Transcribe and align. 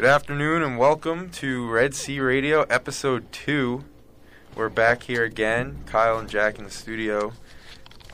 Good 0.00 0.08
afternoon 0.08 0.62
and 0.62 0.78
welcome 0.78 1.28
to 1.32 1.68
Red 1.70 1.94
Sea 1.94 2.20
Radio 2.20 2.62
episode 2.62 3.30
2. 3.32 3.84
We're 4.56 4.70
back 4.70 5.02
here 5.02 5.24
again, 5.24 5.82
Kyle 5.84 6.18
and 6.18 6.26
Jack 6.26 6.56
in 6.56 6.64
the 6.64 6.70
studio. 6.70 7.34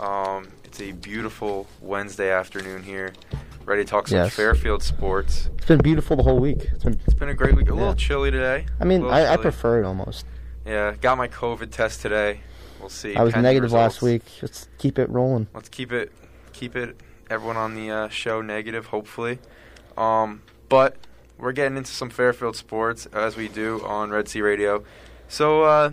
Um, 0.00 0.48
it's 0.64 0.80
a 0.80 0.90
beautiful 0.90 1.68
Wednesday 1.80 2.32
afternoon 2.32 2.82
here. 2.82 3.12
Ready 3.64 3.84
to 3.84 3.88
talk 3.88 4.08
some 4.08 4.18
Yes. 4.18 4.34
Fairfield 4.34 4.82
sports. 4.82 5.48
It's 5.58 5.66
been 5.66 5.78
beautiful 5.80 6.16
the 6.16 6.24
whole 6.24 6.40
week. 6.40 6.58
It's 6.72 6.82
been, 6.82 6.98
It's 7.04 7.14
been 7.14 7.28
a 7.28 7.34
great 7.34 7.54
week. 7.54 7.70
A 7.70 7.72
little 7.72 7.90
Yeah. 7.90 7.94
chilly 7.94 8.32
today. 8.32 8.66
I 8.80 8.84
mean, 8.84 9.02
A 9.02 9.04
little 9.04 9.16
I, 9.16 9.22
I 9.22 9.34
chilly. 9.36 9.42
prefer 9.42 9.82
it 9.84 9.86
almost. 9.86 10.26
Yeah, 10.66 10.92
got 11.00 11.16
my 11.16 11.28
COVID 11.28 11.70
test 11.70 12.02
today. 12.02 12.40
We'll 12.80 12.88
see. 12.88 13.14
I 13.14 13.22
was 13.22 13.32
pending 13.32 13.48
negative 13.48 13.70
last 13.70 14.02
results. 14.02 14.24
week. 14.24 14.42
Let's 14.42 14.68
keep 14.78 14.98
it 14.98 15.08
rolling. 15.08 15.46
Let's 15.54 15.68
keep 15.68 15.92
it, 15.92 16.10
keep 16.52 16.74
it. 16.74 16.96
Everyone 17.30 17.56
on 17.56 17.76
the 17.76 17.92
uh, 17.92 18.08
show 18.08 18.40
negative, 18.42 18.86
hopefully. 18.86 19.38
Um, 19.96 20.42
but 20.68 20.96
we're 21.38 21.52
getting 21.52 21.76
into 21.76 21.90
some 21.92 22.10
Fairfield 22.10 22.56
sports 22.56 23.06
as 23.06 23.36
we 23.36 23.48
do 23.48 23.84
on 23.84 24.10
Red 24.10 24.28
Sea 24.28 24.40
Radio. 24.42 24.84
So 25.28 25.62
uh, 25.62 25.92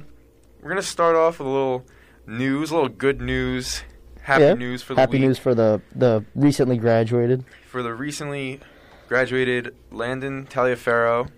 we're 0.62 0.70
gonna 0.70 0.82
start 0.82 1.16
off 1.16 1.40
with 1.40 1.48
a 1.48 1.52
little 1.52 1.86
news, 2.28 2.72
a 2.72 2.76
little 2.76 2.90
good 2.90 3.22
news, 3.22 3.84
happy 4.22 4.44
Yeah, 4.44 4.54
news 4.54 4.82
for 4.84 4.94
the 4.94 5.02
Happy 5.02 5.14
week 5.14 5.22
news 5.22 5.38
for 5.40 5.54
the 5.56 5.82
the 5.96 6.24
recently 6.36 6.78
graduated. 6.78 7.44
for 7.68 7.84
the 7.84 7.94
recently 7.94 8.60
graduated 9.08 9.76
Landon 9.92 10.46
Taliaferro. 10.46 11.30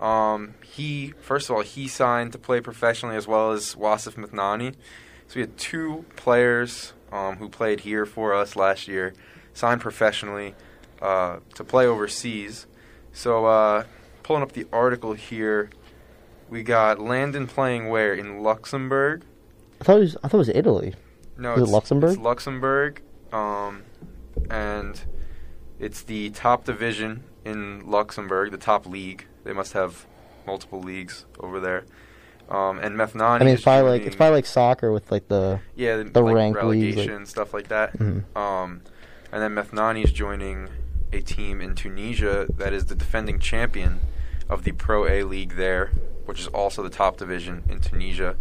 Um, 0.00 0.54
he 0.62 1.14
first 1.20 1.48
of 1.48 1.56
all 1.56 1.62
he 1.62 1.88
signed 1.88 2.32
to 2.32 2.38
play 2.38 2.60
professionally 2.60 3.16
as 3.16 3.26
well 3.26 3.52
as 3.52 3.76
Wassef 3.76 4.16
Methnani. 4.16 4.74
So 5.28 5.36
we 5.36 5.40
had 5.42 5.56
two 5.56 6.04
players 6.16 6.92
um, 7.10 7.36
who 7.36 7.48
played 7.48 7.80
here 7.80 8.04
for 8.04 8.34
us 8.34 8.56
last 8.56 8.86
year 8.88 9.14
signed 9.54 9.80
professionally 9.80 10.54
uh, 11.00 11.38
to 11.54 11.64
play 11.64 11.86
overseas. 11.86 12.66
So 13.14 13.46
uh, 13.46 13.84
pulling 14.22 14.42
up 14.42 14.52
the 14.52 14.66
article 14.72 15.14
here, 15.14 15.70
we 16.50 16.62
got 16.62 16.98
Landon 16.98 17.46
playing 17.46 17.88
where 17.88 18.12
in 18.12 18.42
Luxembourg. 18.42 19.22
I 19.80 19.84
thought 19.84 19.96
it 19.96 20.00
was 20.00 20.16
I 20.22 20.28
thought 20.28 20.34
it 20.34 20.38
was 20.38 20.48
Italy. 20.50 20.94
No, 21.38 21.54
Is 21.54 21.60
it 21.60 21.62
it's 21.62 21.72
Luxembourg? 21.72 22.10
It's 22.12 22.20
Luxembourg, 22.20 23.02
um, 23.32 23.82
and 24.50 25.00
it's 25.78 26.02
the 26.02 26.30
top 26.30 26.64
division 26.64 27.24
in 27.44 27.88
Luxembourg, 27.90 28.50
the 28.50 28.56
top 28.58 28.86
league. 28.86 29.26
They 29.44 29.52
must 29.52 29.72
have 29.72 30.06
multiple 30.46 30.80
leagues 30.80 31.24
over 31.40 31.60
there. 31.60 31.84
Um, 32.48 32.78
and 32.78 32.94
Methnani. 32.96 33.40
I 33.40 33.44
mean, 33.44 33.48
it's 33.54 33.62
probably 33.62 33.90
like 33.90 34.02
it's 34.02 34.16
probably 34.16 34.36
like 34.36 34.46
soccer 34.46 34.92
with 34.92 35.10
like 35.10 35.28
the 35.28 35.60
yeah, 35.76 35.96
the 36.02 36.20
like 36.20 36.34
ranked 36.34 36.62
leagues, 36.64 36.96
relegation 36.96 37.18
like- 37.20 37.26
stuff 37.28 37.54
like 37.54 37.68
that. 37.68 37.96
Mhm. 37.98 38.36
Um, 38.36 38.82
and 39.32 39.42
then 39.42 39.54
Methnani 39.54 40.04
is 40.04 40.12
joining 40.12 40.68
a 41.14 41.22
team 41.22 41.60
in 41.60 41.74
Tunisia 41.74 42.46
that 42.56 42.72
is 42.72 42.86
the 42.86 42.94
defending 42.94 43.38
champion 43.38 44.00
of 44.48 44.64
the 44.64 44.72
Pro 44.72 45.06
A 45.06 45.22
League 45.22 45.56
there, 45.56 45.92
which 46.26 46.40
is 46.40 46.48
also 46.48 46.82
the 46.82 46.90
top 46.90 47.16
division 47.16 47.62
in 47.68 47.80
Tunisia. 47.80 48.36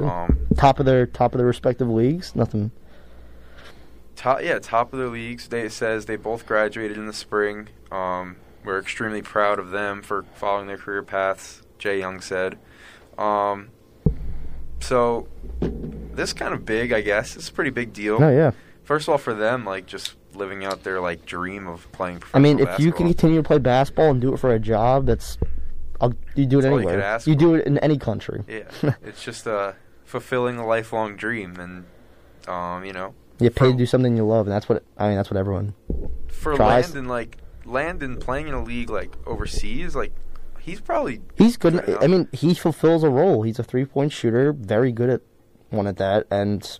Um, 0.00 0.46
top 0.56 0.78
of 0.78 0.86
their 0.86 1.06
top 1.06 1.34
of 1.34 1.38
their 1.38 1.46
respective 1.46 1.88
leagues. 1.88 2.34
Nothing. 2.34 2.70
Top, 4.16 4.42
yeah, 4.42 4.58
top 4.58 4.92
of 4.92 4.98
their 4.98 5.08
leagues. 5.08 5.48
They 5.48 5.62
it 5.62 5.72
says 5.72 6.06
they 6.06 6.16
both 6.16 6.46
graduated 6.46 6.96
in 6.96 7.06
the 7.06 7.12
spring. 7.12 7.68
Um, 7.90 8.36
we're 8.64 8.78
extremely 8.78 9.22
proud 9.22 9.58
of 9.58 9.70
them 9.70 10.02
for 10.02 10.24
following 10.34 10.66
their 10.66 10.78
career 10.78 11.02
paths. 11.02 11.62
Jay 11.78 11.98
Young 11.98 12.20
said. 12.20 12.56
Um, 13.18 13.68
so 14.80 15.28
this 15.60 16.30
is 16.30 16.32
kind 16.32 16.54
of 16.54 16.64
big, 16.64 16.92
I 16.92 17.00
guess. 17.00 17.36
It's 17.36 17.48
a 17.48 17.52
pretty 17.52 17.70
big 17.70 17.92
deal. 17.92 18.20
No, 18.20 18.30
yeah. 18.30 18.52
First 18.84 19.08
of 19.08 19.12
all, 19.12 19.18
for 19.18 19.34
them, 19.34 19.64
like 19.64 19.86
just 19.86 20.14
living 20.34 20.64
out 20.64 20.82
their 20.84 21.00
like 21.00 21.24
dream 21.26 21.66
of 21.66 21.90
playing. 21.92 22.22
I 22.34 22.38
mean, 22.38 22.58
if 22.60 22.78
you 22.78 22.92
can 22.92 23.06
continue 23.06 23.38
to 23.42 23.46
play 23.46 23.58
basketball 23.58 24.10
and 24.10 24.20
do 24.20 24.32
it 24.34 24.38
for 24.38 24.52
a 24.52 24.58
job, 24.58 25.06
that's 25.06 25.38
I'll, 26.00 26.14
you 26.34 26.46
do 26.46 26.58
it 26.58 26.62
That's 26.62 26.70
you 26.72 26.78
anywhere. 26.78 27.02
ask 27.02 27.26
You 27.26 27.36
do 27.36 27.54
it 27.54 27.66
in 27.66 27.78
any 27.78 27.96
country. 27.98 28.42
yeah, 28.48 28.62
it's 29.04 29.22
just 29.22 29.46
uh, 29.46 29.72
fulfilling 30.04 30.58
a 30.58 30.66
lifelong 30.66 31.16
dream, 31.16 31.56
and 31.60 31.84
um, 32.48 32.84
you 32.84 32.92
know, 32.92 33.14
You 33.38 33.48
get 33.50 33.54
paid 33.54 33.66
For- 33.66 33.72
to 33.72 33.78
do 33.78 33.86
something 33.86 34.16
you 34.16 34.26
love, 34.26 34.46
and 34.46 34.52
that's 34.54 34.68
what 34.68 34.82
I 34.98 35.08
mean. 35.08 35.16
That's 35.16 35.30
what 35.30 35.36
everyone. 35.38 35.74
for 36.28 36.54
Tries. 36.56 36.86
Landon, 36.86 37.08
like 37.08 37.38
Landon 37.64 38.16
playing 38.18 38.48
in 38.48 38.54
a 38.54 38.62
league 38.64 38.90
like 38.90 39.14
overseas, 39.26 39.94
like 39.94 40.12
he's 40.58 40.80
probably 40.80 41.20
He's 41.36 41.56
good. 41.56 41.84
Good. 41.84 42.02
I 42.02 42.06
mean, 42.08 42.28
he 42.32 42.54
fulfills 42.54 43.04
a 43.04 43.08
role. 43.10 43.42
He's 43.42 43.58
a 43.60 43.64
three 43.64 43.84
point 43.84 44.10
shooter, 44.12 44.52
very 44.52 44.90
good 44.90 45.08
at 45.10 45.20
one 45.70 45.86
at 45.86 45.98
that, 45.98 46.26
and 46.32 46.78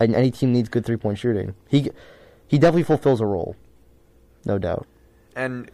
and 0.00 0.14
any 0.14 0.30
team 0.30 0.52
needs 0.54 0.70
good 0.70 0.86
three 0.86 0.96
point 0.96 1.18
shooting. 1.18 1.54
He 1.68 1.90
he 2.50 2.58
definitely 2.58 2.82
fulfills 2.82 3.20
a 3.20 3.26
role, 3.26 3.54
no 4.44 4.58
doubt. 4.58 4.86
and 5.36 5.70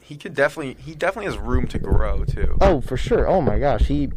he 0.00 0.16
could 0.16 0.34
definitely 0.34 0.74
he 0.82 0.94
definitely 0.94 1.30
has 1.30 1.38
room 1.38 1.66
to 1.68 1.78
grow 1.78 2.24
too. 2.24 2.56
Oh, 2.60 2.80
for 2.80 2.96
sure. 2.96 3.28
Oh 3.28 3.40
my 3.40 3.58
gosh, 3.58 3.82
he. 3.86 4.08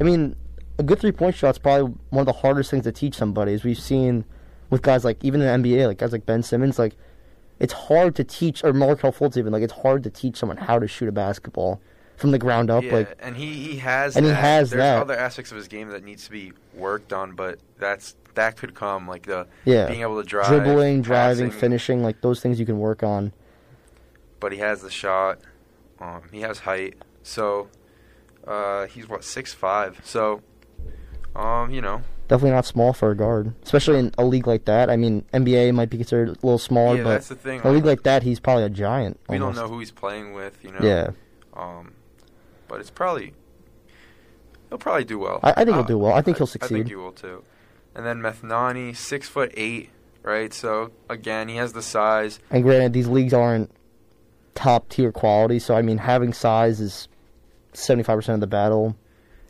I 0.00 0.02
mean, 0.02 0.34
a 0.78 0.82
good 0.82 0.98
three 0.98 1.12
point 1.12 1.36
shot 1.36 1.50
is 1.50 1.58
probably 1.58 1.94
one 2.10 2.20
of 2.22 2.26
the 2.26 2.32
hardest 2.40 2.70
things 2.70 2.84
to 2.84 2.92
teach 2.92 3.14
somebody. 3.14 3.52
As 3.52 3.62
we've 3.62 3.78
seen 3.78 4.24
with 4.70 4.82
guys 4.82 5.04
like 5.04 5.22
even 5.22 5.40
in 5.42 5.62
the 5.62 5.68
NBA, 5.68 5.86
like 5.86 5.98
guys 5.98 6.12
like 6.12 6.26
Ben 6.26 6.42
Simmons, 6.42 6.78
like 6.78 6.96
it's 7.60 7.74
hard 7.74 8.16
to 8.16 8.24
teach 8.24 8.64
or 8.64 8.72
Markelle 8.72 9.12
Fultz 9.12 9.36
even 9.36 9.52
like 9.52 9.62
it's 9.62 9.74
hard 9.74 10.02
to 10.04 10.10
teach 10.10 10.36
someone 10.38 10.56
how 10.56 10.78
to 10.78 10.88
shoot 10.88 11.08
a 11.08 11.12
basketball 11.12 11.78
from 12.16 12.30
the 12.30 12.38
ground 12.38 12.70
up. 12.70 12.82
yeah, 12.82 12.92
Like 12.94 13.16
and 13.20 13.36
he, 13.36 13.52
he 13.52 13.76
has 13.78 14.16
And 14.16 14.24
he 14.24 14.32
has 14.32 14.70
There's 14.70 14.80
that. 14.80 15.00
other 15.02 15.14
aspects 15.16 15.50
of 15.52 15.58
his 15.58 15.68
game 15.68 15.90
that 15.90 16.02
needs 16.02 16.24
to 16.24 16.30
be 16.30 16.52
worked 16.72 17.12
on, 17.12 17.32
but 17.32 17.58
that's 17.78 18.16
that 18.34 18.56
could 18.56 18.74
come 18.74 19.06
like 19.08 19.26
the 19.26 19.46
yeah, 19.64 19.86
being 19.86 20.00
able 20.02 20.20
to 20.22 20.28
drive, 20.28 20.48
dribbling, 20.48 21.02
driving, 21.02 21.46
passing, 21.48 21.60
finishing, 21.60 22.02
like 22.02 22.20
those 22.20 22.40
things 22.40 22.58
you 22.60 22.66
can 22.66 22.78
work 22.78 23.02
on. 23.02 23.32
But 24.40 24.52
he 24.52 24.58
has 24.58 24.82
the 24.82 24.90
shot. 24.90 25.40
Um, 26.00 26.22
he 26.32 26.40
has 26.42 26.60
height. 26.60 26.94
So 27.22 27.68
uh, 28.46 28.86
he's 28.86 29.08
what 29.08 29.24
six 29.24 29.54
five. 29.54 30.00
So 30.04 30.42
um, 31.34 31.70
you 31.70 31.80
know, 31.80 32.02
Definitely 32.28 32.52
not 32.52 32.64
small 32.64 32.92
for 32.92 33.10
a 33.10 33.16
guard, 33.16 33.54
especially 33.64 33.98
in 33.98 34.12
a 34.16 34.24
league 34.24 34.46
like 34.46 34.64
that. 34.64 34.88
I 34.90 34.96
mean, 34.96 35.24
NBA 35.34 35.74
might 35.74 35.90
be 35.90 35.98
considered 35.98 36.28
a 36.28 36.32
little 36.32 36.58
smaller, 36.58 36.96
yeah, 36.96 37.02
but 37.04 37.10
that's 37.10 37.28
the 37.28 37.34
thing. 37.34 37.60
a 37.64 37.70
league 37.70 37.84
like 37.84 38.02
that, 38.04 38.22
he's 38.22 38.40
probably 38.40 38.64
a 38.64 38.70
giant. 38.70 39.20
we 39.28 39.36
don't 39.38 39.54
know 39.54 39.68
who 39.68 39.78
he's 39.78 39.90
playing 39.90 40.32
with, 40.32 40.58
you 40.64 40.72
know. 40.72 40.78
Yeah, 40.82 41.10
Um, 41.54 41.92
but 42.66 42.80
it's 42.80 42.88
probably 42.90 43.34
he'll 44.70 44.78
probably 44.78 45.04
do 45.04 45.18
well. 45.18 45.40
I- 45.42 45.50
I 45.50 45.54
think 45.64 45.70
he'll 45.70 45.78
Uh, 45.80 45.82
do 45.82 45.98
well. 45.98 46.12
I 46.14 46.22
think 46.22 46.38
he'll 46.38 46.46
I 46.46 46.50
succeed. 46.50 46.74
think 46.74 46.88
he 46.88 46.94
will 46.96 47.12
too. 47.12 47.42
And 47.94 48.04
then 48.04 48.20
Methnani, 48.20 48.96
six 48.96 49.28
foot 49.28 49.52
eight, 49.56 49.90
right? 50.22 50.52
So 50.52 50.90
again, 51.08 51.48
he 51.48 51.56
has 51.56 51.72
the 51.72 51.82
size. 51.82 52.40
and 52.50 52.62
granted, 52.62 52.92
these 52.92 53.08
leagues 53.08 53.32
aren't 53.32 53.70
top 54.54 54.88
tier 54.88 55.12
quality, 55.12 55.58
so 55.58 55.74
I 55.76 55.82
mean, 55.82 55.98
having 55.98 56.32
size 56.32 56.80
is 56.80 57.08
seventy 57.72 58.02
five 58.04 58.16
percent 58.18 58.34
of 58.34 58.40
the 58.40 58.46
battle. 58.46 58.96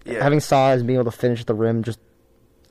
Yeah, 0.05 0.22
Having 0.22 0.41
size, 0.41 0.82
being 0.82 0.99
able 0.99 1.10
to 1.10 1.16
finish 1.16 1.41
at 1.41 1.47
the 1.47 1.55
rim, 1.55 1.82
just 1.82 1.99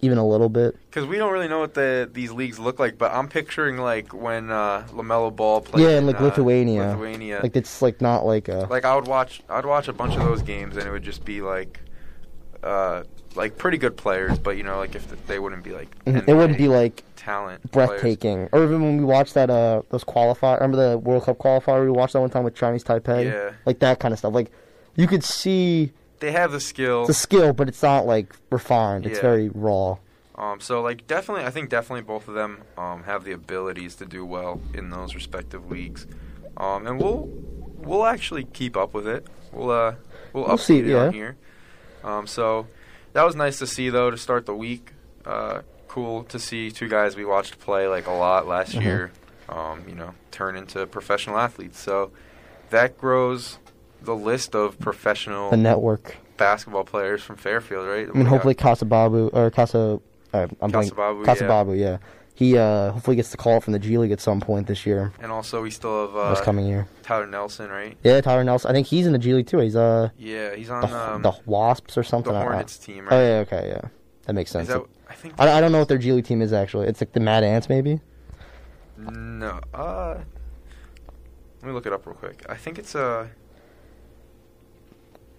even 0.02 0.20
a 0.20 0.28
little 0.28 0.50
bit. 0.50 0.76
because 0.90 1.06
we 1.08 1.18
don't 1.18 1.32
really 1.34 1.48
know 1.48 1.60
what 1.60 1.74
the 1.74 2.08
these 2.12 2.32
leagues 2.32 2.60
look 2.60 2.78
like. 2.78 2.98
But 3.00 3.12
I'm 3.12 3.28
picturing 3.28 3.78
like 3.78 4.14
when 4.14 4.52
uh, 4.52 4.86
Lamelo 4.92 5.36
Ball 5.36 5.62
played. 5.62 5.84
yeah, 5.84 5.98
in 5.98 6.06
like 6.06 6.20
uh, 6.22 6.26
Lithuania, 6.26 6.90
Lithuania. 6.90 7.40
like 7.42 7.56
it's 7.56 7.82
like 7.82 8.02
not 8.02 8.24
like 8.26 8.50
a. 8.50 8.68
like 8.70 8.86
I 8.86 8.94
would 8.96 9.08
watch 9.08 9.42
I'd 9.50 9.66
watch 9.66 9.88
a 9.88 9.94
bunch 9.94 10.16
of 10.16 10.22
those 10.24 10.44
games 10.44 10.78
and 10.78 10.86
it 10.88 10.92
would 10.92 11.02
just 11.04 11.26
be 11.26 11.42
like 11.42 11.80
uh 12.62 13.04
like 13.36 13.58
pretty 13.58 13.78
good 13.78 13.98
players 13.98 14.38
but 14.40 14.58
you 14.58 14.64
know 14.64 14.78
like 14.78 14.96
if 14.96 15.26
they 15.28 15.40
wouldn't 15.40 15.64
be 15.64 15.72
like 15.72 15.90
Mhm, 16.06 16.28
it 16.28 16.34
wouldn't 16.34 16.58
be 16.58 16.68
like 16.68 17.04
talent 17.16 17.72
players. 17.72 17.90
breathtaking. 18.02 18.50
Or 18.52 18.64
even 18.64 18.82
when 18.82 18.98
we 18.98 19.04
watched 19.06 19.34
that 19.36 19.50
uh 19.50 19.82
those 19.90 20.04
qualify 20.04 20.56
remember 20.56 20.92
the 20.92 20.98
World 20.98 21.24
Cup 21.24 21.38
qualifier 21.38 21.84
we 21.86 21.92
watched 21.92 22.14
that 22.14 22.22
one 22.22 22.30
time 22.30 22.44
with 22.44 22.56
Chinese 22.56 22.84
Taipei? 22.84 23.26
Yeah. 23.26 23.52
Like 23.66 23.80
that 23.80 24.00
kind 24.00 24.12
of 24.12 24.20
stuff. 24.20 24.34
Like 24.34 24.52
you 24.96 25.08
could 25.08 25.24
see 25.24 25.92
they 26.20 26.32
have 26.32 26.52
the 26.52 26.60
skill 26.60 27.06
the 27.08 27.14
skill, 27.14 27.54
but 27.54 27.68
it's 27.68 27.82
not 27.84 28.06
like 28.06 28.36
refined. 28.52 29.06
It's 29.06 29.18
Yeah. 29.18 29.22
very 29.22 29.50
raw. 29.50 29.98
um 30.36 30.60
so 30.60 30.82
like 30.82 31.08
definitely 31.08 31.46
I 31.46 31.50
think 31.50 31.70
definitely 31.70 32.04
both 32.04 32.28
of 32.28 32.34
them 32.36 32.64
um 32.78 33.04
have 33.04 33.24
the 33.24 33.32
abilities 33.32 33.96
to 33.96 34.06
do 34.06 34.26
well 34.26 34.62
in 34.74 34.90
those 34.90 35.16
respective 35.16 35.70
leagues 35.72 36.06
um 36.58 36.86
and 36.88 37.00
we'll 37.00 37.30
we'll 37.78 38.06
actually 38.06 38.44
keep 38.46 38.76
up 38.78 38.94
with 38.94 39.08
it 39.08 39.26
we'll 39.52 39.70
uh 39.72 39.96
we'll, 40.34 40.44
We'll 40.46 40.56
update 40.58 40.60
see, 40.60 40.80
it 40.80 40.88
yeah. 40.88 41.08
on 41.08 41.14
here 41.14 41.36
um 42.04 42.28
so 42.28 42.68
that 43.14 43.24
was 43.24 43.36
nice 43.36 43.60
to 43.60 43.68
see 43.68 43.90
though 43.90 44.12
to 44.12 44.18
start 44.18 44.46
the 44.46 44.56
week 44.56 44.92
uh 45.26 45.62
cool 45.88 46.24
to 46.26 46.40
see 46.40 46.72
two 46.72 46.88
guys 46.90 47.16
we 47.16 47.24
watched 47.26 47.60
play 47.60 47.88
like 47.88 48.08
a 48.08 48.12
lot 48.12 48.48
last 48.48 48.74
Mhm. 48.74 48.82
year 48.84 49.12
um, 49.50 49.84
you 49.88 49.94
know, 49.94 50.12
turn 50.32 50.56
into 50.56 50.88
professional 50.88 51.38
athletes. 51.38 51.78
So 51.78 52.12
that 52.72 52.98
grows 52.98 53.60
the 54.02 54.16
list 54.16 54.56
of 54.56 54.80
professional 54.80 55.52
The 55.52 55.58
network. 55.58 56.16
basketball 56.38 56.86
players 56.86 57.22
from 57.22 57.36
Fairfield, 57.36 57.86
right? 57.88 58.08
I 58.10 58.18
mean, 58.18 58.26
hopefully 58.26 58.56
Kasibabu 58.56 59.30
or 59.34 59.52
Casa, 59.52 60.00
uh, 60.34 60.48
I'm 60.62 60.72
blanking- 60.72 60.92
Kasibabu, 60.94 61.26
yeah. 61.28 61.34
Kasibabu, 61.36 61.78
yeah. 61.80 61.98
He 62.36 62.58
uh, 62.58 62.92
hopefully 62.92 63.16
gets 63.16 63.30
the 63.30 63.38
call 63.38 63.62
from 63.62 63.74
the 63.74 63.80
G 63.80 63.98
League 63.98 64.12
at 64.12 64.20
some 64.20 64.42
point 64.42 64.66
this 64.66 64.86
year, 64.88 65.14
And 65.20 65.32
also, 65.32 65.62
we 65.62 65.70
still 65.70 66.08
have 66.08 66.32
this 66.32 66.40
uh, 66.40 66.44
coming 66.44 66.66
year. 66.66 66.88
Tyler 67.04 67.28
Nelson, 67.28 67.70
right? 67.70 67.96
Yeah, 68.04 68.22
Tyler 68.22 68.44
Nelson. 68.44 68.72
I 68.72 68.74
think 68.74 68.88
he's 68.88 69.06
in 69.06 69.14
the 69.14 69.20
G 69.20 69.34
League 69.36 69.46
too. 69.48 69.60
He's 69.60 69.76
uh 69.76 70.10
Yeah, 70.18 70.56
he's 70.56 70.70
on 70.72 70.82
the, 70.82 70.98
um, 71.14 71.22
the 71.22 71.34
Wasps 71.46 71.96
or 71.98 72.04
something. 72.04 72.34
the 72.34 72.40
Hornets 72.42 72.78
team, 72.80 73.06
Right? 73.06 73.14
Oh 73.14 73.22
yeah, 73.22 73.38
okay, 73.42 73.68
yeah, 73.70 73.90
that 74.26 74.34
makes 74.34 74.50
sense. 74.50 74.68
That, 74.68 74.82
I 75.08 75.14
think. 75.14 75.36
I, 75.38 75.58
I 75.58 75.62
don't 75.62 75.72
know 75.72 75.80
what 75.80 75.90
their 75.90 76.00
G 76.00 76.12
League 76.12 76.26
team 76.26 76.42
is 76.42 76.54
actually. 76.54 76.88
It's 76.88 77.02
like 77.02 77.14
the 77.14 77.20
Mad 77.20 77.44
Ants, 77.44 77.70
maybe. 77.70 78.02
No. 78.98 79.60
Uh, 79.74 80.16
let 81.62 81.68
me 81.68 81.72
look 81.72 81.86
it 81.86 81.94
up 81.94 82.06
real 82.08 82.16
quick. 82.16 82.44
I 82.50 82.56
think 82.56 82.80
it's 82.80 82.96
uh 82.96 83.28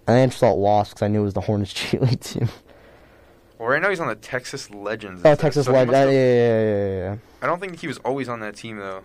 I 0.07 0.27
just 0.27 0.39
thought 0.39 0.59
Wasp 0.59 0.95
because 0.95 1.03
I 1.03 1.09
knew 1.09 1.23
it 1.23 1.25
was 1.25 1.35
the 1.35 1.41
Hornets 1.41 1.73
G 1.73 1.99
League 1.99 2.21
team. 2.21 2.49
Well, 3.59 3.69
right 3.69 3.81
now 3.81 3.91
he's 3.91 4.01
on 4.01 4.09
the 4.09 4.15
Texas 4.17 4.71
Legends. 4.71 5.23
Oh, 5.25 5.35
Texas 5.35 5.67
so 5.67 5.73
Legends. 5.73 5.93
must 5.93 6.13
Yeah, 6.13 6.13
yeah, 6.13 6.65
yeah, 6.65 6.95
yeah. 6.97 7.17
I 7.43 7.47
don't 7.47 7.61
think 7.61 7.79
he 7.79 7.87
was 7.87 7.99
always 7.99 8.29
on 8.29 8.41
that 8.41 8.57
team 8.57 8.79
though. 8.79 9.03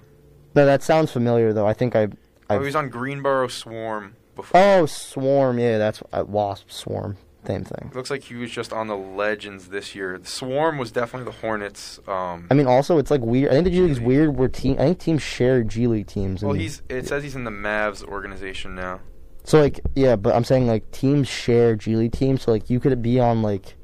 No, 0.55 0.65
that 0.65 0.81
sounds 0.83 1.11
familiar 1.11 1.53
though. 1.53 1.67
I 1.67 1.73
think 1.73 1.95
I. 1.95 2.03
I 2.49 2.55
Oh, 2.55 2.59
he 2.59 2.65
was 2.65 2.75
on 2.75 2.89
Greensboro 2.89 3.47
Swarm 3.47 4.15
before. 4.35 4.59
oh, 4.59 4.85
Swarm. 4.87 5.59
Yeah, 5.59 5.77
that's 5.77 6.01
uh, 6.11 6.23
Wasp 6.27 6.71
Swarm. 6.71 7.17
Same 7.45 7.63
thing. 7.63 7.89
It 7.91 7.95
looks 7.95 8.09
like 8.09 8.23
he 8.23 8.35
was 8.35 8.51
just 8.51 8.73
on 8.73 8.87
the 8.87 8.97
Legends 8.97 9.69
this 9.69 9.95
year. 9.95 10.17
The 10.17 10.27
Swarm 10.27 10.77
was 10.77 10.91
definitely 10.91 11.31
the 11.31 11.37
Hornets. 11.39 11.99
Um, 12.07 12.47
I 12.51 12.53
mean, 12.53 12.67
also 12.67 12.97
it's 12.97 13.09
like 13.11 13.21
weird. 13.21 13.51
I 13.51 13.53
think 13.53 13.65
the 13.65 13.71
G 13.71 13.81
League 13.81 13.91
is 13.91 13.97
G 13.97 14.01
League. 14.03 14.07
weird. 14.07 14.37
Where 14.37 14.47
team, 14.49 14.73
I 14.73 14.85
think 14.85 14.99
teams 14.99 15.21
share 15.21 15.63
G 15.63 15.87
League 15.87 16.07
teams. 16.07 16.43
well, 16.43 16.53
he's. 16.53 16.81
It 16.89 17.07
says 17.07 17.23
he's 17.23 17.35
in 17.35 17.43
the 17.45 17.51
Mavs 17.51 18.03
organization 18.03 18.75
now. 18.75 18.99
So 19.45 19.59
like 19.59 19.79
yeah, 19.95 20.15
but 20.15 20.35
I'm 20.35 20.43
saying 20.43 20.67
like 20.67 20.89
teams 20.91 21.27
share 21.27 21.75
G 21.75 21.95
League 21.95 22.11
teams. 22.11 22.41
So 22.41 22.51
like 22.51 22.69
you 22.69 22.79
could 22.79 23.01
be 23.01 23.19
on 23.19 23.41
like 23.41 23.75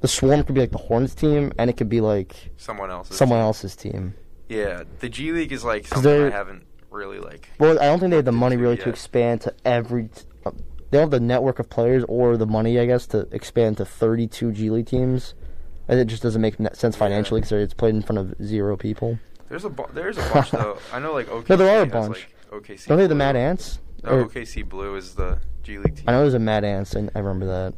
the 0.00 0.08
Swarm 0.08 0.42
could 0.44 0.54
be 0.54 0.60
like 0.60 0.70
the 0.70 0.78
Hornets 0.78 1.14
team, 1.14 1.52
and 1.58 1.68
it 1.70 1.76
could 1.76 1.88
be 1.88 2.00
like 2.00 2.50
Someone 2.56 2.90
else. 2.90 3.14
someone 3.14 3.38
else's 3.40 3.74
team. 3.76 4.14
Yeah, 4.48 4.84
the 5.00 5.08
G 5.08 5.32
League 5.32 5.52
is 5.52 5.64
like 5.64 5.86
something 5.86 6.24
I 6.24 6.30
haven't 6.30 6.64
really 6.90 7.18
like. 7.18 7.48
Well, 7.58 7.78
I 7.80 7.84
don't 7.86 7.98
think 8.00 8.10
they 8.10 8.16
have 8.16 8.24
the 8.24 8.32
money 8.32 8.56
really 8.56 8.76
to 8.78 8.88
expand 8.88 9.42
to 9.42 9.54
every. 9.64 10.04
t- 10.08 10.22
uh, 10.46 10.52
They 10.90 10.96
don't 10.98 11.02
have 11.02 11.10
the 11.10 11.20
network 11.20 11.58
of 11.58 11.68
players 11.68 12.04
or 12.08 12.36
the 12.36 12.46
money, 12.46 12.78
I 12.78 12.86
guess, 12.86 13.06
to 13.08 13.28
expand 13.32 13.76
to 13.78 13.84
32 13.84 14.52
G 14.52 14.70
League 14.70 14.86
teams. 14.86 15.34
And 15.86 15.98
it 15.98 16.06
just 16.06 16.22
doesn't 16.22 16.40
make 16.42 16.56
sense 16.74 16.96
financially 16.96 17.40
because 17.40 17.52
it's 17.62 17.74
played 17.74 17.94
in 17.94 18.02
front 18.02 18.18
of 18.18 18.34
zero 18.42 18.76
people. 18.76 19.18
There's 19.48 19.64
a 19.64 19.70
bu- 19.70 19.90
there's 19.94 20.18
a 20.18 20.30
bunch 20.32 20.50
though. 20.50 20.78
I 20.92 20.98
know 20.98 21.12
like 21.14 21.26
OKC. 21.28 21.48
No, 21.48 21.56
there 21.56 21.78
are 21.78 21.82
a 21.82 21.86
bunch. 21.86 22.28
Like, 22.50 22.62
OKC. 22.62 22.86
Don't 22.86 22.96
they 22.98 23.02
have 23.04 23.08
the 23.10 23.14
Mad 23.14 23.36
Ants? 23.36 23.80
No, 24.04 24.10
Or- 24.10 24.24
OKC 24.26 24.68
Blue 24.68 24.96
is 24.96 25.14
the 25.14 25.38
G 25.62 25.78
League 25.78 25.96
team. 25.96 26.04
I 26.06 26.12
know 26.12 26.20
there's 26.20 26.34
a 26.34 26.38
Mad 26.38 26.64
Ants, 26.64 26.94
and 26.94 27.10
I 27.14 27.18
remember 27.18 27.46
that. 27.46 27.74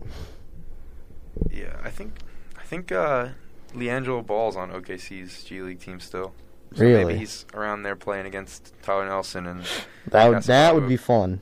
Yeah, 1.50 1.76
I 1.82 1.90
think 1.90 2.14
I 2.58 2.62
think 2.62 2.92
uh, 2.92 3.28
LiAngelo 3.74 4.24
Ball's 4.26 4.56
on 4.56 4.70
OKC's 4.70 5.44
G 5.44 5.62
League 5.62 5.80
team 5.80 6.00
still. 6.00 6.32
So 6.74 6.84
Really? 6.84 7.04
Maybe 7.04 7.18
he's 7.18 7.46
around 7.54 7.82
there 7.82 7.96
playing 7.96 8.26
against 8.26 8.72
Tyler 8.82 9.06
Nelson, 9.06 9.46
and 9.46 9.64
That 10.08 10.28
would, 10.28 10.42
that 10.44 10.74
would 10.74 10.88
be 10.88 10.96
fun. 10.96 11.40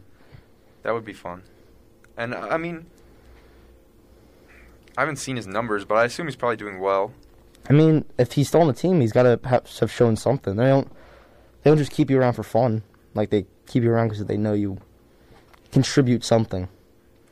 that 0.83 0.95
would 0.95 1.05
be 1.05 1.13
fun. 1.13 1.43
And 2.17 2.35
I 2.35 2.57
mean, 2.57 2.87
I 4.97 5.03
haven't 5.03 5.17
seen 5.17 5.37
his 5.37 5.47
numbers, 5.47 5.85
but 5.85 5.97
I 5.97 6.05
assume 6.05 6.27
he's 6.27 6.37
probably 6.37 6.57
doing 6.57 6.81
well. 6.81 7.13
I 7.69 7.73
mean, 7.75 8.05
if 8.19 8.33
he's 8.33 8.49
still 8.49 8.63
on 8.63 8.67
the 8.67 8.73
team, 8.73 9.01
he's 9.01 9.13
got 9.13 9.25
to 9.25 9.39
have, 9.45 9.67
have 9.79 9.93
shown 9.93 10.17
something. 10.17 10.57
They 10.57 10.67
don't. 10.67 10.91
They 11.63 11.71
don't 11.71 11.79
just 11.79 11.93
keep 11.93 12.09
you 12.11 12.19
around 12.19 12.33
for 12.35 12.43
fun. 12.43 12.83
Like 13.15 13.31
they 13.31 13.47
keep 13.67 13.83
you 13.83 13.91
around 13.91 14.09
because 14.09 14.25
they 14.25 14.37
know 14.37 14.55
you 14.55 14.79
contribute 15.73 16.25
something. 16.25 16.69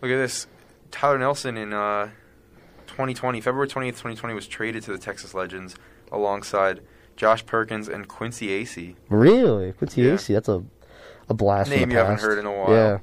Look 0.02 0.10
at 0.10 0.16
this. 0.16 0.46
Tyler 0.90 1.18
Nelson 1.18 1.56
in 1.56 1.72
uh, 1.72 2.10
2020, 2.96 3.42
February 3.42 3.68
20th, 3.68 3.88
2020, 4.00 4.32
was 4.32 4.46
traded 4.48 4.82
to 4.84 4.90
the 4.92 4.96
Texas 4.98 5.34
Legends 5.34 5.74
alongside 6.10 6.80
Josh 7.14 7.44
Perkins 7.44 7.88
and 7.88 8.08
Quincy 8.08 8.48
Acy. 8.48 8.94
Really, 9.10 9.72
Quincy 9.74 10.00
Yeah. 10.00 10.12
Acy, 10.14 10.32
that's 10.32 10.48
a 10.48 10.64
a 11.28 11.34
blast. 11.34 11.68
from 11.70 11.78
Name 11.80 11.90
you 11.90 11.98
haven't 11.98 12.20
heard 12.20 12.38
in 12.38 12.46
a 12.46 12.52
while. 12.52 12.70
Yeah, 12.70 12.98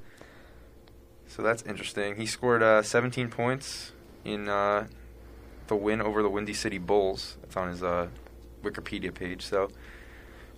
So 1.28 1.44
that's 1.44 1.62
interesting. 1.64 2.16
He 2.16 2.26
scored 2.26 2.64
uh, 2.64 2.82
17 2.82 3.30
points 3.30 3.92
in 4.26 4.50
uh, 4.50 4.88
the 5.68 5.76
win 5.76 6.02
over 6.02 6.24
the 6.24 6.30
Windy 6.30 6.54
City 6.56 6.80
Bulls. 6.80 7.38
That's 7.42 7.56
on 7.58 7.70
his 7.70 7.84
uh, 7.84 8.08
Wikipedia 8.64 9.14
page. 9.14 9.44
So 9.46 9.70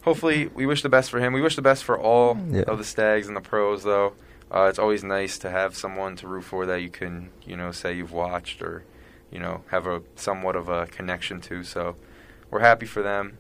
hopefully, 0.04 0.48
we 0.48 0.66
wish 0.66 0.82
the 0.82 0.88
best 0.90 1.10
for 1.12 1.20
him. 1.20 1.34
We 1.34 1.42
wish 1.42 1.56
the 1.58 1.62
best 1.62 1.84
for 1.84 2.00
all 2.00 2.38
Yeah. 2.52 2.62
of 2.68 2.78
the 2.78 2.84
Stags 2.86 3.28
and 3.28 3.36
the 3.36 3.42
pros, 3.42 3.84
though. 3.84 4.14
Uh, 4.50 4.68
it's 4.70 4.80
always 4.80 5.04
nice 5.04 5.38
to 5.40 5.50
have 5.50 5.76
someone 5.76 6.16
to 6.18 6.28
root 6.28 6.44
for 6.46 6.66
that 6.68 6.82
you 6.82 6.90
can, 6.90 7.32
you 7.46 7.58
know, 7.58 7.72
say 7.72 7.94
you've 7.94 8.12
watched 8.14 8.62
or, 8.62 8.84
you 9.32 9.40
know, 9.40 9.64
have 9.72 9.88
a 9.88 10.02
somewhat 10.16 10.56
of 10.56 10.70
a 10.70 10.88
connection 10.88 11.42
to. 11.42 11.64
So 11.64 11.96
we're 12.52 12.60
happy 12.62 12.86
for 12.86 13.02
them. 13.02 13.38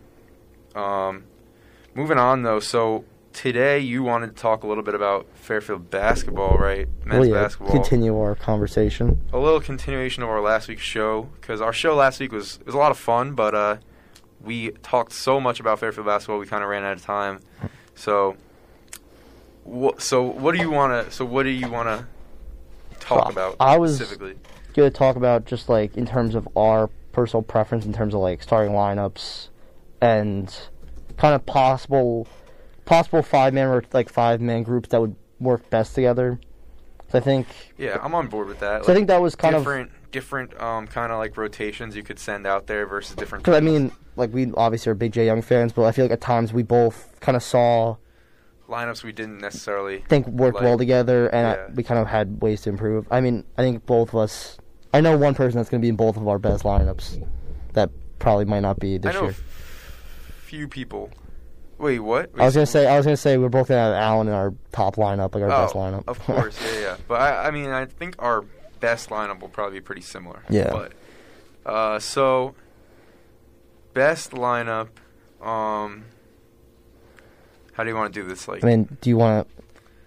Um, 0.76 1.24
moving 1.94 2.18
on, 2.18 2.44
though. 2.44 2.60
So 2.60 3.06
today 3.34 3.80
you 3.80 4.04
wanted 4.04 4.36
to 4.36 4.42
talk 4.42 4.64
a 4.64 4.68
little 4.68 4.84
bit 4.84 4.94
about 4.96 5.26
Fairfield 5.36 5.90
basketball, 5.90 6.58
right? 6.58 6.88
Men's 7.06 7.20
well, 7.22 7.26
yeah. 7.30 7.34
basketball 7.44 7.72
Continue 7.72 8.18
our 8.20 8.36
conversation. 8.36 9.22
a 9.34 9.40
little 9.40 9.60
continuation 9.62 10.24
of 10.24 10.30
our 10.30 10.42
last 10.42 10.68
week's 10.68 10.82
show 10.84 11.24
because 11.40 11.62
our 11.62 11.74
show 11.74 11.96
last 11.96 12.20
week 12.20 12.32
was 12.32 12.60
was 12.66 12.76
a 12.76 12.78
lot 12.78 12.92
of 12.92 12.98
fun, 12.98 13.34
but 13.34 13.54
uh, 13.56 13.78
we 14.42 14.72
talked 14.84 15.12
so 15.14 15.40
much 15.40 15.60
about 15.60 15.80
Fairfield 15.80 16.06
basketball 16.08 16.40
we 16.40 16.46
kind 16.48 16.64
of 16.64 16.70
ran 16.70 16.84
out 16.84 16.98
of 16.98 17.04
time. 17.04 17.40
So, 17.96 18.36
wh- 19.70 19.98
so 19.98 20.22
what 20.24 20.54
do 20.56 20.62
you 20.62 20.70
want 20.70 21.06
to? 21.08 21.12
So 21.12 21.26
what 21.26 21.44
do 21.44 21.50
you 21.50 21.70
want 21.70 21.88
to 21.88 22.06
talk 23.00 23.20
Well, 23.26 23.30
about 23.30 23.56
I 23.60 23.78
was- 23.78 23.96
specifically? 23.96 24.36
Going 24.75 24.92
to 24.92 24.98
talk 24.98 25.16
about 25.16 25.45
just 25.45 25.69
like 25.69 25.95
in 25.95 26.06
terms 26.06 26.36
of 26.36 26.48
our 26.56 26.89
personal 27.13 27.42
preference, 27.42 27.86
in 27.86 27.94
terms 27.94 28.13
of 28.13 28.19
like 28.19 28.44
starting 28.44 28.74
lineups, 28.74 29.48
and 30.01 30.54
kind 31.18 31.33
of 31.33 31.45
possible 31.45 32.27
possible 32.83 33.22
five 33.24 33.54
man 33.54 33.68
or 33.68 33.83
like 33.94 34.10
five 34.10 34.42
man 34.42 34.63
groups 34.63 34.89
that 34.89 35.00
would 35.00 35.16
work 35.39 35.69
best 35.69 35.95
together. 35.95 36.39
So 37.10 37.19
I 37.19 37.22
think 37.22 37.48
Yeah, 37.77 38.00
I'm 38.01 38.13
on 38.16 38.27
board 38.27 38.48
with 38.48 38.60
that. 38.60 38.83
so 38.83 38.92
I 38.92 38.95
think 38.95 39.07
that 39.07 39.22
was 39.22 39.36
kind 39.36 39.56
of 39.56 39.62
different, 39.62 39.92
different, 40.12 40.62
um, 40.62 40.88
kind 40.88 41.12
of 41.12 41.19
like 41.19 41.38
rotations 41.38 41.95
you 41.95 42.04
could 42.04 42.19
send 42.19 42.45
out 42.45 42.68
there 42.68 42.86
versus 42.86 43.16
different. 43.16 43.45
Because 43.45 43.57
I 43.57 43.62
mean, 43.62 43.92
like 44.18 44.33
we 44.33 44.51
obviously 44.57 44.92
are 44.92 44.95
big 44.95 45.13
J 45.13 45.25
Young 45.25 45.42
fans, 45.42 45.72
but 45.72 45.83
I 45.83 45.92
feel 45.94 46.04
like 46.06 46.12
at 46.12 46.22
times 46.22 46.51
we 46.51 46.63
both 46.63 47.18
kind 47.22 47.36
of 47.36 47.44
saw 47.44 47.95
lineups 48.68 49.04
we 49.04 49.12
didn't 49.12 49.39
necessarily. 49.39 50.04
think 50.10 50.27
worked 50.27 50.56
Like, 50.56 50.63
well 50.63 50.77
together, 50.77 51.27
and 51.27 51.48
yeah. 51.48 51.66
I, 51.69 51.72
we 51.72 51.83
kind 51.83 52.00
of 52.00 52.07
had 52.07 52.42
ways 52.42 52.62
to 52.63 52.69
improve. 52.69 53.07
I 53.10 53.22
mean, 53.22 53.45
I 53.57 53.62
think 53.62 53.86
both 53.86 54.10
of 54.10 54.16
us. 54.16 54.57
I 54.95 55.01
know 55.01 55.18
one 55.18 55.36
person 55.36 55.57
that's 55.57 55.69
going 55.69 55.81
to 55.81 55.86
be 55.86 55.89
in 55.89 55.97
both 55.97 56.15
of 56.15 56.25
our 56.25 56.39
best 56.39 56.63
lineups. 56.63 57.27
That 57.74 57.89
probably 58.18 58.45
might 58.45 58.62
not 58.62 58.80
be 58.80 58.95
I 58.95 58.97
this 59.00 59.13
know 59.13 59.24
year. 59.24 59.31
f- 59.31 59.44
few 60.45 60.69
people. 60.69 61.12
Wait, 61.77 62.00
what? 62.00 62.30
I 62.39 62.45
was 62.45 62.53
gonna 62.53 62.65
say 62.65 62.88
I 62.88 62.95
was 62.95 63.06
gonna 63.06 63.18
say 63.18 63.38
we're 63.38 63.50
both 63.50 63.68
gonna 63.68 63.81
have 63.81 63.94
Allen 63.94 64.30
in 64.30 64.33
our 64.33 64.53
top 64.71 64.95
lineup, 64.95 65.36
like 65.36 65.44
our 65.44 65.51
oh, 65.51 65.65
best 65.65 65.75
lineup. 65.75 66.06
Of 66.07 66.19
course, 66.19 66.57
yeah, 66.63 66.80
yeah. 66.80 66.97
But 67.06 67.19
I, 67.19 67.47
I 67.47 67.51
mean, 67.51 67.69
I 67.69 67.83
think 67.83 68.15
our 68.19 68.45
best 68.80 69.09
lineup 69.09 69.42
will 69.42 69.50
probably 69.50 69.80
be 69.80 69.83
pretty 69.83 70.01
similar. 70.01 70.42
Yeah. 70.50 70.71
But 70.71 70.94
uh, 71.69 72.00
so 72.00 72.56
best 73.94 74.31
lineup. 74.31 74.88
Um, 75.41 76.06
how 77.74 77.83
do 77.83 77.89
you 77.89 77.95
want 77.98 78.13
to 78.13 78.21
do 78.21 78.25
this? 78.25 78.48
Like 78.48 78.63
I 78.63 78.68
mean, 78.68 78.98
do 79.01 79.09
you 79.09 79.18
want 79.18 79.45
to? 79.45 79.63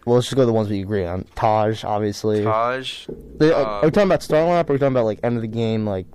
Well, 0.08 0.14
let's 0.16 0.26
just 0.28 0.37
go 0.37 0.43
to 0.43 0.46
the 0.46 0.52
ones 0.55 0.70
we 0.70 0.81
agree 0.81 1.05
on. 1.05 1.25
Taj, 1.34 1.84
obviously. 1.84 2.43
Taj. 2.43 3.06
The- 3.36 3.55
uh, 3.55 3.60
uh, 3.60 3.65
are 3.65 3.84
we 3.84 3.91
talking 3.91 4.08
about 4.08 4.22
starting 4.22 4.48
lineup? 4.48 4.69
Or 4.69 4.72
are 4.72 4.74
we 4.74 4.79
talking 4.79 4.94
about 4.94 5.05
like 5.05 5.20
end 5.22 5.36
of 5.36 5.43
the 5.43 5.48
game? 5.48 5.86
Like 5.86 6.06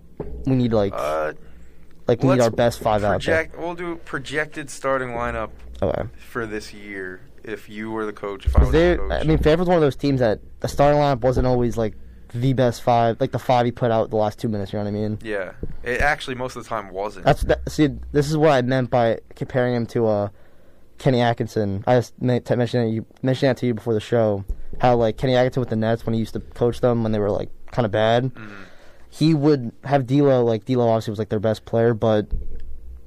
we 0.45 0.55
need 0.55 0.73
like 0.73 0.93
Uh, 0.95 1.33
like 2.07 2.23
we 2.23 2.29
need 2.29 2.41
our 2.41 2.49
best 2.49 2.79
five 2.79 3.03
out 3.03 3.21
there. 3.23 3.35
project. 3.45 3.59
We'll 3.59 3.75
do 3.75 3.97
projected 3.97 4.71
starting 4.71 5.09
lineup 5.09 5.51
Okay. 5.81 6.03
for 6.17 6.45
this 6.47 6.73
year. 6.73 7.21
If 7.43 7.69
you 7.69 7.91
were 7.91 8.05
the 8.05 8.13
coach, 8.13 8.45
if 8.47 8.55
I 8.55 8.61
was 8.61 8.71
the 8.71 8.77
they, 8.77 8.95
coach. 8.97 9.11
I 9.11 9.23
mean, 9.25 9.37
Fairfield's 9.37 9.67
one 9.67 9.75
of 9.77 9.81
those 9.81 9.97
teams 9.97 10.21
that 10.21 10.39
the 10.61 10.67
starting 10.67 10.99
lineup 10.99 11.19
wasn't 11.21 11.45
always 11.45 11.77
like 11.77 11.93
the 12.33 12.53
best 12.53 12.81
five, 12.81 13.19
like 13.21 13.31
the 13.31 13.37
five 13.39 13.65
he 13.65 13.71
put 13.71 13.91
out 13.91 14.09
the 14.09 14.15
last 14.15 14.39
two 14.39 14.47
minutes. 14.47 14.73
You 14.73 14.79
know 14.79 14.85
what 14.85 14.89
I 14.89 14.93
mean? 14.93 15.19
yeah, 15.21 15.51
it 15.83 16.01
actually 16.01 16.35
most 16.35 16.55
of 16.55 16.63
the 16.63 16.69
time 16.69 16.89
wasn't. 16.89 17.25
That's 17.25 17.41
that, 17.43 17.69
see, 17.69 17.89
this 18.11 18.29
is 18.29 18.37
what 18.37 18.49
I 18.51 18.61
meant 18.63 18.89
by 18.89 19.19
comparing 19.35 19.75
him 19.75 19.85
to 19.87 20.07
uh, 20.07 20.29
Kenny 21.03 21.19
Atkinson. 21.19 21.83
I 21.85 21.97
just 21.97 22.19
meant 22.21 22.45
to 22.45 22.55
mention 22.55 22.85
that 22.85 22.89
you 22.89 23.05
mentioned 23.21 23.49
that 23.49 23.57
to 23.57 23.65
you 23.65 23.73
before 23.73 23.93
the 23.93 23.99
show. 23.99 24.45
How 24.79 24.95
like 24.95 25.17
Kenny 25.17 25.35
Atkinson 25.35 25.59
with 25.59 25.69
the 25.69 25.75
Nets 25.75 26.05
when 26.05 26.13
he 26.13 26.19
used 26.19 26.31
to 26.33 26.39
coach 26.39 26.79
them 26.79 27.03
when 27.03 27.11
they 27.11 27.19
were 27.19 27.29
like 27.29 27.49
kind 27.71 27.85
of 27.85 27.91
bad. 27.91 28.33
Mhm. 28.33 28.49
He 29.09 29.33
would 29.33 29.73
have 29.83 30.07
D'Lo 30.07 30.45
like 30.45 30.63
D'Lo 30.63 30.87
obviously 30.87 31.11
was 31.11 31.19
like 31.19 31.27
their 31.27 31.41
best 31.41 31.65
player, 31.65 31.93
but 31.93 32.27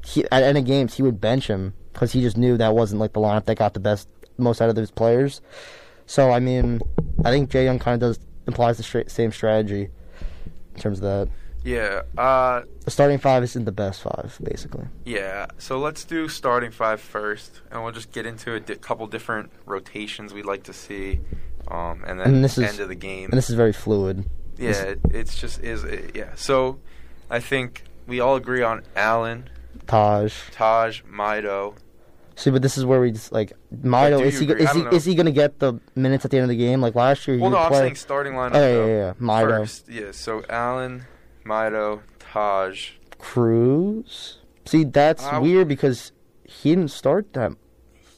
he, 0.05 0.25
at 0.31 0.43
end 0.43 0.59
of 0.59 0.67
games 0.67 0.95
he 0.95 1.03
would 1.03 1.23
bench 1.23 1.49
him 1.49 1.73
because 1.95 2.13
he 2.13 2.21
just 2.21 2.37
knew 2.37 2.59
that 2.59 2.75
wasn't 2.75 3.01
like 3.01 3.15
the 3.15 3.21
lineup 3.21 3.47
that 3.47 3.57
got 3.57 3.73
the 3.73 3.81
best 3.81 4.09
most 4.37 4.61
out 4.61 4.69
of 4.69 4.75
those 4.75 4.91
players. 4.91 5.41
So 6.05 6.31
I 6.31 6.39
mean, 6.39 6.81
I 7.25 7.31
think 7.31 7.49
Jay 7.51 7.65
Young 7.65 7.79
kind 7.79 7.95
of 7.95 8.01
does 8.11 8.19
implies 8.47 8.77
the 8.77 8.83
stra- 8.83 9.09
same 9.09 9.33
strategy 9.33 9.89
in 10.75 10.81
terms 10.83 10.99
of 10.99 11.03
that. 11.05 11.29
Yeah. 11.67 12.03
Uh, 12.17 12.63
The 12.85 12.91
starting 12.93 13.19
five 13.19 13.43
isn't 13.43 13.65
the 13.65 13.73
best 13.73 14.01
five, 14.03 14.39
basically. 14.43 14.87
Yeah, 15.05 15.47
so 15.59 15.79
let's 15.81 16.05
do 16.05 16.29
starting 16.29 16.71
five 16.71 17.01
first, 17.01 17.61
and 17.73 17.83
we'll 17.83 17.93
just 17.93 18.13
get 18.13 18.25
into 18.25 18.55
a 18.55 18.61
di- 18.61 18.77
couple 18.77 19.07
different 19.09 19.51
rotations 19.67 20.33
we'd 20.33 20.47
like 20.47 20.63
to 20.65 20.73
see, 20.73 21.19
um, 21.69 22.05
and 22.07 22.21
then 22.21 22.29
And 22.29 22.45
this 22.45 22.57
is- 22.57 22.69
end 22.71 22.79
of 22.81 22.89
the 22.89 22.95
game. 22.95 23.25
And 23.31 23.33
this 23.37 23.51
is 23.51 23.57
very 23.57 23.73
fluid. 23.73 24.25
yeah, 24.57 24.81
it, 24.95 25.01
it's 25.11 25.35
just 25.41 25.61
is 25.63 25.83
it, 25.83 26.13
yeah. 26.15 26.31
So 26.37 26.79
I 27.29 27.41
think 27.41 27.83
we 28.07 28.21
all 28.21 28.37
agree 28.37 28.63
on 28.63 28.83
Allen, 28.95 29.51
Taj. 29.89 30.33
Taj, 30.53 31.03
Mido. 31.03 31.75
See, 32.37 32.51
but 32.51 32.63
this 32.63 32.79
is 32.79 32.85
where 32.85 33.01
we 33.01 33.11
just 33.11 33.33
like 33.33 33.53
Mido. 33.75 34.19
do 34.19 34.25
Is 34.25 34.39
he 34.39 34.47
go- 34.47 34.53
agree? 34.53 34.67
I 34.67 34.71
is 34.71 34.77
he 34.77 34.83
know. 34.83 34.91
is 34.91 35.05
he 35.05 35.15
gonna 35.17 35.31
get 35.33 35.59
the 35.59 35.81
minutes 35.97 36.25
at 36.25 36.31
the 36.31 36.37
end 36.37 36.45
of 36.45 36.51
the 36.51 36.57
game 36.57 36.81
like 36.81 36.95
last 36.95 37.27
year? 37.27 37.37
he 37.39 37.43
Well, 37.43 37.51
no, 37.51 37.59
I'm 37.59 37.73
saying 37.73 37.97
starting 37.97 38.35
lineup. 38.35 38.55
Oh, 38.55 38.61
yeah, 38.61 38.87
yeah, 38.87 38.97
yeah. 39.07 39.13
Mido. 39.21 39.49
First, 39.59 39.89
yeah. 39.89 40.13
So 40.13 40.45
Allen, 40.49 41.07
Mido, 41.47 42.01
Taj. 42.19 42.91
Cruz. 43.19 44.39
See, 44.65 44.85
that's 44.85 45.25
Uh, 45.25 45.39
weird 45.43 45.69
because 45.69 46.13
he 46.45 46.71
didn't 46.75 46.91
start 46.91 47.33
that. 47.35 47.53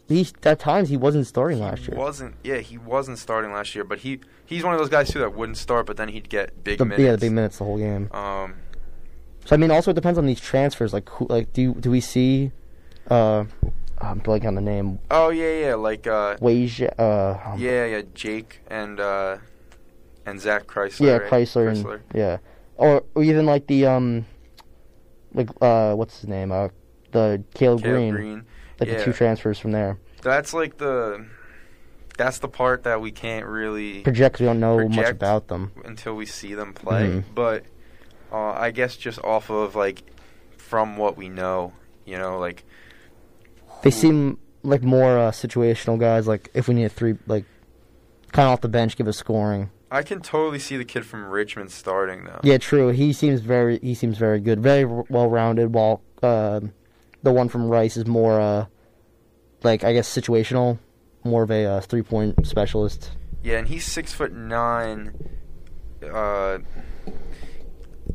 he 0.08 0.26
at 0.44 0.58
times 0.58 0.88
he 0.88 0.96
wasn't 0.96 1.26
starting 1.26 1.60
last 1.60 1.80
he 1.84 1.92
year. 1.92 1.98
wasn't. 2.00 2.34
Yeah, 2.42 2.56
he 2.58 2.78
wasn't 2.78 3.18
starting 3.18 3.52
last 3.52 3.74
year, 3.74 3.84
but 3.84 3.98
he 3.98 4.20
he's 4.46 4.64
one 4.64 4.72
of 4.72 4.78
those 4.80 4.88
guys 4.88 5.10
too 5.12 5.18
that 5.18 5.34
wouldn't 5.34 5.58
start, 5.58 5.84
but 5.86 5.96
then 5.98 6.08
he'd 6.08 6.28
get 6.30 6.64
big 6.64 6.78
The, 6.78 6.84
minutes. 6.86 7.02
yeah, 7.04 7.12
the 7.12 7.18
big 7.18 7.32
minutes 7.32 7.58
the 7.58 7.64
whole 7.64 7.76
game. 7.78 8.08
Um, 8.12 8.54
So 9.44 9.54
I 9.54 9.58
mean, 9.58 9.70
also 9.70 9.90
it 9.90 9.94
depends 9.94 10.18
on 10.18 10.24
these 10.26 10.40
transfers. 10.40 10.92
Like, 10.94 11.08
who, 11.10 11.26
like 11.28 11.52
do 11.52 11.74
do 11.74 11.90
we 11.90 12.00
see? 12.00 12.52
Uh, 13.10 13.44
I'm 14.00 14.20
blanking 14.20 14.46
on 14.46 14.54
the 14.54 14.60
name. 14.62 14.98
oh 15.10 15.28
yeah, 15.28 15.52
yeah, 15.66 15.74
like 15.74 16.06
uh, 16.06 16.36
Wage. 16.40 16.80
Uh, 16.82 17.36
um, 17.44 17.58
yeah, 17.58 17.84
yeah, 17.84 18.02
Jake 18.14 18.60
and 18.68 18.98
uh, 19.00 19.36
and 20.24 20.40
Zach 20.40 20.66
Crisler. 20.66 21.00
yeah, 21.06 21.16
right? 21.18 21.30
Crisler, 21.30 21.68
and 21.68 22.00
yeah, 22.14 22.38
or, 22.78 23.04
or 23.14 23.22
even 23.22 23.44
like 23.44 23.66
the 23.66 23.86
um, 23.86 24.24
like 25.34 25.50
uh, 25.60 25.94
what's 25.94 26.20
his 26.20 26.28
name? 26.28 26.50
Uh, 26.52 26.68
the 27.12 27.42
Caleb, 27.54 27.82
Caleb 27.82 27.82
Green, 27.82 28.14
Green. 28.14 28.44
like 28.80 28.88
the 28.88 29.04
two 29.04 29.12
transfers 29.12 29.58
from 29.58 29.72
there. 29.72 29.98
That's 30.22 30.52
like 30.54 30.78
the 30.78 31.26
that's 32.16 32.38
the 32.38 32.48
part 32.48 32.84
that 32.84 33.00
we 33.00 33.10
can't 33.12 33.46
really 33.46 34.00
Project. 34.02 34.40
We 34.40 34.46
don't 34.46 34.60
know 34.60 34.88
much 34.88 35.08
about 35.08 35.48
them. 35.48 35.72
until 35.84 36.14
we 36.14 36.26
see 36.26 36.54
them 36.54 36.72
play. 36.74 37.06
Mhm. 37.08 37.24
But 37.34 37.64
uh, 38.32 38.52
I 38.52 38.70
guess 38.70 38.96
just 38.96 39.18
off 39.20 39.50
of 39.50 39.74
like 39.74 40.02
from 40.56 40.96
what 40.96 41.16
we 41.16 41.28
know, 41.28 41.72
you 42.04 42.18
know, 42.18 42.38
like 42.38 42.64
They 43.82 43.90
seem 43.90 44.38
like 44.62 44.82
more 44.82 45.18
uh, 45.18 45.30
situational 45.30 45.98
guys. 45.98 46.26
Like 46.26 46.50
if 46.54 46.68
we 46.68 46.74
need 46.74 46.84
a 46.84 46.88
three, 46.88 47.16
like 47.26 47.44
kind 48.32 48.46
of 48.48 48.52
off 48.52 48.60
the 48.60 48.68
bench, 48.68 48.96
give 48.96 49.08
us 49.08 49.16
scoring. 49.16 49.70
I 49.90 50.02
can 50.02 50.20
totally 50.20 50.58
see 50.58 50.76
the 50.76 50.84
kid 50.84 51.06
from 51.06 51.24
Richmond 51.26 51.70
starting 51.70 52.24
though. 52.24 52.40
Yeah, 52.42 52.58
true. 52.58 52.88
He 52.88 53.12
seems 53.12 53.40
very 53.40 53.78
he 53.80 53.94
seems 53.94 54.18
very 54.18 54.40
good, 54.40 54.60
very 54.60 54.84
well 54.84 55.28
rounded. 55.28 55.72
While 55.74 56.02
um 56.22 56.72
the 57.22 57.32
one 57.32 57.48
from 57.48 57.68
Rice 57.68 57.96
is 57.96 58.06
more 58.06 58.40
uh, 58.40 58.66
like 59.62 59.84
I 59.84 59.92
guess 59.92 60.08
situational, 60.08 60.78
more 61.24 61.42
of 61.42 61.50
a 61.50 61.64
uh, 61.64 61.80
three 61.80 62.02
point 62.02 62.46
specialist. 62.46 63.12
Yeah, 63.42 63.58
and 63.58 63.68
he's 63.68 63.84
six 63.84 64.12
foot 64.12 64.32
nine. 64.32 65.14
Uh, 66.02 66.58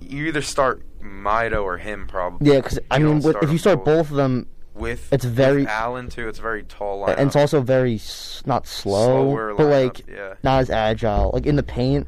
you 0.01 0.25
either 0.25 0.41
start 0.41 0.83
Mido 1.01 1.63
or 1.63 1.77
him 1.77 2.07
probably. 2.07 2.51
Yeah, 2.51 2.59
because 2.59 2.79
I 2.91 2.99
mean, 2.99 3.21
if 3.23 3.51
you 3.51 3.57
start 3.57 3.83
both 3.83 4.09
of 4.09 4.15
them, 4.15 4.47
with 4.75 5.11
It's 5.11 5.25
very- 5.25 5.61
with 5.61 5.69
Allen 5.69 6.09
too. 6.09 6.27
It's 6.27 6.39
a 6.39 6.41
very 6.41 6.63
tall 6.63 7.01
lineup. 7.05 7.17
and 7.17 7.27
it's 7.27 7.35
also 7.35 7.61
very 7.61 7.95
s- 7.95 8.41
not 8.45 8.65
slow, 8.67 9.05
Slower 9.31 9.53
but 9.55 9.63
lineup, 9.67 9.83
like 9.85 10.07
yeah. 10.09 10.33
not 10.43 10.61
as 10.61 10.69
agile. 10.69 11.31
Like 11.33 11.45
in 11.45 11.55
the 11.55 11.63
paint, 11.63 12.07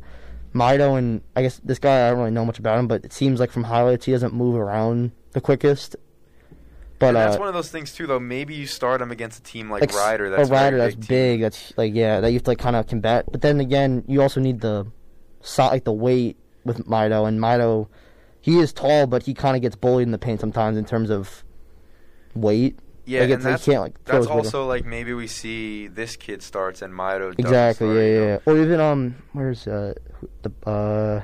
Mido 0.53 0.97
and 0.97 1.21
I 1.35 1.41
guess 1.43 1.59
this 1.63 1.79
guy 1.79 2.07
I 2.07 2.09
don't 2.09 2.19
really 2.19 2.31
know 2.31 2.45
much 2.45 2.59
about 2.59 2.79
him, 2.79 2.87
but 2.87 3.03
it 3.05 3.13
seems 3.13 3.39
like 3.39 3.51
from 3.51 3.65
highlights 3.65 4.05
he 4.05 4.11
doesn't 4.11 4.33
move 4.33 4.55
around 4.55 5.11
the 5.33 5.41
quickest. 5.41 5.95
But 6.97 7.07
and 7.07 7.17
that's 7.17 7.35
uh, 7.35 7.39
one 7.39 7.49
of 7.49 7.53
those 7.53 7.69
things 7.69 7.93
too, 7.93 8.07
though. 8.07 8.21
Maybe 8.21 8.55
you 8.55 8.65
start 8.65 9.01
him 9.01 9.11
against 9.11 9.37
a 9.39 9.43
team 9.43 9.69
like, 9.69 9.81
like 9.81 9.89
s- 9.89 9.95
Rider. 9.97 10.29
That's 10.29 10.49
a 10.49 10.51
rider 10.53 10.77
very 10.77 10.91
that's 10.91 10.95
big. 10.95 11.07
big. 11.07 11.41
That's 11.41 11.73
like 11.77 11.93
yeah, 11.93 12.21
that 12.21 12.29
you 12.29 12.35
have 12.35 12.43
to 12.43 12.51
like 12.51 12.57
kind 12.59 12.75
of 12.77 12.87
combat. 12.87 13.25
But 13.31 13.41
then 13.41 13.59
again, 13.59 14.03
you 14.07 14.21
also 14.21 14.39
need 14.39 14.61
the 14.61 14.87
so, 15.41 15.65
like 15.67 15.83
the 15.83 15.91
weight 15.93 16.37
with 16.63 16.87
Mido, 16.87 17.27
and 17.27 17.37
Mido, 17.39 17.87
he 18.41 18.57
is 18.59 18.71
tall, 18.71 19.07
but 19.07 19.23
he 19.23 19.33
kind 19.33 19.55
of 19.57 19.61
gets 19.61 19.75
bullied 19.75 20.07
in 20.07 20.11
the 20.11 20.17
paint 20.17 20.39
sometimes 20.39 20.77
in 20.77 20.85
terms 20.85 21.09
of 21.09 21.43
weight. 22.35 22.77
Yeah, 23.07 23.21
Like, 23.21 23.29
and 23.31 23.41
he 23.43 23.49
that's, 23.49 23.65
can't, 23.65 23.81
like, 23.81 24.03
that's 24.05 24.25
weight 24.27 24.35
also 24.35 24.65
like 24.65 24.83
maybe 24.85 25.13
we 25.13 25.27
see 25.27 25.87
this 25.87 26.15
kid 26.15 26.41
starts 26.41 26.81
and 26.81 26.91
Mido 26.93 27.37
Exactly. 27.37 27.87
start, 27.87 27.95
yeah, 27.97 28.01
you 28.03 28.13
yeah, 28.13 28.19
know? 28.19 28.27
yeah. 28.47 28.51
Or 28.53 28.57
even 28.57 28.79
um, 28.79 29.15
where's 29.33 29.67
uh 29.67 29.93
the 30.41 30.51
uh, 30.69 31.21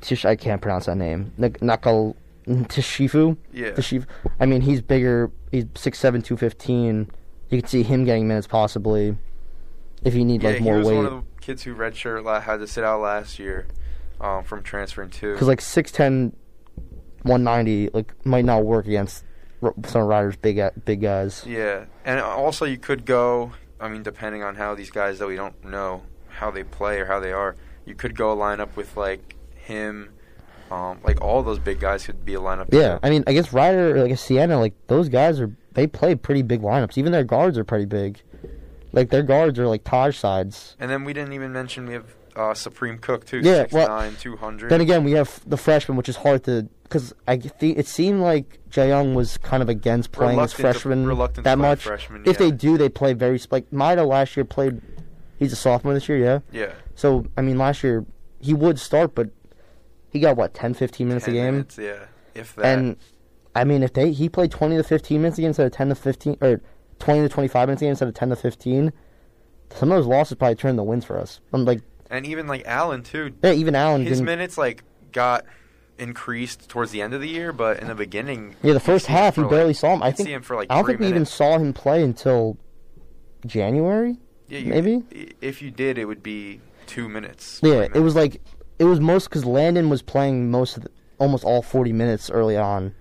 Tish? 0.00 0.24
I 0.24 0.36
can't 0.36 0.62
pronounce 0.62 0.86
that 0.86 0.96
name. 0.96 1.32
Nak- 1.36 1.60
Nakal 1.60 2.14
Tishifu. 2.48 3.36
Yeah. 3.52 3.72
Tishifu. 3.72 4.06
I 4.40 4.46
mean, 4.46 4.62
he's 4.62 4.80
bigger. 4.80 5.30
He's 5.52 5.66
six 5.74 5.98
seven, 5.98 6.22
two 6.22 6.38
fifteen. 6.38 7.10
You 7.50 7.60
could 7.60 7.68
see 7.68 7.82
him 7.82 8.04
getting 8.04 8.26
minutes 8.28 8.46
possibly 8.46 9.16
if 10.02 10.14
you 10.14 10.24
need 10.24 10.42
Yeah, 10.42 10.50
like 10.50 10.58
he 10.60 10.64
more 10.64 10.78
was 10.78 10.86
weight. 10.86 10.96
one 10.96 11.04
of 11.06 11.12
the 11.12 11.22
kids 11.42 11.62
who 11.64 11.74
redshirt 11.74 12.24
la- 12.24 12.40
had 12.40 12.58
to 12.60 12.66
sit 12.66 12.84
out 12.84 13.00
last 13.02 13.38
year 13.38 13.66
um, 14.20 14.44
from 14.44 14.62
transferring 14.62 15.10
too. 15.10 15.32
Because 15.34 15.48
like 15.48 15.60
6'10", 15.60 16.32
190, 17.22 17.90
like 17.92 18.12
might 18.24 18.44
not 18.46 18.64
work 18.64 18.86
against 18.86 19.24
some 19.84 20.02
riders 20.02 20.36
big 20.36 20.60
big 20.84 21.00
guys. 21.00 21.44
Yeah, 21.46 21.84
and 22.04 22.20
also 22.20 22.64
you 22.64 22.78
could 22.78 23.04
go. 23.04 23.52
I 23.80 23.88
mean, 23.88 24.02
depending 24.02 24.42
on 24.42 24.56
how 24.56 24.74
these 24.74 24.90
guys 24.90 25.18
that 25.18 25.26
we 25.26 25.36
don't 25.36 25.64
know 25.64 26.02
how 26.28 26.50
they 26.50 26.64
play 26.64 27.00
or 27.00 27.06
how 27.06 27.20
they 27.20 27.32
are, 27.32 27.56
you 27.86 27.94
could 27.94 28.16
go 28.16 28.34
line 28.34 28.60
up 28.60 28.76
with 28.76 28.96
like 28.96 29.36
him, 29.54 30.12
um, 30.70 30.98
like 31.02 31.20
all 31.20 31.42
those 31.42 31.58
big 31.58 31.80
guys 31.80 32.04
could 32.06 32.24
be 32.24 32.34
a 32.34 32.40
lineup. 32.40 32.68
Yeah, 32.72 32.94
too. 32.94 33.00
I 33.02 33.10
mean, 33.10 33.24
I 33.26 33.32
guess 33.32 33.52
Rider, 33.52 34.02
like 34.02 34.12
a 34.12 34.16
Siena, 34.16 34.58
like 34.58 34.74
those 34.86 35.08
guys 35.08 35.40
are 35.40 35.50
they 35.72 35.86
play 35.86 36.14
pretty 36.14 36.42
big 36.42 36.62
lineups. 36.62 36.98
Even 36.98 37.12
their 37.12 37.24
guards 37.24 37.56
are 37.58 37.64
pretty 37.64 37.86
big. 37.86 38.20
Like 38.92 39.10
their 39.10 39.22
guards 39.22 39.58
are 39.58 39.66
like 39.66 39.84
Taj 39.84 40.16
sides. 40.16 40.76
and 40.80 40.90
then 40.90 41.04
we 41.04 41.12
didn't 41.12 41.32
even 41.32 41.52
mention 41.52 41.86
we 41.86 41.94
have 41.94 42.14
uh, 42.36 42.54
Supreme 42.54 42.98
Cook 42.98 43.24
too. 43.24 43.40
Yeah, 43.42 43.62
six 43.62 43.72
well, 43.72 44.12
two 44.18 44.36
hundred. 44.36 44.70
Then 44.70 44.80
again, 44.80 45.04
we 45.04 45.12
have 45.12 45.40
the 45.48 45.56
freshman, 45.56 45.96
which 45.96 46.08
is 46.08 46.16
hard 46.16 46.44
to 46.44 46.68
because 46.90 47.14
I 47.28 47.36
think 47.38 47.78
it 47.78 47.86
seemed 47.86 48.20
like 48.20 48.58
Jay 48.68 48.88
Young 48.88 49.14
was 49.14 49.38
kind 49.38 49.62
of 49.62 49.68
against 49.68 50.10
playing 50.12 50.38
as 50.40 50.58
Reluctant 50.58 50.74
to- 50.74 50.80
freshman 51.06 51.34
to 51.34 51.42
that 51.42 51.56
much. 51.58 51.82
freshman, 51.84 52.22
if 52.26 52.36
they 52.36 52.50
do, 52.50 52.76
they 52.76 52.88
play 52.88 53.12
very 53.12 53.40
like 53.50 53.70
Mido 53.70 54.06
last 54.06 54.36
year 54.36 54.44
played. 54.44 54.80
He's 55.38 55.52
a 55.52 55.56
sophomore 55.56 55.94
this 55.94 56.06
year, 56.08 56.18
yeah. 56.18 56.40
yeah, 56.52 56.72
So 56.96 57.24
I 57.36 57.40
mean, 57.40 57.56
last 57.56 57.82
year 57.82 58.04
he 58.40 58.52
would 58.52 58.78
start, 58.78 59.14
but 59.14 59.30
he 60.10 60.18
got 60.20 60.36
what 60.36 60.52
10, 60.52 60.74
15 60.74 61.08
minutes 61.08 61.24
10 61.26 61.34
a 61.34 61.38
game. 61.38 61.54
minutes, 61.54 61.78
yeah, 61.78 62.04
if 62.34 62.54
that. 62.56 62.64
And 62.66 62.96
I 63.54 63.64
mean, 63.64 63.82
if 63.82 63.92
they 63.94 64.12
he 64.12 64.28
played 64.28 64.50
twenty 64.50 64.76
to 64.76 64.82
fifteen 64.84 65.22
minutes 65.22 65.38
a 65.38 65.42
game 65.42 65.48
instead 65.48 65.66
of 65.66 65.72
ten 65.72 65.88
to 65.88 65.94
fifteen, 65.94 66.36
or 66.42 66.60
twenty 66.98 67.20
to 67.22 67.28
twenty 67.28 67.48
five 67.48 67.68
minutes 67.68 67.80
a 67.82 67.84
game 67.84 67.90
instead 67.90 68.08
of 68.08 68.14
ten 68.14 68.28
to 68.30 68.36
fifteen, 68.36 68.92
some 69.74 69.90
of 69.92 69.96
those 69.98 70.06
losses 70.06 70.36
probably 70.36 70.56
turned 70.56 70.78
the 70.78 70.82
wins 70.84 71.04
for 71.04 71.18
us. 71.18 71.40
I'm 71.52 71.64
like, 71.64 71.80
and 72.10 72.26
even 72.26 72.46
like 72.46 72.62
Allen 72.66 73.02
too. 73.02 73.32
yeah, 73.42 73.52
even 73.52 73.74
Allen 73.74 74.04
His 74.04 74.20
minutes 74.22 74.58
like 74.58 74.82
got 75.12 75.44
increased 76.00 76.68
towards 76.68 76.90
the 76.90 77.00
end 77.02 77.14
of 77.14 77.20
the 77.20 77.28
year, 77.28 77.52
but 77.52 77.78
in 77.80 77.86
the 77.88 77.94
beginning, 77.94 78.56
yeah, 78.62 78.72
the 78.72 78.80
first 78.80 79.06
half 79.06 79.36
you 79.36 79.44
like- 79.44 79.50
barely 79.50 79.74
saw 79.74 79.92
him. 79.94 80.02
I 80.02 80.10
think 80.10 80.28
him 80.28 80.42
for 80.42 80.56
like 80.56 80.66
I 80.70 80.76
don't 80.76 80.86
think 80.86 81.00
we 81.00 81.06
even 81.08 81.26
saw 81.26 81.58
him 81.58 81.72
play 81.72 82.02
until 82.02 82.56
January. 83.46 84.16
Yeah, 84.48 84.58
you, 84.58 84.70
maybe? 84.70 85.34
if 85.40 85.62
you 85.62 85.70
did, 85.70 85.96
it 85.98 86.06
would 86.06 86.22
be 86.22 86.60
two 86.86 87.08
minutes. 87.08 87.60
Yeah, 87.62 87.86
it 87.94 88.00
was 88.00 88.14
like 88.16 88.40
it 88.78 88.84
was 88.84 88.98
most 89.00 89.28
because 89.28 89.44
Landon 89.44 89.88
was 89.90 90.02
playing 90.02 90.50
most 90.50 90.76
of 90.76 90.82
the, 90.84 90.90
almost 91.18 91.44
all 91.44 91.62
forty 91.62 91.92
minutes 91.92 92.30
early 92.30 92.56
on, 92.56 92.94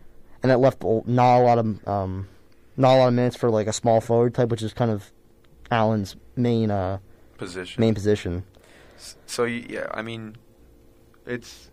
and 0.43 0.51
that 0.51 0.59
left 0.59 0.83
a- 0.83 1.01
not 1.05 1.39
a 1.39 1.43
lot 1.43 1.57
of 1.57 1.87
um, 1.87 2.27
not 2.77 2.95
a 2.95 2.97
lot 2.99 3.07
of 3.07 3.13
minutes 3.13 3.35
for 3.35 3.49
like 3.49 3.67
a 3.67 3.73
small 3.73 3.99
forward 4.01 4.35
type, 4.35 4.49
which 4.49 4.61
is 4.61 4.73
kind 4.73 4.91
of 4.91 5.11
Allen's 5.71 6.15
main 6.35 6.69
uh 6.69 6.99
position. 7.37 7.81
main 7.81 7.95
position. 7.95 8.43
So 9.25 9.45
yeah, 9.45 9.87
I 9.91 10.01
mean, 10.01 10.35
it's 11.25 11.68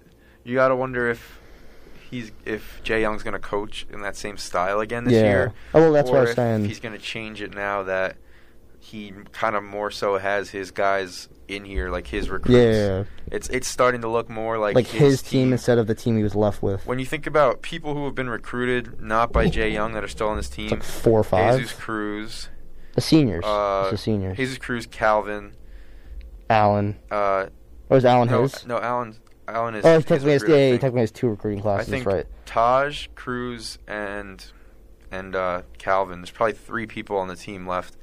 you 0.46 0.54
got 0.54 0.68
to 0.68 0.76
wonder 0.76 1.10
if 1.10 1.38
he's 2.10 2.30
if 2.44 2.80
Jay 2.84 3.00
Young's 3.00 3.22
going 3.22 3.34
to 3.34 3.38
coach 3.40 3.86
in 3.90 4.00
that 4.02 4.16
same 4.16 4.36
style 4.36 4.80
again 4.80 5.04
this 5.04 5.14
Yeah. 5.14 5.22
year. 5.24 5.52
Oh, 5.74 5.80
well, 5.82 5.92
that's 5.92 6.10
what 6.10 6.28
I'm 6.28 6.34
saying. 6.34 6.64
He's 6.66 6.80
going 6.80 6.94
to 6.94 7.00
change 7.00 7.42
it 7.42 7.54
now 7.54 7.82
that 7.82 8.16
he 8.78 9.12
kind 9.32 9.56
of 9.56 9.64
more 9.64 9.90
so 9.90 10.16
has 10.18 10.50
his 10.50 10.70
guys 10.70 11.28
in 11.48 11.64
here, 11.64 11.90
like 11.90 12.06
his 12.06 12.30
recruits. 12.30 12.76
Yeah, 12.76 13.04
It's 13.32 13.48
it's 13.48 13.66
starting 13.66 14.00
to 14.02 14.08
look 14.08 14.28
more 14.28 14.58
like 14.58 14.76
like, 14.76 14.86
his, 14.86 15.22
team, 15.22 15.50
instead 15.52 15.78
of 15.78 15.88
the 15.88 15.94
team 15.94 16.16
he 16.16 16.22
was 16.22 16.36
left 16.36 16.62
with. 16.62 16.86
When 16.86 17.00
you 17.00 17.04
think 17.06 17.26
about 17.26 17.62
people 17.62 17.94
who 17.94 18.04
have 18.04 18.14
been 18.14 18.28
recruited 18.30 19.00
not 19.02 19.32
by 19.32 19.48
Jay 19.48 19.70
Young 19.70 19.92
that 19.94 20.04
are 20.04 20.08
still 20.08 20.28
on 20.28 20.36
this 20.36 20.48
team, 20.48 20.70
like 20.70 20.84
four 20.84 21.18
or 21.18 21.24
five. 21.24 21.58
Jesus 21.58 21.72
Cruz, 21.72 22.48
the 22.94 23.00
seniors. 23.00 23.44
uh, 23.44 23.80
it's 23.86 23.90
the 23.92 23.98
seniors. 23.98 24.36
Jesus 24.36 24.58
Cruz, 24.58 24.86
Calvin, 24.86 25.54
Allen. 26.48 26.96
uh, 27.10 27.46
Or 27.90 27.96
is 27.96 28.04
Allen 28.04 28.28
no, 28.28 28.42
his? 28.42 28.64
no, 28.66 28.78
Allen, 28.78 29.16
Allen 29.48 29.74
is. 29.76 29.84
oh, 29.84 29.88
he 29.88 29.94
his 29.96 30.04
technically 30.04 30.32
has, 30.32 30.44
I 30.44 30.46
yeah, 30.48 30.66
he 30.72 30.78
technically 30.78 31.00
has 31.00 31.10
two 31.12 31.28
recruiting 31.28 31.60
I 31.60 31.62
classes. 31.62 31.88
think 31.88 32.06
right. 32.06 32.26
Taj, 32.46 33.08
Cruz, 33.14 33.78
and 33.86 34.44
and 35.10 35.36
uh, 35.36 35.62
Calvin. 35.78 36.20
There's 36.20 36.30
probably 36.30 36.54
three 36.54 36.86
people 36.86 37.16
on 37.18 37.28
the 37.28 37.36
team 37.36 37.66
left 37.66 37.96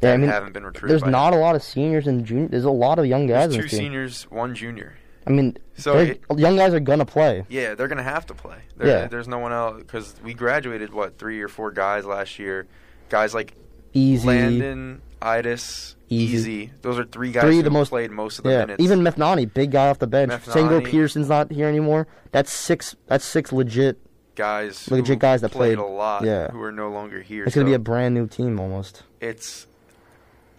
that 0.00 0.08
Yeah, 0.08 0.14
I 0.14 0.16
mean, 0.18 0.28
haven't 0.30 0.52
been 0.52 0.64
recruited. 0.64 0.90
there's 0.90 1.10
not 1.10 1.32
him. 1.32 1.38
a 1.38 1.42
lot 1.42 1.54
of 1.56 1.62
seniors 1.62 2.06
and 2.06 2.24
juniors. 2.24 2.50
There's 2.50 2.64
a 2.64 2.70
lot 2.70 2.98
of 2.98 3.06
young 3.06 3.26
guys 3.26 3.50
There's 3.52 3.70
two 3.70 3.76
seniors, 3.76 4.24
one 4.30 4.54
junior. 4.54 4.94
I 5.26 5.30
mean, 5.30 5.56
So 5.78 5.96
it- 5.98 6.20
young 6.36 6.56
guys 6.56 6.74
are 6.74 6.80
gonna 6.80 7.06
play. 7.06 7.44
Yeah, 7.48 7.74
they're 7.74 7.88
gonna 7.88 8.02
have 8.02 8.26
to 8.26 8.34
play. 8.34 8.58
Yeah. 8.78 9.06
There's 9.06 9.26
no 9.28 9.38
one 9.38 9.52
else 9.52 9.78
because 9.78 10.14
we 10.22 10.34
graduated 10.34 10.92
what 10.92 11.18
three 11.18 11.40
or 11.40 11.48
four 11.48 11.70
guys 11.70 12.04
last 12.04 12.38
year. 12.38 12.66
Guys 13.08 13.32
like 13.32 13.54
Eze. 13.94 14.24
Landon, 14.26 15.00
Idis, 15.24 15.94
Eze. 16.10 16.46
Eze. 16.46 16.68
Those 16.82 16.98
are 16.98 17.04
three 17.04 17.32
guys 17.32 17.44
Three 17.44 17.62
the 17.62 17.70
most- 17.70 17.88
played 17.88 18.10
most 18.10 18.38
of 18.38 18.44
the 18.44 18.50
Yeah, 18.50 18.58
minutes. 18.60 18.82
even 18.82 19.00
Methnani, 19.00 19.52
big 19.52 19.70
guy 19.70 19.88
off 19.88 19.98
the 19.98 20.06
bench. 20.06 20.30
Sango. 20.44 20.84
Peterson's 20.84 21.28
not 21.30 21.50
here 21.50 21.66
anymore. 21.66 22.06
That's 22.32 22.52
six. 22.52 22.94
That's 23.06 23.24
six 23.24 23.52
legit. 23.52 23.98
guys, 24.36 24.90
legit 24.90 25.20
guys 25.20 25.40
that 25.42 25.52
played, 25.52 25.78
played. 25.78 25.86
a 25.86 25.88
lot, 25.88 26.24
Yeah. 26.24 26.50
who 26.50 26.60
are 26.60 26.72
no 26.72 26.90
longer 26.90 27.20
here. 27.22 27.44
It's 27.44 27.54
gonna 27.54 27.66
be 27.66 27.72
a 27.74 27.78
brand 27.78 28.14
new 28.14 28.26
team 28.26 28.58
almost. 28.60 29.02
it's 29.20 29.66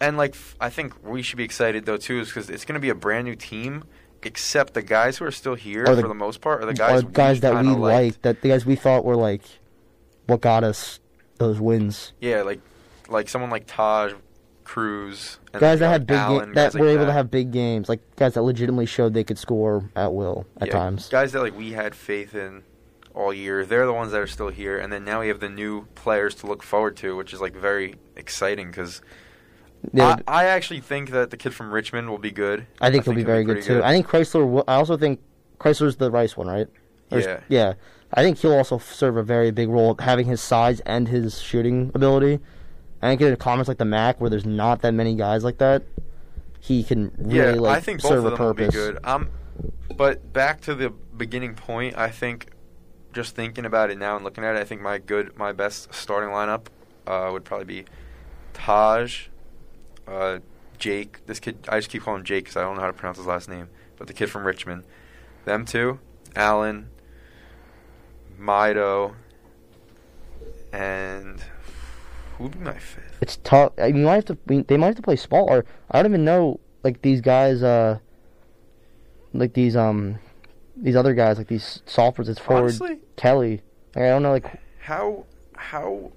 and 0.00 0.16
like 0.16 0.34
I 0.60 0.68
think 0.70 0.94
we 1.04 1.22
should 1.22 1.36
be 1.36 1.44
excited 1.44 1.84
though 1.86 1.96
too, 1.98 2.20
is 2.20 2.28
because 2.28 2.48
it's 2.50 2.64
gonna 2.64 2.80
be 2.80 2.88
a 2.88 2.94
brand 2.94 3.26
new 3.26 3.34
team. 3.36 3.84
Except 4.22 4.72
the 4.74 4.82
guys 4.82 5.18
who 5.18 5.24
are 5.26 5.30
still 5.30 5.54
here 5.54 5.84
Are 5.86 5.94
the- 5.94 6.02
for 6.02 6.08
the 6.08 6.14
most 6.14 6.40
part 6.40 6.62
are 6.62 6.66
the 6.66 6.74
guys, 6.74 7.04
Or 7.04 7.06
guys 7.06 7.36
we 7.36 7.40
that 7.40 7.62
we 7.62 7.68
liked, 7.70 8.22
that 8.22 8.40
the 8.42 8.48
guys 8.48 8.66
we 8.66 8.74
thought 8.74 9.04
were 9.04 9.14
like 9.14 9.42
what 10.26 10.40
got 10.40 10.64
us 10.64 10.98
those 11.38 11.60
wins. 11.60 12.12
Yeah, 12.20 12.42
like 12.42 12.60
like 13.08 13.28
someone 13.28 13.50
like 13.50 13.64
Taj, 13.66 14.14
Cruz, 14.66 15.38
and 15.52 15.60
guys 15.60 15.78
that 15.78 15.88
had 15.88 16.06
big 16.06 16.16
Allen, 16.16 16.48
ga- 16.50 16.54
that 16.54 16.64
guys 16.66 16.74
like 16.74 16.80
were 16.82 16.88
able 16.88 17.06
to 17.06 17.12
have 17.12 17.30
big 17.30 17.52
games, 17.52 17.88
like 17.88 18.00
guys 18.16 18.34
that 18.34 18.42
legitimately 18.42 18.86
showed 18.86 19.14
they 19.14 19.24
could 19.24 19.38
score 19.38 19.90
at 19.94 20.12
will 20.12 20.44
at 20.60 20.66
Yeah, 20.68 20.74
times. 20.74 21.08
Guys 21.08 21.32
that 21.32 21.40
like 21.40 21.56
we 21.56 21.72
had 21.72 21.94
faith 21.94 22.34
in 22.34 22.62
all 23.14 23.32
year. 23.32 23.64
They're 23.64 23.86
the 23.86 23.92
ones 23.92 24.12
that 24.12 24.20
are 24.20 24.26
still 24.26 24.48
here, 24.48 24.78
and 24.78 24.92
then 24.92 25.04
now 25.04 25.20
we 25.20 25.28
have 25.28 25.40
the 25.40 25.48
new 25.48 25.86
players 25.94 26.34
to 26.36 26.46
look 26.46 26.62
forward 26.62 26.96
to, 26.98 27.16
which 27.16 27.32
is 27.32 27.40
like 27.40 27.54
very 27.54 27.94
exciting 28.16 28.66
because 28.68 29.00
Yeah, 29.92 30.16
I, 30.26 30.42
I 30.42 30.44
actually 30.46 30.80
think 30.80 31.10
that 31.10 31.30
the 31.30 31.36
kid 31.36 31.54
from 31.54 31.72
Richmond 31.72 32.10
will 32.10 32.18
be 32.18 32.32
good. 32.32 32.66
I 32.80 32.90
think 32.90 33.04
he'll 33.04 33.14
be 33.14 33.22
very 33.24 33.44
good 33.44 33.62
pretty 33.62 33.68
too. 33.68 33.82
I 33.84 33.92
think 33.92 34.06
Crisler. 34.06 34.46
Will, 34.46 34.64
I 34.66 34.74
also 34.74 34.96
think 34.96 35.20
Crisler's 35.60 35.96
the 35.96 36.10
Rice 36.10 36.36
one, 36.36 36.48
right? 36.48 36.66
Or 37.10 37.20
Yeah. 37.20 37.40
Yeah. 37.48 37.74
I 38.12 38.22
think 38.22 38.38
he'll 38.38 38.52
also 38.54 38.78
serve 38.78 39.16
a 39.16 39.22
very 39.22 39.50
big 39.50 39.68
role, 39.68 39.96
having 39.98 40.26
his 40.26 40.40
size 40.40 40.80
and 40.80 41.08
his 41.08 41.40
shooting 41.40 41.90
ability. 41.94 42.40
I 43.02 43.08
think 43.10 43.20
in 43.20 43.36
comments 43.36 43.68
like 43.68 43.78
the 43.78 43.84
MAAC, 43.84 44.18
where 44.18 44.30
there's 44.30 44.46
not 44.46 44.82
that 44.82 44.92
many 44.92 45.14
guys 45.14 45.44
like 45.44 45.58
that, 45.58 45.82
he 46.60 46.82
can 46.82 47.12
really 47.18 47.38
yeah, 47.38 47.52
like 47.52 47.76
I 47.76 47.80
think 47.80 48.02
both 48.02 48.10
serve 48.10 48.24
of 48.24 48.32
a 48.32 48.36
them 48.36 48.46
will 48.46 48.54
be 48.54 48.68
good. 48.68 48.98
Um, 49.04 49.30
but 49.96 50.32
back 50.32 50.60
to 50.62 50.74
the 50.74 50.90
beginning 50.90 51.54
point, 51.54 51.96
I 51.96 52.10
think 52.10 52.50
just 53.12 53.34
thinking 53.34 53.64
about 53.64 53.90
it 53.90 53.98
now 53.98 54.16
and 54.16 54.24
looking 54.24 54.44
at 54.44 54.56
it, 54.56 54.58
I 54.58 54.64
think 54.64 54.80
my 54.82 54.98
good, 54.98 55.36
my 55.36 55.52
best 55.52 55.92
starting 55.94 56.30
lineup 56.30 56.66
uh, 57.06 57.30
would 57.32 57.44
probably 57.44 57.64
be 57.64 57.84
Taj, 58.52 59.28
uh, 60.06 60.40
Jake. 60.78 61.24
This 61.26 61.40
kid, 61.40 61.58
I 61.68 61.78
just 61.78 61.90
keep 61.90 62.02
calling 62.02 62.20
him 62.20 62.24
Jake 62.26 62.44
because 62.44 62.56
I 62.56 62.62
don't 62.62 62.74
know 62.74 62.80
how 62.80 62.88
to 62.88 62.92
pronounce 62.92 63.18
his 63.18 63.26
last 63.26 63.48
name. 63.48 63.68
But 63.96 64.06
the 64.06 64.12
kid 64.12 64.30
from 64.30 64.44
Richmond, 64.44 64.84
them 65.44 65.64
two, 65.64 65.98
Allen, 66.34 66.90
Mido, 68.38 69.14
and 70.72 71.42
who 72.36 72.44
would 72.44 72.52
be 72.52 72.58
my 72.58 72.78
fifth? 72.78 73.18
It's 73.20 73.38
tough. 73.38 73.72
I 73.78 73.86
mean, 73.86 73.98
you 73.98 74.06
might 74.06 74.14
have 74.14 74.24
to. 74.26 74.38
They 74.46 74.76
might 74.76 74.88
have 74.88 74.96
to 74.96 75.02
play 75.02 75.16
small, 75.16 75.48
or 75.48 75.64
I 75.90 76.02
don't 76.02 76.10
even 76.10 76.24
know. 76.24 76.60
Like 76.82 77.02
these 77.02 77.20
guys, 77.20 77.62
uh, 77.62 77.98
like 79.32 79.54
these 79.54 79.74
um, 79.76 80.18
these 80.76 80.96
other 80.96 81.14
guys, 81.14 81.38
like 81.38 81.48
these 81.48 81.82
sophomores. 81.86 82.28
It's 82.28 82.38
forward 82.38 82.64
Honestly, 82.64 82.98
Kelly. 83.16 83.62
Like, 83.94 84.04
I 84.04 84.08
don't 84.08 84.22
know. 84.22 84.32
Like 84.32 84.60
how 84.80 85.24
how 85.56 86.12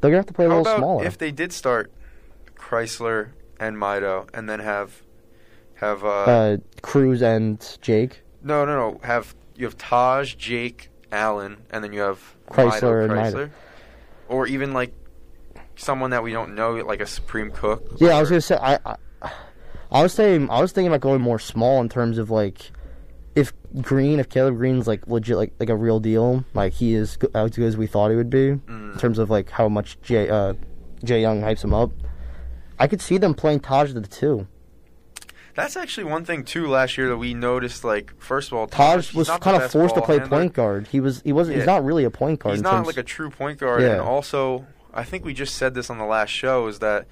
they're 0.00 0.10
gonna 0.10 0.18
have 0.18 0.26
to 0.26 0.32
play 0.32 0.46
a 0.46 0.48
little 0.48 0.64
smaller. 0.64 1.04
if 1.04 1.18
they 1.18 1.30
did 1.30 1.52
start 1.52 1.90
Crisler 2.56 3.30
and 3.58 3.76
Mido, 3.76 4.28
and 4.32 4.48
then 4.48 4.60
have 4.60 5.02
have 5.74 6.04
uh, 6.04 6.08
uh, 6.08 6.56
Cruz 6.82 7.22
and 7.22 7.78
Jake. 7.82 8.22
no 8.42 8.64
no 8.64 8.76
no 8.76 9.00
have 9.02 9.34
you 9.56 9.66
have 9.66 9.76
Taj, 9.76 10.36
Jake, 10.36 10.88
Allen, 11.12 11.58
and 11.70 11.84
then 11.84 11.92
you 11.92 12.00
have 12.00 12.36
Crisler 12.48 13.04
and 13.04 13.12
Mido, 13.12 13.32
Mido. 13.34 13.50
Or 14.30 14.46
even 14.46 14.72
like 14.72 14.94
someone 15.76 16.10
that 16.10 16.22
we 16.22 16.32
don't 16.32 16.54
know, 16.54 16.74
like 16.76 17.00
a 17.00 17.06
Supreme 17.06 17.50
Cook. 17.50 17.96
Yeah, 17.98 18.16
I 18.16 18.20
was 18.20 18.28
gonna 18.30 18.40
say 18.40 18.56
I, 18.56 18.78
I, 18.86 18.96
I 19.90 20.02
was 20.02 20.12
saying 20.14 20.48
I 20.50 20.60
was 20.60 20.70
thinking 20.72 20.86
about 20.88 21.00
going 21.00 21.20
more 21.20 21.38
small 21.40 21.80
in 21.80 21.88
terms 21.88 22.16
of 22.16 22.30
like, 22.30 22.70
if 23.34 23.52
Green, 23.82 24.20
if 24.20 24.28
Caleb 24.28 24.56
Green's 24.56 24.86
like 24.86 25.06
legit, 25.08 25.36
like 25.36 25.52
like 25.58 25.68
a 25.68 25.74
real 25.76 25.98
deal, 25.98 26.44
like 26.54 26.72
he 26.74 26.94
is 26.94 27.18
as 27.34 27.50
good 27.50 27.64
as 27.66 27.76
we 27.76 27.86
thought 27.88 28.10
he 28.10 28.16
would 28.16 28.30
be 28.30 28.48
in 28.50 28.60
Mm. 28.60 28.98
terms 29.00 29.18
of 29.18 29.30
like 29.30 29.50
how 29.50 29.68
much 29.68 30.00
Jay 30.00 30.28
uh, 30.28 30.54
Jay 31.02 31.20
Young 31.20 31.40
hypes 31.42 31.64
him 31.64 31.74
up. 31.74 31.90
I 32.78 32.86
could 32.86 33.00
see 33.00 33.18
them 33.18 33.34
playing 33.34 33.60
Taj 33.60 33.90
at 33.94 34.00
the 34.02 34.08
two. 34.08 34.46
That's 35.60 35.76
actually 35.76 36.04
one 36.04 36.24
thing 36.24 36.44
too. 36.44 36.66
Last 36.68 36.96
year 36.96 37.08
that 37.08 37.18
we 37.18 37.34
noticed, 37.34 37.84
like 37.84 38.12
first 38.18 38.50
of 38.50 38.54
all, 38.58 38.66
Taj 38.66 39.12
was 39.14 39.28
kind 39.28 39.62
of 39.62 39.70
forced 39.70 39.94
to 39.94 40.00
play 40.02 40.18
handler. 40.18 40.38
point 40.38 40.52
guard. 40.54 40.86
He 40.88 41.00
was 41.00 41.20
he 41.22 41.32
wasn't. 41.32 41.58
He's 41.58 41.66
not 41.66 41.84
really 41.84 42.04
a 42.04 42.10
point 42.10 42.40
guard. 42.40 42.54
He's 42.54 42.62
not 42.62 42.72
terms- 42.76 42.86
like 42.86 42.96
a 42.96 43.02
true 43.02 43.30
point 43.30 43.58
guard, 43.58 43.82
Yeah. 43.82 43.92
and 43.92 44.00
also 44.00 44.66
I 44.94 45.04
think 45.04 45.24
we 45.24 45.34
just 45.34 45.54
said 45.56 45.74
this 45.74 45.90
on 45.90 45.98
the 45.98 46.04
last 46.06 46.30
show 46.30 46.66
is 46.66 46.78
that 46.78 47.06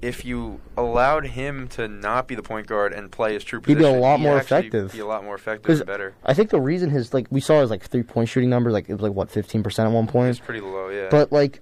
if 0.00 0.24
you 0.24 0.60
allowed 0.76 1.26
him 1.28 1.66
to 1.66 1.88
not 1.88 2.28
be 2.28 2.34
the 2.34 2.42
point 2.42 2.66
guard 2.66 2.92
and 2.92 3.10
play 3.10 3.34
his 3.34 3.42
true 3.42 3.60
position, 3.60 3.82
He'd 3.84 3.90
be 3.92 3.96
a 3.96 4.00
lot 4.00 4.20
more 4.20 4.36
effective. 4.38 4.92
Be 4.92 5.00
a 5.00 5.06
lot 5.06 5.24
more 5.24 5.34
effective 5.34 5.78
and 5.78 5.86
better. 5.86 6.14
I 6.24 6.34
think 6.34 6.50
the 6.50 6.60
reason 6.60 6.90
his 6.90 7.12
like 7.14 7.26
we 7.30 7.40
saw 7.40 7.60
his 7.60 7.70
like 7.70 7.82
three 7.82 8.02
point 8.02 8.28
shooting 8.28 8.50
number 8.50 8.70
like 8.70 8.88
it 8.88 8.92
was 8.94 9.02
like 9.02 9.12
what 9.12 9.30
fifteen 9.30 9.62
percent 9.62 9.88
at 9.88 9.92
one 9.94 10.06
point. 10.06 10.30
It's 10.30 10.38
pretty 10.40 10.60
low, 10.60 10.88
yeah. 10.88 11.08
But 11.10 11.32
like 11.32 11.60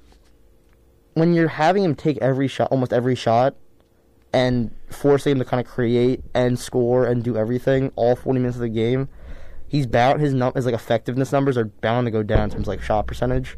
when 1.14 1.34
you're 1.34 1.48
having 1.48 1.84
him 1.84 1.94
take 1.94 2.18
every 2.18 2.48
shot, 2.48 2.70
almost 2.70 2.92
every 2.92 3.14
shot, 3.14 3.54
and 4.32 4.70
forcing 4.90 5.32
him 5.32 5.38
to 5.38 5.44
kind 5.44 5.64
of 5.64 5.70
create 5.70 6.22
and 6.34 6.58
score 6.58 7.06
and 7.06 7.22
do 7.22 7.36
everything 7.36 7.90
all 7.96 8.16
40 8.16 8.38
minutes 8.38 8.56
of 8.56 8.62
the 8.62 8.68
game, 8.68 9.08
he's 9.68 9.86
bound 9.86 10.20
his 10.20 10.34
num 10.34 10.52
his 10.54 10.66
like 10.66 10.74
effectiveness 10.74 11.32
numbers 11.32 11.56
are 11.56 11.66
bound 11.66 12.06
to 12.06 12.10
go 12.10 12.22
down 12.22 12.44
in 12.44 12.50
terms 12.50 12.62
of 12.62 12.68
like 12.68 12.82
shot 12.82 13.06
percentage. 13.06 13.56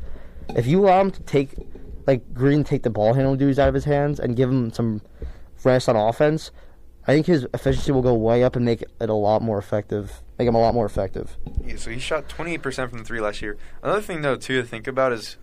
If 0.56 0.66
you 0.66 0.80
allow 0.80 1.00
him 1.00 1.10
to 1.10 1.22
take 1.22 1.54
like 2.06 2.34
Green 2.34 2.64
take 2.64 2.82
the 2.82 2.90
ball 2.90 3.14
handling 3.14 3.38
duties 3.38 3.58
out 3.58 3.68
of 3.68 3.74
his 3.74 3.84
hands 3.84 4.18
and 4.18 4.36
give 4.36 4.50
him 4.50 4.72
some 4.72 5.02
rest 5.64 5.88
on 5.88 5.96
offense, 5.96 6.50
I 7.06 7.12
think 7.12 7.26
his 7.26 7.46
efficiency 7.52 7.90
will 7.90 8.02
go 8.02 8.14
way 8.14 8.44
up 8.44 8.54
and 8.54 8.64
make 8.64 8.82
it 8.82 9.10
a 9.10 9.14
lot 9.14 9.42
more 9.42 9.58
effective. 9.58 10.22
Make 10.38 10.48
him 10.48 10.54
a 10.54 10.60
lot 10.60 10.74
more 10.74 10.86
effective. 10.86 11.36
Yeah, 11.64 11.76
so 11.76 11.90
he 11.90 11.98
shot 11.98 12.28
28% 12.28 12.90
from 12.90 12.98
the 12.98 13.04
three 13.04 13.20
last 13.20 13.42
year. 13.42 13.56
Another 13.82 14.00
thing, 14.00 14.22
though, 14.22 14.36
too, 14.36 14.62
to 14.62 14.66
think 14.66 14.86
about 14.86 15.12
is 15.12 15.36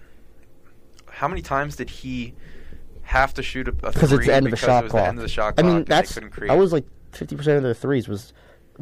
how 1.12 1.28
many 1.28 1.42
times 1.42 1.76
did 1.76 1.90
he 1.90 2.34
have 3.10 3.34
to 3.34 3.44
shoot 3.44 3.68
a, 3.68 3.72
a 3.72 3.92
because 3.92 4.12
it's 4.14 4.26
the 4.28 4.34
end 4.34 4.46
of 4.46 4.52
the 4.52 4.58
shot 4.58 4.88
clock. 4.88 5.04
the 5.04 5.08
end 5.10 5.18
of 5.18 5.24
the 5.24 5.28
shot 5.30 5.56
clock. 5.56 5.66
I 5.66 5.68
mean, 5.68 5.84
that's 5.84 6.10
they 6.10 6.14
couldn't 6.22 6.30
create. 6.30 6.50
that 6.50 6.58
was 6.58 6.72
like 6.72 6.86
fifty 7.12 7.36
percent 7.36 7.58
of 7.58 7.64
their 7.64 7.74
threes 7.74 8.08
was 8.08 8.34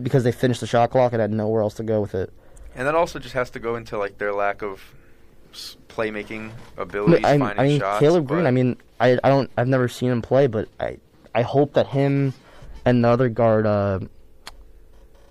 because 0.02 0.24
they 0.24 0.32
finished 0.34 0.60
the 0.60 0.68
shot 0.68 0.92
clock 0.92 1.14
and 1.14 1.22
had 1.22 1.32
nowhere 1.32 1.62
else 1.62 1.74
to 1.76 1.84
go 1.84 2.02
with 2.02 2.14
it. 2.14 2.32
and 2.76 2.86
that 2.88 2.94
also 2.94 3.20
just 3.20 3.34
has 3.34 3.50
to 3.52 3.60
go 3.60 3.76
into 3.76 3.98
like 3.98 4.18
their 4.18 4.34
lack 4.34 4.62
of 4.62 4.94
playmaking 5.88 6.52
I 6.78 6.82
abilities, 6.82 7.26
I, 7.26 7.38
finding 7.38 7.60
I 7.60 7.64
mean 7.68 7.80
shots. 7.80 8.00
Caleb 8.00 8.28
Green. 8.28 8.46
I 8.46 8.52
mean, 8.52 8.78
I 9.00 9.18
I 9.24 9.30
don't 9.30 9.50
I've 9.58 9.68
never 9.68 9.88
seen 9.88 10.12
him 10.12 10.22
play, 10.22 10.48
but 10.48 10.68
I 10.80 10.98
I 11.34 11.42
hope 11.44 11.74
that 11.74 11.88
him 11.88 12.34
and 12.86 13.04
the 13.04 13.08
other 13.10 13.30
guard, 13.30 13.66
uh, 13.66 14.00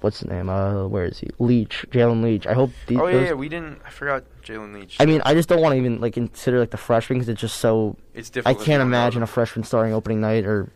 what's 0.06 0.20
his 0.20 0.28
name? 0.28 0.48
Uh, 0.48 0.86
where 0.86 1.04
is 1.04 1.18
he? 1.18 1.28
Leach, 1.38 1.84
Jalen 1.90 2.22
Leach. 2.22 2.46
I 2.46 2.54
hope 2.54 2.70
these. 2.86 2.98
oh 2.98 3.06
yeah, 3.08 3.12
those- 3.18 3.26
yeah, 3.28 3.32
we 3.34 3.48
didn't. 3.48 3.80
I 3.84 3.90
forgot 3.90 4.22
Jalen 4.44 4.72
Leach. 4.72 4.96
I 5.00 5.04
mean, 5.04 5.20
I 5.24 5.34
just 5.34 5.48
don't 5.48 5.60
want 5.60 5.72
to 5.72 5.78
even 5.78 6.00
like 6.00 6.14
consider 6.14 6.60
like 6.60 6.70
the 6.70 6.76
freshmen 6.76 7.18
because 7.18 7.28
it's 7.28 7.40
just 7.40 7.56
so. 7.58 7.96
it's 8.14 8.30
different. 8.30 8.58
I 8.58 8.64
can't 8.64 8.80
imagine 8.82 9.22
a 9.22 9.26
freshman 9.26 9.64
starting 9.64 9.92
opening 9.92 10.20
night, 10.20 10.46
or 10.46 10.70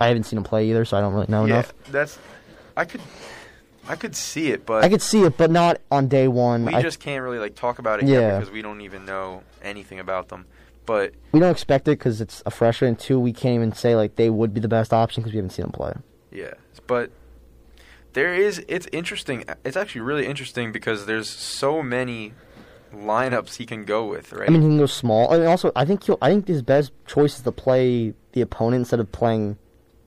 I 0.00 0.08
haven't 0.08 0.24
seen 0.24 0.36
him 0.38 0.44
play 0.44 0.68
either, 0.68 0.84
so 0.84 0.96
I 0.96 1.00
don't 1.00 1.14
really 1.14 1.26
know 1.28 1.44
yeah, 1.46 1.54
enough. 1.54 1.72
that's. 1.90 2.18
I 2.76 2.84
could, 2.84 3.00
I 3.88 3.94
could 3.96 4.14
see 4.16 4.50
it, 4.50 4.66
but 4.66 4.84
I 4.84 4.88
could 4.88 5.00
see 5.02 5.22
it, 5.22 5.36
but 5.38 5.50
not 5.50 5.80
on 5.90 6.08
day 6.08 6.28
one. 6.28 6.64
we 6.66 6.74
I- 6.74 6.82
just 6.82 6.98
can't 7.00 7.22
really 7.22 7.38
like 7.38 7.54
talk 7.54 7.78
about 7.78 8.02
it 8.02 8.06
yet 8.08 8.20
Yeah. 8.20 8.38
because 8.38 8.52
we 8.52 8.60
don't 8.60 8.80
even 8.82 9.04
know 9.06 9.42
anything 9.62 9.98
about 10.00 10.28
them. 10.28 10.46
But 10.84 11.14
we 11.32 11.40
don't 11.40 11.50
expect 11.50 11.88
it 11.88 11.98
because 11.98 12.20
it's 12.20 12.42
a 12.46 12.50
freshman. 12.50 12.94
Two, 12.96 13.18
we 13.18 13.32
can't 13.32 13.54
even 13.54 13.72
say 13.72 13.96
like 13.96 14.16
they 14.16 14.30
would 14.30 14.52
be 14.54 14.60
the 14.60 14.68
best 14.68 14.92
option 14.92 15.22
because 15.22 15.32
we 15.32 15.38
haven't 15.38 15.50
seen 15.50 15.64
them 15.64 15.72
play. 15.72 15.92
Yeah, 16.30 16.54
but 16.86 17.10
there 18.16 18.34
is. 18.34 18.64
It's 18.66 18.88
interesting. 18.92 19.44
It's 19.62 19.76
actually 19.76 20.00
really 20.00 20.26
interesting 20.26 20.72
because 20.72 21.04
there's 21.04 21.28
so 21.28 21.82
many 21.82 22.32
lineups 22.92 23.56
he 23.56 23.66
can 23.66 23.84
go 23.84 24.06
with, 24.06 24.32
right? 24.32 24.48
I 24.48 24.52
mean, 24.52 24.62
he 24.62 24.68
can 24.68 24.78
go 24.78 24.86
small. 24.86 25.30
I 25.32 25.36
mean, 25.38 25.46
also, 25.46 25.70
I 25.76 25.84
think 25.84 26.04
he'll, 26.04 26.16
I 26.22 26.30
think 26.30 26.48
his 26.48 26.62
best 26.62 26.92
choice 27.06 27.36
is 27.36 27.42
to 27.42 27.52
play 27.52 28.14
the 28.32 28.40
opponent 28.40 28.80
instead 28.80 29.00
of 29.00 29.12
playing 29.12 29.58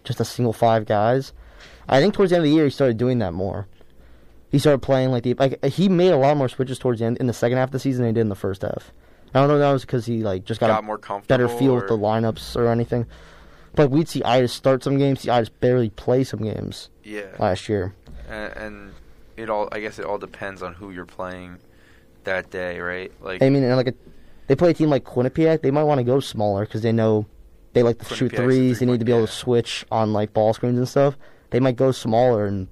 just 0.03 0.19
a 0.19 0.25
single 0.25 0.53
five 0.53 0.87
guys. 0.87 1.33
I 1.87 2.01
think 2.01 2.15
towards 2.15 2.31
the 2.31 2.37
end 2.37 2.45
of 2.45 2.49
the 2.49 2.55
year 2.55 2.65
he 2.65 2.71
started 2.71 2.97
doing 2.97 3.19
that 3.19 3.33
more. 3.33 3.67
He 4.51 4.57
started 4.57 4.79
playing 4.79 5.11
like 5.11 5.21
the 5.21 5.35
like 5.35 5.63
he 5.65 5.87
made 5.87 6.11
a 6.11 6.17
lot 6.17 6.35
more 6.35 6.49
switches 6.49 6.79
towards 6.79 6.99
the 6.99 7.05
end 7.05 7.17
in 7.17 7.27
the 7.27 7.33
second 7.33 7.59
half 7.59 7.67
of 7.67 7.73
the 7.73 7.79
season 7.79 8.03
than 8.03 8.15
he 8.15 8.15
did 8.15 8.21
in 8.21 8.29
the 8.29 8.35
first 8.35 8.63
half. 8.63 8.91
I 9.35 9.39
don't 9.39 9.47
know 9.47 9.55
if 9.55 9.59
that 9.59 9.71
was 9.71 9.81
because 9.85 10.07
he 10.07 10.23
like 10.23 10.45
just 10.45 10.59
got, 10.59 10.67
got 10.67 10.79
a 10.79 10.81
more 10.81 10.97
comfortable. 10.97 11.47
better 11.47 11.59
feel 11.59 11.75
with 11.75 11.87
the 11.87 11.97
lineups 11.97 12.55
or 12.55 12.67
anything. 12.69 13.05
But 13.75 13.91
we'd 13.91 14.09
see 14.09 14.23
Itis 14.23 14.51
start 14.51 14.83
some 14.83 14.97
games, 14.97 15.21
see 15.21 15.29
Itis 15.29 15.49
barely 15.49 15.89
play 15.91 16.23
some 16.23 16.41
games 16.41 16.89
Yeah, 17.03 17.27
last 17.37 17.69
year. 17.69 17.93
And, 18.29 18.53
and 18.57 18.93
it 19.37 19.49
all. 19.49 19.69
I 19.71 19.79
guess 19.79 19.99
it 19.99 20.05
all 20.05 20.17
depends 20.17 20.61
on 20.61 20.73
who 20.73 20.91
you're 20.91 21.05
playing 21.05 21.57
that 22.23 22.49
day, 22.49 22.79
right? 22.79 23.11
Like 23.21 23.41
I 23.41 23.49
mean, 23.49 23.63
and 23.63 23.75
like 23.75 23.87
a, 23.87 23.93
they 24.47 24.55
play 24.55 24.71
a 24.71 24.73
team 24.73 24.89
like 24.89 25.03
Quinnipiac, 25.03 25.61
they 25.61 25.71
might 25.71 25.83
want 25.83 25.99
to 25.99 26.03
go 26.03 26.19
smaller 26.19 26.65
because 26.65 26.81
they 26.81 26.91
know 26.91 27.25
they 27.73 27.83
like 27.83 27.99
to 27.99 28.05
shoot 28.05 28.31
Quinnipiac's 28.31 28.37
threes. 28.37 28.79
They 28.79 28.85
need 28.85 28.99
to 28.99 29.05
be 29.05 29.11
able 29.11 29.27
to 29.27 29.31
switch 29.31 29.85
on 29.91 30.13
like 30.13 30.33
ball 30.33 30.53
screens 30.53 30.77
and 30.77 30.87
stuff. 30.87 31.17
They 31.51 31.59
might 31.59 31.75
go 31.75 31.91
smaller 31.91 32.45
and 32.45 32.67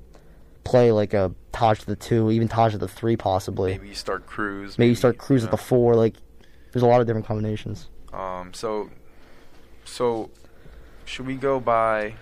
play 0.63 0.91
like 0.91 1.13
a 1.13 1.33
Taj 1.51 1.79
to 1.79 1.85
the 1.85 1.95
two, 1.95 2.29
even 2.31 2.47
Taj 2.47 2.73
to 2.73 2.77
the 2.77 2.87
three, 2.87 3.15
possibly. 3.15 3.71
Maybe, 3.71 3.79
maybe 3.79 3.89
you 3.89 3.95
start 3.95 4.25
Cruz. 4.27 4.77
Maybe 4.77 4.89
you 4.89 4.95
start 4.95 5.17
Cruz 5.17 5.41
you 5.41 5.47
at 5.47 5.51
the 5.51 5.57
four. 5.57 5.95
Like, 5.95 6.15
there's 6.71 6.83
a 6.83 6.87
lot 6.87 7.01
of 7.01 7.07
different 7.07 7.25
combinations. 7.25 7.89
Um. 8.13 8.53
So, 8.53 8.89
so 9.85 10.29
should 11.05 11.25
we 11.25 11.35
go 11.35 11.59
by 11.59 12.15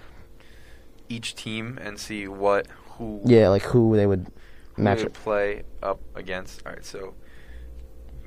each 1.10 1.36
team 1.36 1.78
and 1.82 2.00
see 2.00 2.28
what 2.28 2.68
who 2.98 3.22
Yeah, 3.26 3.50
like 3.50 3.62
who 3.64 3.96
they 3.96 4.06
would 4.08 4.28
who 4.74 4.84
match 4.84 5.00
they 5.00 5.06
it. 5.06 5.14
play 5.14 5.64
up 5.84 6.00
against? 6.16 6.66
All 6.66 6.74
right. 6.74 6.84
So 6.86 7.14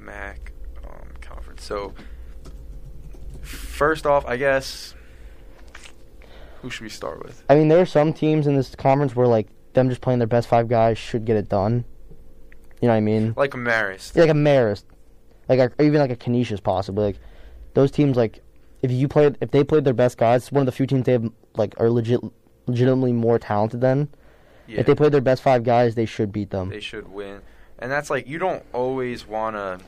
MAAC 0.00 0.38
um, 0.84 1.08
conference. 1.20 1.64
So 1.64 1.94
first 3.42 4.06
off, 4.06 4.24
I 4.26 4.36
guess 4.36 4.94
who 6.62 6.70
should 6.70 6.82
we 6.82 6.88
start 6.88 7.22
with? 7.22 7.42
I 7.48 7.54
mean, 7.54 7.68
there 7.68 7.80
are 7.80 7.86
some 7.86 8.12
teams 8.12 8.46
in 8.46 8.56
this 8.56 8.74
conference 8.74 9.14
where 9.14 9.26
like 9.26 9.48
them 9.74 9.88
just 9.88 10.00
playing 10.00 10.18
their 10.18 10.28
best 10.28 10.48
five 10.48 10.68
guys 10.68 10.98
should 10.98 11.24
get 11.24 11.36
it 11.36 11.48
done. 11.48 11.84
You 12.80 12.88
know 12.88 12.94
what 12.94 12.98
I 12.98 13.00
mean? 13.00 13.34
Like 13.36 13.54
a 13.54 13.58
Marist. 13.58 14.14
Yeah, 14.14 14.22
like 14.22 14.30
a 14.30 14.34
Marist, 14.34 14.84
like 15.48 15.58
a, 15.58 15.72
or 15.78 15.84
even 15.84 16.00
like 16.00 16.10
a 16.10 16.16
Canisius 16.16 16.60
possibly. 16.60 17.04
Like 17.06 17.16
those 17.74 17.90
teams 17.90 18.16
like 18.16 18.40
if 18.82 18.90
you 18.90 19.08
played 19.08 19.36
if 19.40 19.50
they 19.50 19.64
played 19.64 19.84
their 19.84 19.94
best 19.94 20.16
guys, 20.18 20.50
one 20.52 20.62
of 20.62 20.66
the 20.66 20.72
few 20.72 20.86
teams 20.86 21.04
they 21.04 21.12
have 21.12 21.30
like 21.56 21.74
are 21.80 21.90
legit 21.90 22.20
legitimately 22.66 23.12
more 23.12 23.38
talented 23.38 23.80
than. 23.80 24.08
Yeah, 24.68 24.80
If 24.80 24.86
they 24.86 24.94
play 24.94 25.08
their 25.08 25.20
best 25.22 25.42
five 25.42 25.64
guys, 25.64 25.94
they 25.94 26.04
should 26.06 26.30
beat 26.32 26.50
them. 26.50 26.68
they 26.68 26.80
should 26.80 27.08
win, 27.08 27.40
and 27.78 27.90
that's 27.90 28.10
like 28.10 28.28
you 28.28 28.38
don't 28.38 28.62
always 28.72 29.26
want 29.26 29.56
to 29.56 29.80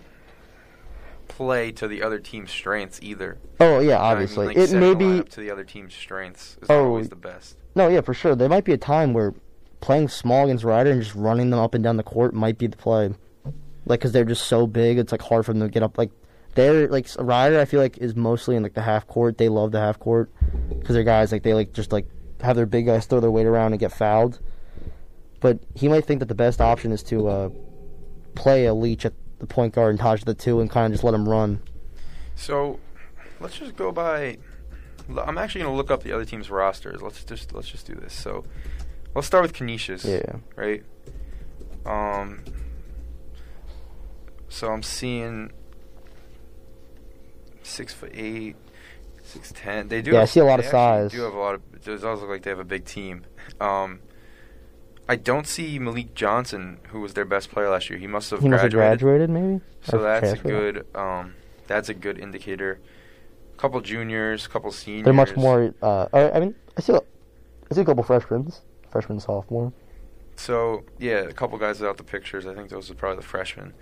play 1.29 1.71
to 1.73 1.87
the 1.87 2.03
other 2.03 2.19
team's 2.19 2.51
strengths 2.51 2.99
either. 3.03 3.39
oh 3.61 3.79
yeah, 3.81 3.97
know 3.97 3.97
I 3.99 4.03
mean? 4.03 4.13
obviously 4.13 4.47
Like, 4.49 4.57
it 4.57 4.73
may 4.73 4.95
be 4.95 5.23
to 5.23 5.41
the 5.41 5.51
other 5.51 5.65
team's 5.65 5.95
strengths 5.95 6.57
is 6.61 6.69
Oh, 6.71 6.87
always 6.87 7.09
the 7.09 7.17
best. 7.17 7.57
no 7.75 7.89
yeah 7.89 8.01
for 8.01 8.15
sure. 8.15 8.35
There 8.35 8.49
might 8.49 8.65
be 8.65 8.73
a 8.73 8.79
time 8.79 9.13
where 9.13 9.35
playing 9.81 10.09
small 10.09 10.45
against 10.45 10.65
Rider 10.65 10.91
and 10.91 11.01
just 11.03 11.15
running 11.15 11.51
them 11.51 11.61
up 11.61 11.75
and 11.75 11.83
down 11.85 11.97
the 11.97 12.03
court 12.03 12.35
might 12.35 12.59
be 12.59 12.67
the 12.67 12.77
play. 12.77 13.15
Like 13.87 14.01
because 14.01 14.13
they're 14.13 14.25
just 14.25 14.47
so 14.47 14.67
big, 14.67 14.99
it's 14.99 15.13
like 15.13 15.23
hard 15.23 15.47
for 15.47 15.53
them 15.53 15.63
to 15.63 15.69
get 15.69 15.83
up. 15.83 15.97
Like 15.97 16.11
they're 16.55 16.89
like 16.89 17.07
Rider, 17.19 17.61
I 17.61 17.65
feel 17.65 17.81
like 17.81 17.97
is 17.99 18.17
mostly 18.17 18.57
in 18.57 18.63
like 18.63 18.75
the 18.75 18.83
half 18.83 19.07
court. 19.07 19.39
They 19.39 19.49
love 19.49 19.71
the 19.73 19.81
half 19.81 19.99
court 19.99 20.31
because 20.69 20.95
they're 20.95 21.05
guys 21.05 21.33
like 21.33 21.43
they 21.45 21.55
like 21.55 21.73
just 21.73 21.93
like 21.93 22.07
have 22.43 22.57
their 22.57 22.67
big 22.67 22.87
guys 22.87 23.07
throw 23.07 23.21
their 23.21 23.31
weight 23.31 23.47
around 23.47 23.73
and 23.73 23.79
get 23.81 23.93
fouled. 23.93 24.41
But 25.41 25.59
he 25.75 25.89
might 25.89 26.05
think 26.05 26.21
that 26.21 26.27
the 26.27 26.35
best 26.35 26.61
option 26.61 26.93
is 26.93 27.03
to 27.05 27.29
uh, 27.29 27.49
play 28.35 28.67
a 28.67 28.75
Leach 28.75 29.07
at 29.07 29.15
the 29.39 29.47
point 29.47 29.75
guard 29.75 29.91
and 29.91 29.99
Taj 29.99 30.23
the 30.23 30.35
two 30.35 30.61
and 30.61 30.71
kind 30.71 30.87
of 30.87 30.93
just 30.93 31.03
let 31.03 31.15
him 31.15 31.29
run. 31.29 31.63
So 32.37 32.79
let's 33.41 33.59
just 33.59 33.75
go 33.75 33.91
by. 33.91 34.37
I'm 35.09 35.39
actually 35.39 35.63
going 35.63 35.73
to 35.73 35.77
look 35.77 35.91
up 35.91 36.03
the 36.03 36.13
other 36.13 36.25
team's 36.25 36.51
rosters. 36.51 37.03
Let's 37.03 37.25
just 37.25 37.53
let's 37.55 37.69
just 37.69 37.87
do 37.87 37.95
this. 37.95 38.13
So 38.13 38.45
let's 39.15 39.27
start 39.27 39.43
with 39.43 39.55
Canisius. 39.55 40.05
Yeah. 40.05 40.37
Right. 40.57 40.85
Um. 41.87 42.45
So 44.49 44.71
I'm 44.71 44.83
seeing 44.83 45.53
six 47.63 47.95
foot 47.95 48.13
eight, 48.15 48.57
six 49.23 49.53
ten. 49.57 49.89
They 49.89 50.03
do. 50.03 50.13
Yeah, 50.13 50.23
I 50.23 50.25
see 50.27 50.41
a 50.41 50.45
lot 50.45 50.61
of 50.61 50.67
size. 50.67 51.13
Do 51.13 51.23
have 51.23 51.35
a 51.35 51.39
lot 51.39 51.55
of. 51.55 51.63
It 51.73 51.85
does 51.85 52.05
also 52.05 52.23
look 52.23 52.31
like 52.31 52.43
they 52.43 52.51
have 52.51 52.59
a 52.59 52.65
big 52.65 52.85
team. 52.85 53.25
Um. 53.59 54.01
I 55.11 55.17
don't 55.17 55.45
see 55.47 55.77
Malik 55.81 56.15
Johnson, 56.15 56.79
who 56.91 57.01
was 57.01 57.15
their 57.15 57.25
best 57.25 57.51
player 57.51 57.69
last 57.69 57.91
year. 57.91 57.99
He 57.99 58.07
must 58.07 58.31
have 58.31 58.41
He 58.41 58.49
must 58.49 58.63
have 58.63 58.71
graduated. 58.71 59.01
graduated, 59.01 59.31
maybe. 59.31 59.61
So 59.83 59.99
Or 59.99 60.03
that's 60.03 60.33
a 60.33 60.37
good. 60.37 60.87
Um, 60.95 61.35
that's 61.67 61.89
a 61.89 61.95
good 61.95 62.17
indicator. 62.19 62.79
Couple 63.57 63.81
juniors, 63.81 64.47
a 64.47 64.49
couple 64.49 64.71
seniors. 64.71 65.05
They're 65.05 65.13
much 65.13 65.35
more. 65.37 65.75
Uh, 65.83 66.07
I 66.13 66.31
I 66.31 66.41
mean, 66.41 66.55
I 66.77 66.81
see. 66.81 66.93
a- 66.93 67.01
I 67.71 67.75
see 67.75 67.81
a 67.81 67.85
couple 67.85 68.05
freshmen, 68.05 68.53
freshman, 68.91 69.19
sophomore. 69.21 69.73
So 70.37 70.85
yeah, 70.99 71.23
a 71.23 71.33
couple 71.33 71.59
guys 71.59 71.81
without 71.81 71.97
the 71.97 72.05
pictures. 72.05 72.47
I 72.47 72.55
think 72.55 72.69
those 72.71 72.89
are 72.91 72.95
probably 72.95 73.17
the 73.17 73.27
freshmen. 73.27 73.75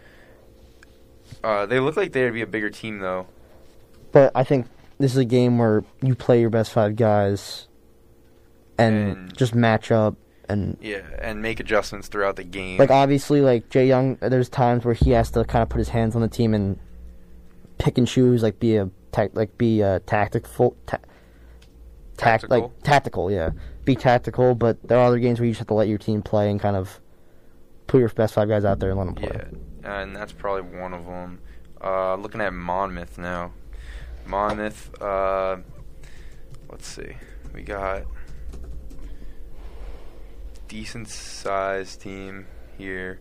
Uh, 1.45 1.67
they 1.67 1.79
look 1.79 1.97
like 1.97 2.12
they'd 2.12 2.31
be 2.31 2.43
a 2.43 2.47
bigger 2.47 2.71
team 2.71 3.01
though. 3.01 3.27
But 4.12 4.33
I 4.35 4.45
think 4.45 4.67
this 4.99 5.12
is 5.12 5.19
a 5.19 5.25
game 5.27 5.59
where 5.59 5.85
you 6.03 6.14
play 6.14 6.41
your 6.41 6.51
best 6.51 6.73
five 6.73 6.97
guys, 6.97 7.69
and, 8.79 8.95
And- 9.11 9.37
just 9.37 9.55
match 9.55 9.91
up. 9.93 10.17
And 10.49 10.77
Yeah, 10.81 11.03
and 11.21 11.43
make 11.43 11.61
adjustments 11.61 12.09
throughout 12.09 12.37
the 12.37 12.45
game. 12.45 12.79
like 12.79 12.91
obviously, 12.91 13.41
like 13.43 13.69
Jay 13.69 13.87
Young, 13.87 14.17
there's 14.17 14.49
times 14.49 14.85
where 14.85 14.95
he 14.95 15.11
has 15.11 15.31
to 15.33 15.45
kind 15.45 15.63
of 15.63 15.69
put 15.69 15.79
his 15.79 15.91
hands 15.91 16.15
on 16.17 16.23
the 16.23 16.29
team 16.29 16.55
and 16.55 16.79
pick 17.79 17.99
and 17.99 18.07
choose, 18.09 18.43
like 18.43 18.59
be 18.59 18.77
a 18.77 18.89
tac- 19.13 19.35
like 19.35 19.57
be 19.59 19.81
a 19.83 20.01
tactical, 20.01 20.77
ta- 20.87 20.97
tac- 22.17 22.41
Tactical? 22.41 22.61
like 22.61 22.83
tactical, 22.83 23.31
yeah, 23.31 23.51
be 23.85 23.95
tactical. 23.95 24.55
But 24.55 24.79
there 24.89 24.99
are 24.99 25.05
other 25.05 25.19
games 25.19 25.39
where 25.39 25.47
you 25.47 25.53
just 25.53 25.59
have 25.61 25.69
to 25.69 25.75
let 25.75 25.87
your 25.89 25.99
team 25.99 26.23
play 26.23 26.51
and 26.51 26.59
kind 26.59 26.77
of 26.77 26.99
put 27.87 27.99
your 28.01 28.09
best 28.09 28.35
five 28.35 28.49
guys 28.49 28.65
out 28.65 28.79
there 28.81 28.91
and 28.91 28.99
let 28.99 29.05
them 29.05 29.15
play. 29.17 29.31
yeah, 29.83 30.01
and 30.01 30.17
that's 30.17 30.33
probably 30.33 30.79
one 30.79 30.95
of 30.95 31.05
them. 31.05 31.41
Uh, 31.83 32.15
looking 32.17 32.41
at 32.41 32.53
Monmouth 32.55 33.19
now. 33.19 33.53
Monmouth. 34.27 34.91
Uh, 35.01 35.59
let's 36.71 36.87
see. 36.87 37.13
We 37.55 37.63
got 37.63 38.03
decent 40.68 41.09
sized 41.09 42.00
team 42.00 42.46
here. 42.76 43.20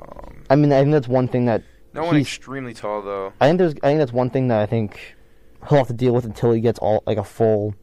Um, 0.00 0.44
I 0.50 0.56
mean, 0.56 0.72
I 0.72 0.80
think 0.80 0.92
that's 0.92 1.08
one 1.08 1.28
thing 1.28 1.44
that 1.46 1.62
no 1.92 2.04
one 2.04 2.16
extremely 2.16 2.74
tall 2.74 3.02
though. 3.02 3.32
I 3.40 3.46
think 3.46 3.58
there's 3.58 3.74
I 3.74 3.88
think 3.88 3.98
that's 3.98 4.12
one 4.12 4.30
thing 4.30 4.48
that 4.48 4.60
I 4.60 4.66
think 4.66 5.16
he'll 5.68 5.78
have 5.78 5.86
to 5.88 5.92
deal 5.94 6.12
with 6.12 6.24
until 6.24 6.52
he 6.52 6.60
gets 6.60 6.78
all 6.78 7.02
like 7.06 7.18
a 7.18 7.24
full 7.24 7.74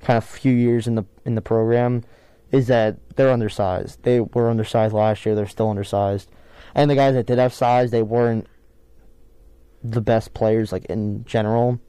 kind 0.00 0.16
of 0.16 0.24
few 0.24 0.52
years 0.52 0.86
in 0.86 0.94
the 0.94 1.04
in 1.24 1.34
the 1.34 1.42
program 1.42 2.04
is 2.52 2.68
that 2.68 2.96
they're 3.16 3.32
undersized. 3.32 4.02
They 4.04 4.20
were 4.20 4.48
undersized 4.48 4.94
last 4.94 5.26
year, 5.26 5.34
they're 5.34 5.46
still 5.46 5.68
undersized. 5.70 6.30
And 6.74 6.90
the 6.90 6.94
guys 6.94 7.14
that 7.14 7.26
did 7.26 7.38
have 7.38 7.52
size, 7.52 7.90
they 7.90 8.02
weren't 8.02 8.46
the 9.82 10.00
best 10.00 10.34
players 10.34 10.72
like 10.72 10.84
in 10.86 11.24
general. 11.24 11.80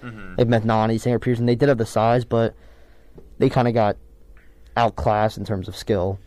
hmm 0.00 0.34
Like 0.38 0.48
Methnani, 0.48 1.00
Singer 1.00 1.18
Pearson, 1.18 1.46
they 1.46 1.54
did 1.54 1.68
have 1.68 1.78
the 1.78 1.86
size, 1.86 2.24
but 2.24 2.54
they 3.38 3.50
kind 3.50 3.68
of 3.68 3.74
got 3.74 3.96
outclassed 4.76 5.38
in 5.38 5.44
terms 5.44 5.68
of 5.68 5.76
skill. 5.76 6.18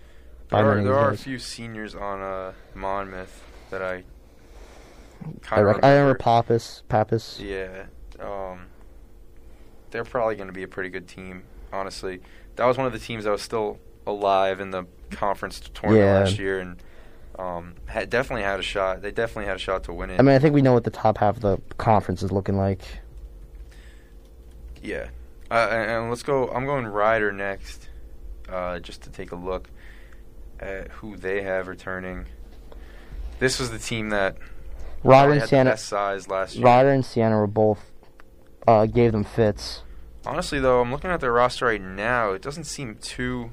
There 0.49 0.59
are, 0.65 0.83
there 0.83 0.97
are 0.97 1.11
a 1.11 1.17
few 1.17 1.37
seniors 1.37 1.93
on 1.93 2.21
uh, 2.21 2.53
Monmouth 2.73 3.43
that 3.69 3.83
I 3.83 4.03
I, 5.51 5.59
rec- 5.61 5.77
of 5.77 5.83
I 5.83 5.91
remember 5.91 6.15
Pappas. 6.15 6.81
Pappas. 6.89 7.39
Yeah, 7.39 7.85
um, 8.19 8.65
they're 9.91 10.03
probably 10.03 10.35
going 10.35 10.47
to 10.47 10.53
be 10.53 10.63
a 10.63 10.67
pretty 10.67 10.89
good 10.89 11.07
team. 11.07 11.43
Honestly, 11.71 12.21
that 12.55 12.65
was 12.65 12.77
one 12.77 12.87
of 12.87 12.93
the 12.93 12.99
teams 12.99 13.25
that 13.25 13.31
was 13.31 13.43
still 13.43 13.77
alive 14.07 14.59
in 14.59 14.71
the 14.71 14.85
conference 15.11 15.59
tournament 15.73 16.03
Yeah. 16.05 16.19
last 16.21 16.39
year, 16.39 16.59
and 16.59 16.81
um, 17.37 17.75
had 17.85 18.09
definitely 18.09 18.43
had 18.43 18.59
a 18.59 18.63
shot. 18.63 19.03
They 19.03 19.11
definitely 19.11 19.45
had 19.45 19.57
a 19.57 19.59
shot 19.59 19.83
to 19.83 19.93
win 19.93 20.09
it. 20.09 20.19
I 20.19 20.23
mean, 20.23 20.33
I 20.35 20.39
think 20.39 20.55
we 20.55 20.63
know 20.63 20.73
what 20.73 20.83
the 20.83 20.89
top 20.89 21.19
half 21.19 21.35
of 21.35 21.41
the 21.43 21.59
conference 21.77 22.23
is 22.23 22.31
looking 22.31 22.57
like. 22.57 22.81
yeah, 24.81 25.09
uh, 25.51 25.67
and, 25.69 25.91
and 25.91 26.09
let's 26.09 26.23
go. 26.23 26.47
I'm 26.49 26.65
going 26.65 26.87
Rider 26.87 27.31
next, 27.31 27.87
uh, 28.51 28.79
just 28.79 29.03
to 29.03 29.09
take 29.09 29.31
a 29.31 29.35
look 29.35 29.69
at 30.59 30.89
who 30.89 31.15
they 31.15 31.41
have 31.41 31.67
returning. 31.67 32.25
This 33.39 33.59
was 33.59 33.71
the 33.71 33.79
team 33.79 34.09
that 34.09 34.37
Rider 35.03 35.33
and 35.33 35.43
Siena, 35.43 35.71
best 35.71 35.85
size 35.85 36.27
last 36.27 36.55
year. 36.55 36.65
Rider 36.65 36.89
and 36.89 37.05
Siena 37.05 37.37
were 37.37 37.47
both 37.47 37.79
uh, 38.67 38.85
gave 38.85 39.11
them 39.11 39.23
fits. 39.23 39.83
Honestly, 40.25 40.59
though, 40.59 40.81
I'm 40.81 40.91
looking 40.91 41.09
at 41.09 41.21
their 41.21 41.31
roster 41.31 41.65
right 41.65 41.81
now. 41.81 42.31
It 42.33 42.41
doesn't 42.41 42.65
seem 42.65 42.95
too 42.95 43.51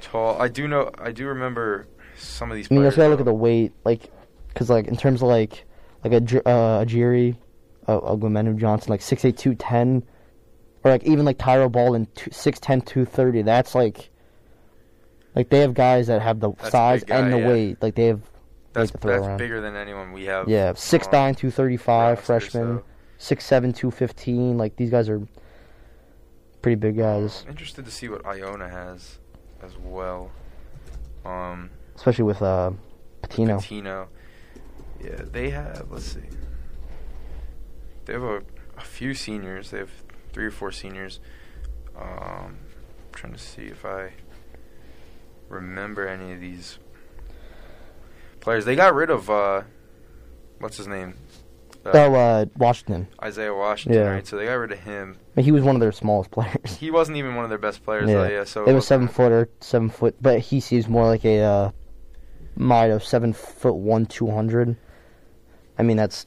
tall. 0.00 0.40
I 0.40 0.48
do 0.48 0.66
know. 0.66 0.90
I 0.98 1.12
do 1.12 1.26
remember 1.26 1.86
some 2.16 2.50
of 2.50 2.56
these. 2.56 2.66
I 2.70 2.74
mean, 2.74 2.78
you 2.78 2.82
players, 2.82 2.94
also 2.94 3.02
gotta 3.02 3.10
look 3.10 3.20
at 3.20 3.26
the 3.26 3.34
weight, 3.34 3.72
like, 3.84 4.10
because 4.48 4.68
like 4.68 4.88
in 4.88 4.96
terms 4.96 5.22
of 5.22 5.28
like 5.28 5.64
like 6.02 6.12
a 6.12 6.16
uh, 6.16 6.84
Ajiri, 6.84 7.36
uh, 7.86 8.00
Ogumenu 8.00 8.58
Johnson, 8.58 8.90
like 8.90 9.02
six 9.02 9.24
eight 9.24 9.38
two 9.38 9.54
ten, 9.54 10.02
or 10.84 10.90
like 10.90 11.04
even 11.04 11.24
like 11.24 11.38
Tyro 11.38 11.68
Ball 11.68 12.06
ten 12.60 12.80
two 12.82 13.04
thirty. 13.04 13.42
That's 13.42 13.74
like, 13.74 14.10
like 15.34 15.48
they 15.48 15.60
have 15.60 15.74
guys 15.74 16.06
that 16.08 16.20
have 16.22 16.40
the 16.40 16.52
That's 16.52 16.70
size 16.70 17.04
guy, 17.04 17.16
and 17.16 17.32
the 17.32 17.38
yeah. 17.38 17.48
weight. 17.48 17.82
Like 17.82 17.94
they 17.94 18.06
have 18.06 18.20
That's, 18.74 18.90
that's 18.92 19.04
around. 19.04 19.38
bigger 19.38 19.60
than 19.60 19.74
anyone 19.74 20.12
we 20.12 20.26
have. 20.26 20.48
yeah 20.48 20.74
six 20.74 21.06
on 21.06 21.12
nine 21.12 21.34
two 21.34 21.50
thirty 21.50 21.78
five 21.78 22.18
roster, 22.18 22.26
freshman, 22.26 22.78
so 22.78 22.84
six 23.18 23.44
seven 23.46 23.72
two 23.72 23.90
fifteen. 23.90 24.58
Like 24.58 24.76
these 24.76 24.90
guys 24.90 25.08
are 25.08 25.26
pretty 26.60 26.76
big 26.76 26.96
guys, 26.96 27.44
Interested 27.48 27.84
to 27.84 27.90
see 27.90 28.08
what 28.08 28.24
Iona 28.26 28.68
has 28.68 29.18
as 29.62 29.76
well. 29.78 30.30
Um, 31.24 31.70
especially 31.96 32.24
with 32.24 32.42
uh, 32.42 32.72
Pitino. 33.22 33.56
Pitino. 33.58 34.08
Yeah, 35.02 35.22
they 35.30 35.50
have. 35.50 35.86
Let's 35.90 36.04
see. 36.04 36.20
They 38.04 38.12
have 38.14 38.22
a, 38.22 38.42
a 38.76 38.80
few 38.82 39.14
seniors. 39.14 39.70
They 39.70 39.78
have 39.78 39.90
three 40.34 40.44
or 40.44 40.50
four 40.50 40.70
seniors. 40.72 41.20
Um, 41.98 42.58
trying 43.12 43.32
to 43.32 43.38
see 43.38 43.62
if 43.62 43.84
I 43.86 44.12
remember 45.48 46.06
any 46.06 46.32
of 46.32 46.40
these 46.40 46.78
players. 48.40 48.64
They 48.64 48.76
got 48.76 48.94
rid 48.94 49.10
of 49.10 49.30
uh, 49.30 49.62
what's 50.58 50.76
his 50.76 50.88
name? 50.88 51.14
Uh, 51.86 51.90
Oh, 51.94 52.14
uh, 52.14 52.44
Washington. 52.56 53.06
Isaiah 53.22 53.54
Washington, 53.54 54.00
Yeah. 54.02 54.08
right? 54.08 54.26
So 54.26 54.36
they 54.36 54.46
got 54.46 54.54
rid 54.54 54.72
of 54.72 54.80
him. 54.80 55.18
He 55.36 55.52
was 55.52 55.62
one 55.62 55.76
of 55.76 55.80
their 55.80 55.92
smallest 55.92 56.30
players. 56.32 56.76
He 56.76 56.90
wasn't 56.90 57.16
even 57.18 57.36
one 57.36 57.44
of 57.44 57.50
their 57.50 57.58
best 57.58 57.84
players, 57.84 58.08
though. 58.08 58.24
Yeah, 58.24 58.44
so 58.44 58.64
it 58.64 58.72
was 58.72 58.86
seven 58.86 59.06
footer, 59.06 59.48
seven 59.60 59.88
foot, 59.88 60.16
but 60.20 60.40
he 60.40 60.60
seems 60.60 60.88
more 60.88 61.06
like 61.06 61.24
a 61.24 61.40
uh, 61.42 61.70
of 62.58 63.04
seven 63.04 63.32
foot 63.32 63.74
one, 63.74 64.06
two 64.06 64.30
hundred. 64.30 64.76
I 65.78 65.82
mean, 65.82 65.96
that's 65.96 66.26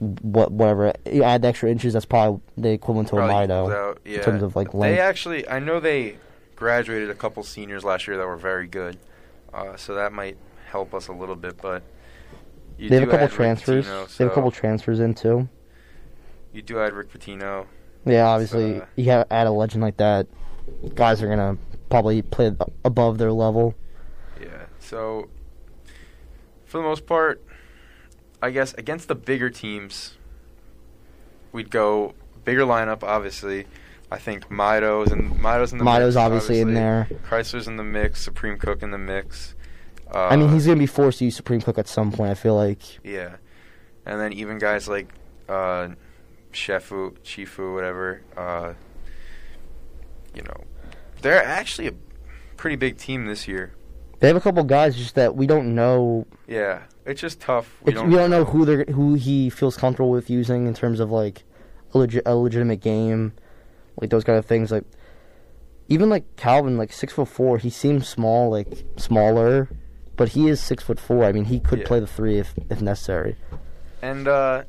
what 0.00 0.50
whatever. 0.50 0.92
You 1.10 1.22
add 1.22 1.44
extra 1.44 1.70
inches, 1.70 1.92
that's 1.92 2.06
probably 2.06 2.40
the 2.56 2.70
equivalent 2.70 3.08
to 3.08 3.16
Probably 3.16 3.34
a 3.34 3.48
Mido 3.48 3.98
yeah. 4.04 4.18
in 4.18 4.24
terms 4.24 4.42
of 4.42 4.56
like 4.56 4.72
length. 4.74 4.96
They 4.96 5.00
actually, 5.00 5.48
I 5.48 5.58
know 5.58 5.78
they 5.78 6.16
graduated 6.56 7.10
a 7.10 7.14
couple 7.14 7.42
seniors 7.42 7.84
last 7.84 8.06
year 8.06 8.16
that 8.16 8.26
were 8.26 8.36
very 8.36 8.66
good, 8.66 8.98
uh, 9.52 9.76
so 9.76 9.94
that 9.94 10.12
might 10.12 10.36
help 10.70 10.94
us 10.94 11.08
a 11.08 11.12
little 11.12 11.36
bit. 11.36 11.60
But 11.60 11.82
you 12.78 12.88
they 12.88 12.98
have 12.98 13.08
a 13.08 13.10
couple 13.10 13.28
transfers. 13.28 13.86
Pitino, 13.86 14.16
They 14.16 14.24
have 14.24 14.32
a 14.32 14.34
couple 14.34 14.50
transfers 14.50 15.00
in 15.00 15.14
too. 15.14 15.48
You 16.52 16.62
do 16.62 16.80
add 16.80 16.94
Rick 16.94 17.12
Pitino. 17.12 17.66
Yeah, 18.06 18.26
obviously, 18.26 18.80
uh, 18.80 18.86
you 18.96 19.04
have 19.10 19.26
add 19.30 19.46
a 19.46 19.50
legend 19.50 19.82
like 19.82 19.98
that. 19.98 20.26
Guys 20.94 21.22
are 21.22 21.28
gonna 21.28 21.58
probably 21.90 22.22
play 22.22 22.56
above 22.84 23.18
their 23.18 23.32
level. 23.32 23.74
Yeah. 24.40 24.64
So 24.78 25.28
for 26.64 26.78
the 26.78 26.84
most 26.84 27.04
part, 27.04 27.42
I 28.42 28.50
guess 28.50 28.74
against 28.74 29.08
the 29.08 29.14
bigger 29.14 29.50
teams, 29.50 30.16
we'd 31.52 31.70
go 31.70 32.14
bigger 32.44 32.62
lineup, 32.62 33.02
obviously. 33.02 33.66
I 34.10 34.18
think 34.18 34.50
Mido's 34.50 35.12
and 35.12 35.38
Mido's 35.40 35.72
in 35.72 35.78
the 35.78 35.84
Mido's 35.84 36.14
mix, 36.14 36.16
obviously 36.16 36.60
in 36.60 36.74
there. 36.74 37.08
Crisler's 37.24 37.68
in 37.68 37.76
the 37.76 37.84
mix. 37.84 38.20
Supreme 38.20 38.58
Cook 38.58 38.82
in 38.82 38.90
the 38.90 38.98
mix. 38.98 39.54
Uh, 40.12 40.26
I 40.26 40.36
mean, 40.36 40.52
he's 40.52 40.66
gonna 40.66 40.78
be 40.78 40.86
forced 40.86 41.20
to 41.20 41.26
use 41.26 41.36
Supreme 41.36 41.60
Cook 41.60 41.78
at 41.78 41.86
some 41.86 42.10
point. 42.10 42.30
I 42.30 42.34
feel 42.34 42.56
like. 42.56 42.82
yeah, 43.04 43.36
and 44.04 44.20
then 44.20 44.32
even 44.32 44.58
guys 44.58 44.88
like 44.88 45.12
uh, 45.48 45.90
Shefu, 46.52 47.16
Chifu, 47.18 47.72
whatever. 47.72 48.22
Uh, 48.36 48.74
you 50.34 50.42
know, 50.42 50.64
they're 51.22 51.44
actually 51.44 51.86
a 51.88 51.92
pretty 52.56 52.76
big 52.76 52.96
team 52.98 53.26
this 53.26 53.46
year. 53.46 53.72
They 54.18 54.26
have 54.26 54.36
a 54.36 54.40
couple 54.40 54.64
guys 54.64 54.96
just 54.96 55.14
that 55.14 55.36
we 55.36 55.46
don't 55.46 55.74
know. 55.74 56.26
Yeah, 56.48 56.82
it's 57.06 57.20
just 57.20 57.40
tough. 57.40 57.76
We, 57.82 57.92
don't, 57.92 58.08
we 58.10 58.16
don't 58.16 58.30
know 58.30 58.44
who 58.44 58.64
they 58.64 58.92
who 58.92 59.14
he 59.14 59.50
feels 59.50 59.76
comfortable 59.76 60.10
with 60.10 60.28
using 60.30 60.66
in 60.66 60.74
terms 60.74 61.00
of 61.00 61.10
like 61.10 61.44
a, 61.94 61.98
legi- 61.98 62.22
a 62.26 62.34
legitimate 62.36 62.80
game, 62.80 63.32
like 64.00 64.10
those 64.10 64.24
kind 64.24 64.38
of 64.38 64.46
things. 64.46 64.70
Like 64.70 64.84
even 65.88 66.08
like 66.08 66.36
Calvin, 66.36 66.76
like 66.78 66.92
six 66.92 67.12
foot 67.12 67.28
four, 67.28 67.58
he 67.58 67.70
seems 67.70 68.08
small, 68.08 68.50
like 68.50 68.84
smaller, 68.96 69.68
but 70.16 70.30
he 70.30 70.48
is 70.48 70.60
six 70.60 70.84
foot 70.84 71.00
four. 71.00 71.24
I 71.24 71.32
mean, 71.32 71.46
he 71.46 71.58
could 71.60 71.80
Yeah. 71.80 71.86
play 71.86 72.00
the 72.00 72.06
three 72.06 72.38
if 72.38 72.54
if 72.68 72.80
necessary. 72.80 73.36
And 74.02 74.28
uh, 74.28 74.64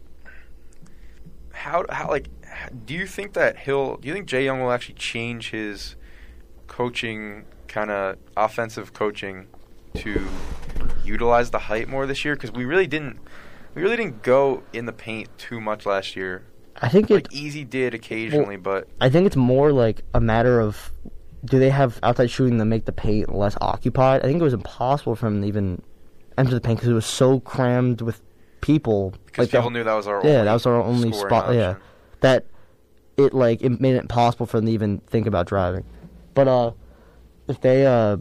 how 1.51 1.85
how 1.89 2.09
like 2.09 2.27
do 2.85 2.93
you 2.93 3.05
think 3.07 3.33
that 3.33 3.59
he'll? 3.59 3.97
Do 3.97 4.07
you 4.07 4.13
think 4.13 4.25
Jay 4.27 4.43
Young 4.45 4.61
will 4.61 4.71
actually 4.71 4.95
change 4.95 5.51
his 5.51 5.95
coaching 6.67 7.45
kind 7.67 7.91
of 7.91 8.17
offensive 8.35 8.93
coaching 8.93 9.47
to 9.95 10.27
utilize 11.03 11.51
the 11.51 11.59
height 11.59 11.87
more 11.87 12.05
this 12.05 12.23
year? 12.25 12.35
Because 12.35 12.51
we 12.51 12.65
really 12.65 12.87
didn't. 12.87 13.19
We 13.75 13.81
really 13.81 13.97
didn't 13.97 14.21
go 14.21 14.63
in 14.73 14.85
the 14.85 14.93
paint 14.93 15.29
too 15.37 15.61
much 15.61 15.85
last 15.85 16.15
year. 16.15 16.43
I 16.81 16.89
think 16.89 17.09
it. 17.11 17.13
Like 17.13 17.35
Eze 17.35 17.65
did 17.65 17.93
occasionally, 17.93 18.57
but 18.57 18.87
I 18.99 19.09
think 19.09 19.27
it's 19.27 19.35
more 19.35 19.71
like 19.71 20.03
a 20.13 20.19
matter 20.19 20.59
of 20.59 20.91
do 21.45 21.59
they 21.59 21.69
have 21.69 21.99
outside 22.03 22.29
shooting 22.29 22.57
that 22.57 22.65
make 22.65 22.85
the 22.85 22.91
paint 22.91 23.33
less 23.33 23.57
occupied? 23.61 24.21
I 24.21 24.27
think 24.27 24.41
it 24.41 24.43
was 24.43 24.53
impossible 24.53 25.15
for 25.15 25.27
him 25.27 25.41
to 25.41 25.47
even 25.47 25.81
enter 26.37 26.53
the 26.53 26.61
paint 26.61 26.79
because 26.79 26.89
it 26.89 26.93
was 26.93 27.05
so 27.05 27.39
crammed 27.39 28.01
with 28.01 28.21
people. 28.61 29.13
because 29.25 29.43
like 29.45 29.51
people 29.51 29.71
knew 29.71 29.83
that 29.83 29.93
was 29.93 30.07
our 30.07 30.21
yeah, 30.23 30.31
only 30.31 30.45
that 30.45 30.53
was 30.53 30.65
our 30.65 30.81
only 30.81 31.13
spot. 31.13 31.53
Yeah, 31.53 31.75
that 32.21 32.45
it 33.17 33.33
like 33.33 33.61
it 33.61 33.79
made 33.81 33.95
it 33.95 34.01
impossible 34.01 34.45
for 34.45 34.57
them 34.57 34.67
to 34.67 34.71
even 34.71 34.99
think 35.07 35.27
about 35.27 35.47
driving. 35.47 35.85
But 36.33 36.47
uh, 36.47 36.71
if 37.47 37.61
they 37.61 37.85
uh, 37.85 38.17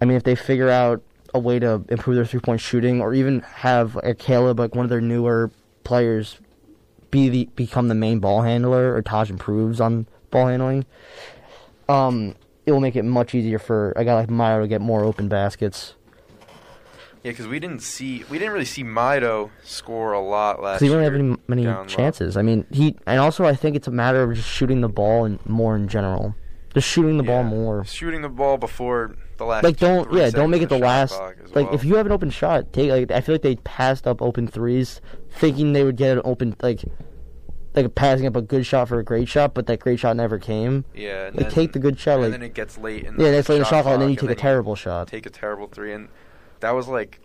I 0.00 0.04
mean, 0.04 0.16
if 0.16 0.22
they 0.24 0.34
figure 0.34 0.70
out 0.70 1.02
a 1.34 1.38
way 1.38 1.58
to 1.58 1.84
improve 1.88 2.16
their 2.16 2.24
three 2.24 2.40
point 2.40 2.60
shooting, 2.60 3.00
or 3.00 3.14
even 3.14 3.40
have 3.40 3.96
a 4.02 4.14
Caleb, 4.14 4.58
like 4.58 4.74
one 4.74 4.84
of 4.84 4.90
their 4.90 5.00
newer 5.00 5.50
players, 5.84 6.40
be 7.10 7.28
the 7.28 7.44
become 7.56 7.88
the 7.88 7.94
main 7.94 8.18
ball 8.18 8.42
handler, 8.42 8.94
or 8.94 9.02
Taj 9.02 9.30
improves 9.30 9.80
on 9.80 10.06
ball 10.30 10.46
handling, 10.46 10.86
um, 11.88 12.34
it 12.66 12.72
will 12.72 12.80
make 12.80 12.96
it 12.96 13.04
much 13.04 13.34
easier 13.34 13.58
for 13.58 13.92
a 13.96 14.04
guy 14.04 14.14
like 14.14 14.30
Meyer 14.30 14.62
to 14.62 14.68
get 14.68 14.80
more 14.80 15.04
open 15.04 15.28
baskets. 15.28 15.94
Yeah, 17.22 17.32
because 17.32 17.48
we 17.48 17.60
didn't 17.60 17.80
see 17.80 18.24
we 18.30 18.38
didn't 18.38 18.54
really 18.54 18.64
see 18.64 18.82
Mido 18.82 19.50
score 19.62 20.12
a 20.12 20.20
lot 20.20 20.62
last 20.62 20.80
Because 20.80 20.80
he 20.80 20.88
didn't 20.88 21.04
have 21.04 21.14
any, 21.14 21.36
many 21.48 21.64
down 21.64 21.82
low. 21.82 21.84
chances. 21.86 22.36
I 22.38 22.42
mean, 22.42 22.64
he 22.70 22.96
and 23.06 23.20
also 23.20 23.44
I 23.44 23.54
think 23.54 23.76
it's 23.76 23.86
a 23.88 23.90
matter 23.90 24.22
of 24.22 24.34
just 24.34 24.48
shooting 24.48 24.80
the 24.80 24.88
ball 24.88 25.26
and 25.26 25.44
more 25.46 25.76
in 25.76 25.86
general, 25.86 26.34
just 26.72 26.88
shooting 26.88 27.18
the 27.18 27.22
ball 27.22 27.42
more. 27.42 27.84
Shooting 27.84 28.22
the 28.22 28.30
ball 28.30 28.56
before 28.56 29.16
the 29.40 29.44
last. 29.46 29.64
Like 29.64 29.78
don't 29.78 30.12
yeah, 30.12 30.30
don't 30.30 30.50
make 30.50 30.62
it 30.62 30.68
the 30.68 30.78
last. 30.78 31.18
Like 31.18 31.66
well. 31.66 31.74
if 31.74 31.84
you 31.84 31.96
have 31.96 32.06
an 32.06 32.12
open 32.12 32.30
shot, 32.30 32.72
take 32.72 32.90
like 32.90 33.10
I 33.10 33.20
feel 33.20 33.34
like 33.34 33.42
they 33.42 33.56
passed 33.56 34.06
up 34.06 34.22
open 34.22 34.46
threes, 34.46 35.00
thinking 35.30 35.72
they 35.72 35.82
would 35.82 35.96
get 35.96 36.16
an 36.18 36.22
open 36.24 36.54
like 36.62 36.84
like 37.74 37.94
passing 37.94 38.26
up 38.26 38.36
a 38.36 38.42
good 38.42 38.64
shot 38.66 38.88
for 38.88 38.98
a 39.00 39.04
great 39.04 39.28
shot, 39.28 39.54
but 39.54 39.66
that 39.66 39.80
great 39.80 39.98
shot 39.98 40.16
never 40.16 40.38
came. 40.38 40.84
yeah, 40.94 41.26
and 41.26 41.36
Like 41.36 41.46
then, 41.46 41.54
take 41.54 41.72
the 41.72 41.78
good 41.78 41.98
shot, 41.98 42.14
and 42.14 42.22
like 42.22 42.30
then 42.32 42.42
it 42.42 42.54
gets 42.54 42.78
late 42.78 43.04
in 43.04 43.18
yeah, 43.18 43.30
that's 43.32 43.48
late 43.48 43.56
in 43.56 43.62
the 43.62 43.68
shot 43.68 43.82
clock, 43.82 43.94
and 43.94 44.02
then 44.02 44.10
you 44.10 44.16
take 44.16 44.30
a 44.30 44.34
terrible 44.34 44.76
shot. 44.76 45.08
take 45.08 45.26
a 45.26 45.30
terrible 45.30 45.66
three, 45.66 45.92
and 45.92 46.08
that 46.60 46.72
was 46.72 46.86
like 46.86 47.20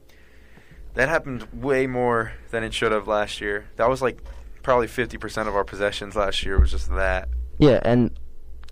that 0.95 1.09
happened 1.09 1.47
way 1.53 1.85
more 1.85 2.33
than 2.49 2.63
it 2.63 2.73
should 2.73 2.91
have 2.91 3.07
last 3.07 3.41
year. 3.41 3.67
That 3.75 3.89
was 3.89 4.01
like 4.01 4.19
probably 4.63 4.87
fifty 4.87 5.17
percent 5.17 5.47
of 5.49 5.55
our 5.55 5.63
possessions 5.63 6.15
last 6.15 6.45
year 6.45 6.59
was 6.59 6.71
just 6.71 6.89
that. 6.95 7.29
Yeah, 7.57 7.79
and 7.83 8.17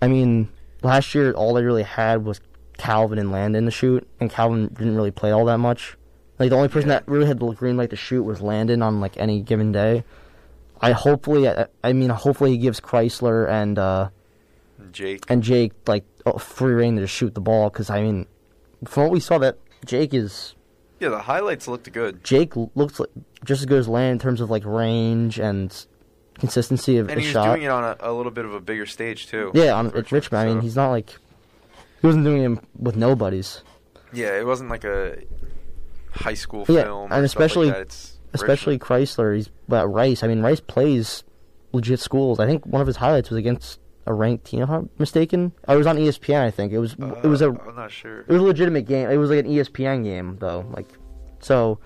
I 0.00 0.08
mean, 0.08 0.48
last 0.82 1.14
year 1.14 1.32
all 1.32 1.54
they 1.54 1.62
really 1.64 1.82
had 1.82 2.24
was 2.24 2.40
Calvin 2.78 3.18
and 3.18 3.30
Landon 3.30 3.64
to 3.64 3.70
shoot, 3.70 4.06
and 4.20 4.30
Calvin 4.30 4.68
didn't 4.68 4.96
really 4.96 5.10
play 5.10 5.30
all 5.30 5.44
that 5.46 5.58
much. 5.58 5.96
Like 6.38 6.50
the 6.50 6.56
only 6.56 6.68
person 6.68 6.88
that 6.88 7.06
really 7.06 7.26
had 7.26 7.38
the 7.38 7.52
green 7.52 7.76
light 7.76 7.90
to 7.90 7.96
shoot 7.96 8.22
was 8.22 8.40
Landon 8.40 8.82
on 8.82 9.00
like 9.00 9.16
any 9.16 9.40
given 9.40 9.72
day. 9.72 10.04
I 10.80 10.92
hopefully, 10.92 11.48
I, 11.48 11.66
I 11.82 11.92
mean, 11.92 12.10
hopefully 12.10 12.50
he 12.50 12.58
gives 12.58 12.80
Crisler 12.80 13.48
and 13.48 13.78
uh, 13.78 14.10
Jake, 14.92 15.24
and 15.28 15.42
Jake 15.42 15.72
like 15.86 16.04
oh, 16.26 16.38
free 16.38 16.74
reign 16.74 16.96
to 16.96 17.06
shoot 17.06 17.34
the 17.34 17.40
ball 17.40 17.70
because 17.70 17.90
I 17.90 18.02
mean, 18.02 18.26
from 18.84 19.04
what 19.04 19.12
we 19.12 19.20
saw, 19.20 19.38
that 19.38 19.58
Jake 19.84 20.12
is 20.12 20.54
yeah, 21.00 21.08
the 21.10 21.20
highlights 21.20 21.68
looked 21.68 21.90
good, 21.92 22.24
Jake 22.24 22.54
looks 22.74 22.98
like 22.98 23.10
just 23.44 23.60
as 23.60 23.66
good 23.66 23.78
as 23.78 23.88
Landon 23.88 24.12
in 24.12 24.18
terms 24.18 24.40
of 24.40 24.50
like 24.50 24.64
range 24.64 25.38
and 25.38 25.86
consistency 26.38 26.98
of 26.98 27.08
and 27.08 27.18
a 27.18 27.20
he 27.20 27.28
was 27.28 27.32
shot. 27.32 27.46
doing 27.46 27.62
it 27.62 27.70
on 27.70 27.84
a, 27.84 27.96
a 28.00 28.12
little 28.12 28.32
bit 28.32 28.44
of 28.44 28.52
a 28.54 28.60
bigger 28.60 28.86
stage 28.86 29.28
too. 29.28 29.52
Yeah, 29.54 29.72
on 29.74 29.92
it's 29.94 30.10
Richmond. 30.12 30.42
I 30.42 30.52
mean, 30.52 30.60
he's 30.60 30.76
not 30.76 30.90
like 30.90 31.16
he 32.04 32.06
wasn't 32.06 32.24
doing 32.26 32.42
it 32.52 32.58
with 32.78 32.96
nobodies. 32.96 33.62
yeah, 34.12 34.38
it 34.38 34.44
wasn't 34.44 34.68
like 34.68 34.84
a 34.84 35.22
high 36.12 36.34
school 36.34 36.66
Yeah, 36.68 36.82
film, 36.82 37.10
and 37.10 37.30
stuff 37.30 37.40
like 37.56 37.68
especially- 37.70 37.84
Especially. 38.34 38.78
Crisler. 38.78 39.36
He's 39.36 39.48
but 39.68 39.88
Rice. 39.88 40.22
I 40.22 40.26
mean, 40.26 40.42
Rice 40.42 40.60
plays 40.60 41.22
legit 41.72 42.00
schools. 42.00 42.40
I 42.40 42.46
think 42.46 42.66
one 42.66 42.80
of 42.82 42.86
his 42.86 42.96
highlights 42.96 43.30
was 43.30 43.38
against 43.38 43.78
a 44.06 44.12
ranked 44.12 44.44
team. 44.44 44.60
If 44.62 44.68
I'm 44.70 44.90
mistaken, 44.98 45.52
or 45.68 45.76
it 45.76 45.78
was 45.78 45.86
on 45.86 45.96
ESPN. 45.96 46.42
I 46.42 46.50
think 46.50 46.72
it 46.72 46.78
was. 46.78 46.94
it 47.22 47.26
was 47.28 47.40
a. 47.42 47.50
Uh, 47.50 47.56
I'm 47.68 47.76
not 47.76 47.90
sure. 47.92 48.20
It 48.20 48.28
was 48.28 48.42
a 48.42 48.44
legitimate 48.44 48.86
game. 48.86 49.08
It 49.08 49.16
was 49.16 49.30
like 49.30 49.44
an 49.46 49.50
ESPN 49.50 50.02
game 50.04 50.36
though. 50.40 50.66
Like, 50.72 50.88
so, 51.40 51.78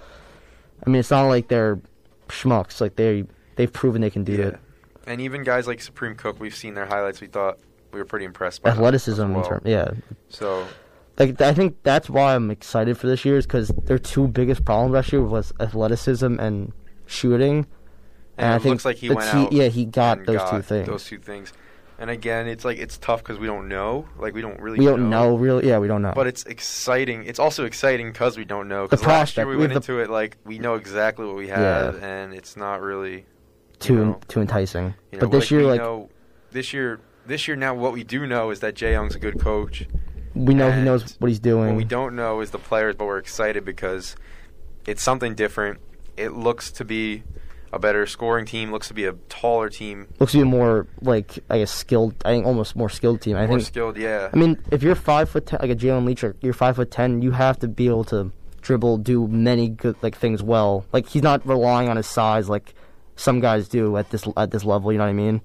I 0.84 0.90
mean, 0.90 0.98
it's 1.00 1.10
not 1.10 1.28
like 1.28 1.48
they're 1.48 1.80
schmucks. 2.28 2.80
Like 2.80 2.96
they 2.96 3.24
they've 3.56 3.72
proven 3.72 4.00
they 4.00 4.10
can 4.10 4.24
do 4.24 4.32
Yeah. 4.32 4.46
it. 4.46 4.58
And 5.06 5.20
even 5.20 5.42
guys 5.44 5.66
like 5.66 5.80
Supreme 5.82 6.14
Cook, 6.14 6.40
we've 6.40 6.56
seen 6.56 6.72
their 6.74 6.86
highlights. 6.86 7.20
We 7.20 7.26
thought 7.28 7.58
we 7.92 7.98
were 7.98 8.04
pretty 8.04 8.24
impressed 8.24 8.62
by 8.62 8.70
Athleticism 8.70 9.20
as 9.22 9.26
in 9.28 9.34
well. 9.34 9.44
term, 9.44 9.60
yeah. 9.64 9.90
So 10.28 10.66
Like 11.18 11.40
I 11.40 11.52
think 11.54 11.76
that's 11.82 12.08
why 12.10 12.34
I'm 12.34 12.50
excited 12.50 12.96
for 12.98 13.06
this 13.06 13.24
year 13.24 13.36
is 13.38 13.46
because 13.46 13.68
their 13.84 13.98
two 13.98 14.28
biggest 14.28 14.64
problems 14.64 14.92
last 14.94 15.12
year 15.12 15.22
was 15.22 15.52
athleticism 15.60 16.38
and 16.38 16.72
shooting. 17.06 17.66
and, 18.36 18.52
I 18.52 18.56
it 18.56 18.62
think 18.62 18.72
looks 18.74 18.84
like 18.84 18.96
he 18.96 19.08
went 19.10 19.30
te- 19.30 19.36
out. 19.38 19.52
yeah, 19.52 19.68
he 19.68 19.84
got 19.84 20.24
those 20.26 20.36
got 20.36 20.50
two 20.50 20.62
things. 20.62 20.86
Those 20.86 21.04
two 21.04 21.18
things. 21.18 21.52
And 22.00 22.10
again, 22.10 22.46
it's 22.46 22.64
like 22.64 22.78
it's 22.78 22.96
tough 22.98 23.24
because 23.24 23.40
we 23.40 23.48
don't 23.48 23.66
know. 23.66 24.06
Like 24.18 24.32
we 24.32 24.40
don't 24.40 24.60
really. 24.60 24.78
we 24.78 24.84
don't 24.84 25.10
know. 25.10 25.34
really. 25.34 25.66
Yeah, 25.66 25.78
we 25.80 25.88
don't 25.88 26.00
know. 26.02 26.12
But 26.14 26.28
it's 26.28 26.44
exciting. 26.44 27.24
It's 27.24 27.40
also 27.40 27.64
exciting 27.64 28.12
because 28.12 28.36
we 28.36 28.44
don't 28.44 28.68
know. 28.68 28.84
Because 28.86 29.04
last 29.04 29.36
year 29.36 29.46
we 29.48 29.56
we 29.56 29.60
went 29.62 29.72
have 29.72 29.84
the- 29.84 29.92
into 29.94 30.04
it 30.04 30.08
like 30.10 30.36
we 30.44 30.60
know 30.60 30.76
exactly 30.76 31.26
what 31.26 31.34
we 31.34 31.48
have, 31.48 32.00
and 32.00 32.32
it's 32.34 32.56
not 32.56 32.82
really. 32.82 33.26
too 33.80 33.96
know, 34.04 34.20
too 34.28 34.40
enticing. 34.40 34.94
you 35.10 35.18
know, 35.18 35.26
but 35.26 35.30
this 35.32 35.44
like, 35.46 35.50
year, 35.50 35.62
like 35.64 35.80
know, 35.80 36.08
this 36.52 36.72
year, 36.72 37.00
this 37.28 37.46
year 37.46 37.56
now, 37.56 37.74
what 37.74 37.92
we 37.92 38.02
do 38.02 38.26
know 38.26 38.50
is 38.50 38.60
that 38.60 38.74
Jay 38.74 38.92
Young's 38.92 39.14
a 39.14 39.18
good 39.18 39.38
coach. 39.38 39.86
we 40.34 40.54
know 40.54 40.70
he 40.72 40.82
knows 40.82 41.16
what 41.20 41.28
he's 41.28 41.38
doing. 41.40 41.68
What 41.68 41.76
we 41.76 41.84
don't 41.84 42.16
know 42.16 42.40
is 42.40 42.50
the 42.50 42.58
players, 42.58 42.96
but 42.96 43.04
we're 43.06 43.18
excited 43.18 43.64
because 43.64 44.16
it's 44.86 45.02
something 45.02 45.34
different. 45.34 45.78
It 46.16 46.32
looks 46.32 46.72
to 46.72 46.84
be 46.84 47.22
a 47.72 47.78
better 47.78 48.06
scoring 48.06 48.46
team. 48.46 48.72
Looks 48.72 48.88
to 48.88 48.94
be 48.94 49.04
a 49.04 49.12
taller 49.28 49.68
team, 49.68 50.08
Looks 50.18 50.32
to 50.32 50.38
be 50.38 50.42
a 50.42 50.46
more 50.46 50.86
like 51.02 51.38
I 51.50 51.58
guess 51.58 51.70
skilled. 51.70 52.14
I 52.24 52.30
think 52.30 52.46
almost 52.46 52.74
more 52.74 52.88
skilled 52.88 53.20
team. 53.20 53.36
I 53.36 53.46
more 53.46 53.58
think. 53.58 53.68
skilled. 53.68 53.96
Yeah. 53.98 54.30
I 54.32 54.36
mean, 54.36 54.58
if 54.72 54.82
you're 54.82 54.94
five 54.94 55.28
foot 55.28 55.46
ten, 55.46 55.58
like 55.60 55.70
a 55.70 55.76
Jalen 55.76 56.04
Leach, 56.06 56.24
or 56.24 56.34
you're 56.40 56.54
five 56.54 56.76
foot 56.76 56.90
ten, 56.90 57.22
you 57.22 57.30
have 57.32 57.58
to 57.60 57.68
be 57.68 57.86
able 57.86 58.04
to 58.04 58.32
dribble, 58.62 58.98
do 58.98 59.28
many 59.28 59.68
good 59.68 59.96
like 60.02 60.16
things 60.16 60.42
well. 60.42 60.86
Like 60.92 61.08
he's 61.08 61.22
not 61.22 61.46
relying 61.46 61.88
on 61.88 61.96
his 61.96 62.06
size 62.06 62.48
like 62.48 62.74
some 63.16 63.40
guys 63.40 63.68
do 63.68 63.96
at 63.96 64.10
this 64.10 64.26
at 64.36 64.50
this 64.50 64.64
level. 64.64 64.90
You 64.92 64.98
know 64.98 65.04
what 65.04 65.10
I 65.10 65.14
mean? 65.14 65.40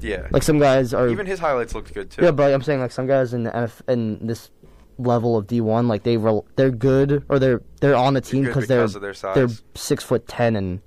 Yeah. 0.00 0.28
Like 0.30 0.42
some 0.42 0.58
guys 0.58 0.92
are. 0.94 1.08
Even 1.08 1.26
his 1.26 1.38
highlights 1.38 1.74
looked 1.74 1.92
good 1.94 2.10
too. 2.10 2.22
yeah, 2.24 2.30
but 2.30 2.52
I'm 2.52 2.62
saying 2.62 2.80
like 2.80 2.92
some 2.92 3.06
guys 3.06 3.32
in 3.34 3.44
the 3.44 3.50
NF, 3.50 3.80
in 3.88 4.26
this 4.26 4.50
level 4.98 5.36
of 5.36 5.46
D1, 5.46 5.88
like 5.88 6.02
they 6.04 6.16
rel- 6.16 6.46
they're 6.56 6.70
good 6.70 7.24
or 7.28 7.38
they're 7.38 7.60
they're 7.80 7.94
on 7.96 8.14
the 8.14 8.20
team 8.20 8.44
because 8.44 8.66
they're 8.66 8.86
because 8.88 9.18
size. 9.18 9.34
they're 9.34 9.48
six 9.74 10.02
foot 10.04 10.26
ten 10.28 10.56
and 10.56 10.80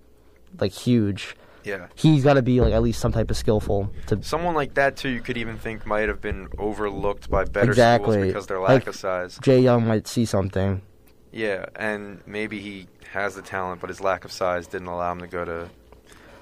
like 0.59 0.71
huge. 0.71 1.35
yeah. 1.63 1.87
He's 1.95 2.23
got 2.23 2.33
to 2.33 2.41
be 2.41 2.59
like 2.61 2.73
at 2.73 2.81
least 2.81 2.99
some 2.99 3.11
type 3.11 3.29
of 3.29 3.37
skillful 3.37 3.91
to 4.07 4.21
Someone 4.23 4.55
like 4.55 4.73
that 4.75 4.95
too, 4.97 5.09
you 5.09 5.21
could 5.21 5.37
even 5.37 5.57
think 5.57 5.85
might 5.85 6.07
have 6.07 6.21
been 6.21 6.47
overlooked 6.57 7.29
by 7.29 7.45
better 7.45 7.69
Exactly. 7.69 8.13
schools 8.15 8.27
because 8.27 8.47
their 8.47 8.59
lack 8.59 8.69
Like- 8.69 8.87
of 8.87 8.95
size. 8.95 9.37
Jay 9.41 9.59
Young 9.59 9.85
might 9.87 10.07
see 10.07 10.25
something. 10.25 10.81
Yeah, 11.31 11.65
and 11.75 12.21
maybe 12.25 12.59
he 12.59 12.87
has 13.11 13.35
the 13.35 13.43
talent, 13.43 13.81
but 13.81 13.89
his 13.91 14.01
lack 14.01 14.25
of 14.25 14.31
size 14.31 14.65
didn't 14.65 14.87
allow 14.87 15.11
him 15.11 15.19
to 15.19 15.27
go 15.27 15.45
to 15.45 15.69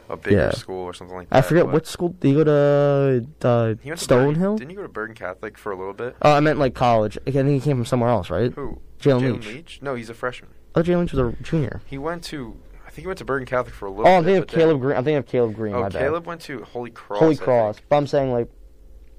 a 0.09 0.17
bigger 0.17 0.37
Yeah. 0.37 0.51
school 0.51 0.83
or 0.83 0.93
something 0.93 1.15
like 1.17 1.29
that. 1.29 1.37
I 1.37 1.41
forget 1.41 1.65
but- 1.65 1.73
what 1.73 1.87
school 1.87 2.09
did 2.09 2.27
he 2.27 2.33
go 2.33 2.43
to? 2.43 3.47
Uh, 3.47 3.75
He 3.81 3.89
went 3.89 3.99
to 3.99 4.07
Bergen- 4.07 4.35
Stonehill. 4.35 4.57
Didn't 4.57 4.71
you 4.71 4.77
go 4.77 4.83
to 4.83 4.87
Bergen 4.89 5.15
Catholic 5.15 5.57
for 5.57 5.71
a 5.71 5.75
little 5.77 5.93
bit? 5.93 6.15
Oh, 6.21 6.31
I 6.33 6.39
meant 6.39 6.59
like 6.59 6.73
college. 6.73 7.17
I 7.27 7.31
think 7.31 7.49
he 7.49 7.59
came 7.59 7.77
from 7.77 7.85
somewhere 7.85 8.09
else, 8.09 8.29
right? 8.29 8.53
Who? 8.53 8.79
Jalen 9.01 9.21
Jalen 9.39 9.45
Leach. 9.45 9.79
No, 9.81 9.95
he's 9.95 10.09
a 10.09 10.13
freshman. 10.13 10.51
Oh, 10.75 10.81
Jalen 10.81 11.01
Leach 11.01 11.11
was 11.13 11.19
a 11.19 11.35
junior. 11.43 11.81
He 11.85 11.97
went 11.97 12.23
to. 12.25 12.55
I 12.85 12.89
think 12.89 13.03
he 13.03 13.07
went 13.07 13.19
to 13.19 13.25
Bergen 13.25 13.45
Catholic 13.45 13.75
for 13.75 13.85
a 13.85 13.89
little. 13.91 14.07
Oh, 14.07 14.21
bit, 14.21 14.25
thinking 14.25 14.41
of 14.43 14.47
then- 14.47 14.59
Caleb 14.59 14.81
Green. 14.81 14.97
I 14.97 15.01
think 15.03 15.19
of 15.19 15.25
Caleb 15.27 15.55
Green. 15.55 15.75
Oh, 15.75 15.81
my 15.81 15.89
bad. 15.89 15.99
Caleb 15.99 16.25
went 16.25 16.41
to 16.41 16.63
Holy 16.63 16.89
Cross. 16.91 17.19
Holy 17.19 17.35
Cross. 17.35 17.77
But 17.89 17.97
I'm 17.97 18.07
saying 18.07 18.31
like, 18.31 18.49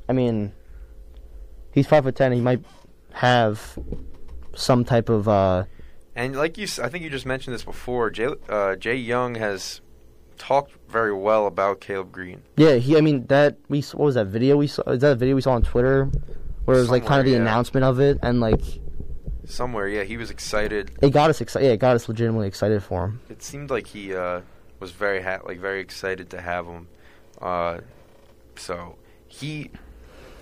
I 0.08 0.12
mean, 0.14 0.52
he's 1.72 1.86
five 1.86 2.04
foot 2.04 2.16
ten. 2.16 2.32
He 2.32 2.40
might 2.40 2.64
have 3.12 3.78
some 4.54 4.84
type 4.84 5.08
of 5.08 5.28
uh, 5.28 5.64
And 6.16 6.34
like 6.34 6.58
you, 6.58 6.66
I 6.82 6.88
think 6.88 7.04
you 7.04 7.10
just 7.10 7.26
mentioned 7.26 7.54
this 7.54 7.64
before. 7.64 8.10
Jay, 8.10 8.28
uh, 8.48 8.74
Jay 8.76 8.96
Young 8.96 9.36
has 9.36 9.80
talked 10.38 10.72
very 10.88 11.12
well 11.12 11.46
about 11.46 11.80
Caleb 11.80 12.12
Green. 12.12 12.42
yeah. 12.56 12.76
He. 12.76 12.96
I 12.96 13.00
mean 13.00 13.26
that 13.26 13.56
we 13.68 13.80
what 13.80 14.04
was 14.06 14.14
that 14.14 14.26
video 14.28 14.56
we 14.56 14.66
saw? 14.66 14.82
Is 14.90 15.00
that 15.00 15.12
a 15.12 15.14
video 15.16 15.34
we 15.34 15.40
saw 15.42 15.52
on 15.52 15.62
Twitter 15.62 16.10
where 16.64 16.76
it 16.76 16.80
was 16.80 16.90
like 16.90 17.04
kind 17.06 17.20
of 17.20 17.26
the 17.26 17.32
yeah. 17.32 17.38
announcement 17.38 17.84
of 17.84 18.00
it 18.00 18.18
and 18.22 18.40
like 18.40 18.60
Somewhere, 19.46 19.88
yeah, 19.88 20.02
he 20.02 20.18
was 20.18 20.30
excited. 20.30 20.90
it 21.00 21.10
got 21.10 21.30
us 21.30 21.40
excited. 21.40 21.66
Yeah, 21.66 21.72
it 21.72 21.78
got 21.78 21.96
us 21.96 22.06
legitimately 22.06 22.46
excited 22.46 22.82
for 22.82 23.06
him. 23.06 23.20
It 23.30 23.42
seemed 23.42 23.70
like 23.70 23.86
he 23.86 24.14
uh, 24.14 24.42
was 24.78 24.90
very 24.90 25.22
ha- 25.22 25.40
like 25.46 25.58
very 25.58 25.80
excited 25.80 26.28
to 26.30 26.40
have 26.42 26.66
him. 26.66 26.88
Uh, 27.40 27.78
so 28.56 28.96
he, 29.26 29.70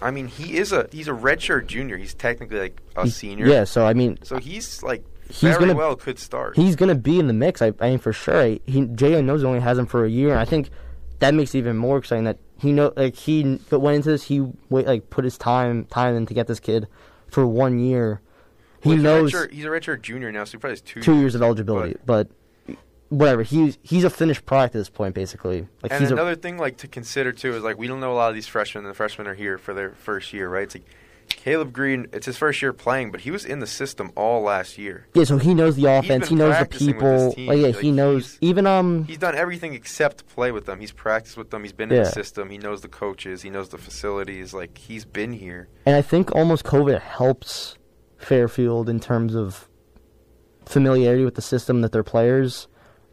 I 0.03 0.11
mean, 0.11 0.27
he 0.27 0.57
is 0.57 0.73
a 0.73 0.89
he's 0.91 1.07
a 1.07 1.13
redshirt 1.13 1.69
junior. 1.69 1.97
He's 1.97 2.15
technically 2.15 2.59
like 2.59 2.81
a 2.97 3.05
He- 3.05 3.11
senior. 3.11 3.47
Yeah. 3.47 3.63
So 3.63 3.87
I 3.87 3.95
mean, 3.95 4.19
So 4.25 4.39
he's 4.39 4.83
like 4.83 5.05
He's 5.29 5.41
very 5.41 5.59
gonna- 5.59 5.75
well 5.75 5.97
could 5.97 6.19
start. 6.19 6.57
he's 6.57 6.77
gonna 6.77 6.95
be 6.95 7.19
in 7.19 7.27
the 7.27 7.33
mix. 7.33 7.61
I, 7.61 7.73
I 7.81 7.91
mean, 7.91 7.99
for 7.99 8.13
sure. 8.13 8.57
He 8.67 8.87
Jay 8.95 9.21
knows 9.23 9.41
he 9.43 9.47
only 9.47 9.61
has 9.61 9.79
him 9.79 9.87
for 9.87 10.05
a 10.05 10.11
year, 10.11 10.31
and 10.31 10.39
I 10.39 10.45
think 10.45 10.71
that 11.19 11.35
makes 11.35 11.55
it 11.55 11.59
even 11.59 11.77
more 11.77 11.99
exciting 11.99 12.25
that 12.25 12.39
he 12.59 12.73
know 12.73 12.93
like 12.97 13.17
he 13.17 13.59
but 13.69 13.81
went 13.81 13.97
into 13.97 14.11
this. 14.11 14.25
He 14.25 14.41
wait 14.71 14.87
like 14.87 15.11
put 15.11 15.25
his 15.25 15.37
time 15.37 15.85
time 15.87 16.15
in 16.15 16.27
to 16.27 16.35
get 16.35 16.47
this 16.47 16.61
kid 16.61 16.87
for 17.29 17.47
one 17.47 17.79
year. 17.79 18.21
He 18.83 18.97
knows 18.97 19.35
a 19.35 19.37
redshirt, 19.37 19.53
he's 19.53 19.65
a 19.65 19.69
redshirt 19.69 20.03
junior 20.03 20.31
now, 20.31 20.45
so 20.45 20.53
he 20.53 20.59
probably 20.59 20.73
has 20.73 20.81
two. 20.81 21.01
two 21.03 21.19
years 21.19 21.35
of 21.35 21.43
eligibility, 21.43 21.97
but, 22.07 22.29
whatever. 23.09 23.43
He's 23.43 23.79
he's 23.83 24.05
a 24.05 24.11
finished 24.11 24.47
product 24.47 24.75
at 24.75 24.79
this 24.79 24.89
point, 24.91 25.15
basically. 25.15 25.67
Like 25.83 25.93
and 25.93 26.01
he's 26.01 26.11
another 26.11 26.33
a, 26.33 26.37
thing 26.37 26.59
like 26.59 26.77
to 26.79 26.89
consider 26.89 27.33
too 27.33 27.55
is 27.55 27.63
like 27.63 27.79
we 27.79 27.87
don't 27.89 28.01
know 28.01 28.13
a 28.13 28.15
lot 28.15 28.29
of 28.29 28.35
these 28.35 28.47
freshmen. 28.47 28.85
and 28.85 28.91
The 28.91 28.97
freshmen 28.97 29.27
are 29.27 29.35
here 29.35 29.59
for 29.59 29.75
their 29.75 29.91
first 29.91 30.33
year, 30.33 30.49
right? 30.49 30.65
It's 30.65 30.75
like 30.77 30.85
Caleb 31.47 31.73
Green. 31.73 32.09
It's 32.13 32.27
his 32.27 32.37
first 32.37 32.61
year 32.61 32.73
playing, 32.73 33.13
but 33.13 33.21
he 33.21 33.31
was 33.31 33.45
in 33.45 33.61
the 33.61 33.69
system 33.69 34.11
all 34.17 34.43
last 34.43 34.79
year. 34.79 35.07
yeah. 35.15 35.23
So 35.23 35.39
he 35.39 35.55
knows 35.55 35.77
the 35.77 35.85
offense. 35.85 36.29
He 36.29 36.35
knows 36.35 36.59
the 36.59 36.67
people. 36.67 37.35
team. 37.35 37.47
Like, 37.47 37.59
yeah, 37.59 37.67
Like, 37.69 37.77
he 37.77 37.93
knows 37.93 38.37
even 38.41 38.67
um. 38.67 39.05
He's 39.05 39.19
done 39.19 39.37
everything 39.37 39.73
except 39.73 40.27
play 40.27 40.51
with 40.51 40.67
them. 40.67 40.81
He's 40.81 40.91
practiced 40.91 41.37
with 41.37 41.51
them. 41.51 41.63
He's 41.63 41.73
been 41.73 41.93
in 41.93 42.03
the 42.03 42.11
system. 42.11 42.51
He 42.51 42.59
knows 42.59 42.81
the 42.81 42.89
coaches. 42.89 43.43
He 43.43 43.51
knows 43.51 43.69
the 43.69 43.79
facilities. 43.79 44.55
Like 44.55 44.77
he's 44.77 45.05
been 45.05 45.35
here. 45.35 45.69
And 45.87 45.95
I 45.95 46.03
think 46.03 46.35
almost 46.35 46.65
COVID 46.65 47.01
helps 47.01 47.79
Fairfield 48.19 48.89
in 48.89 48.99
terms 48.99 49.37
of 49.37 49.69
familiarity 50.65 51.25
with 51.25 51.37
the 51.37 51.43
system 51.43 51.81
that 51.83 51.93
their 51.93 52.03
players, 52.03 52.67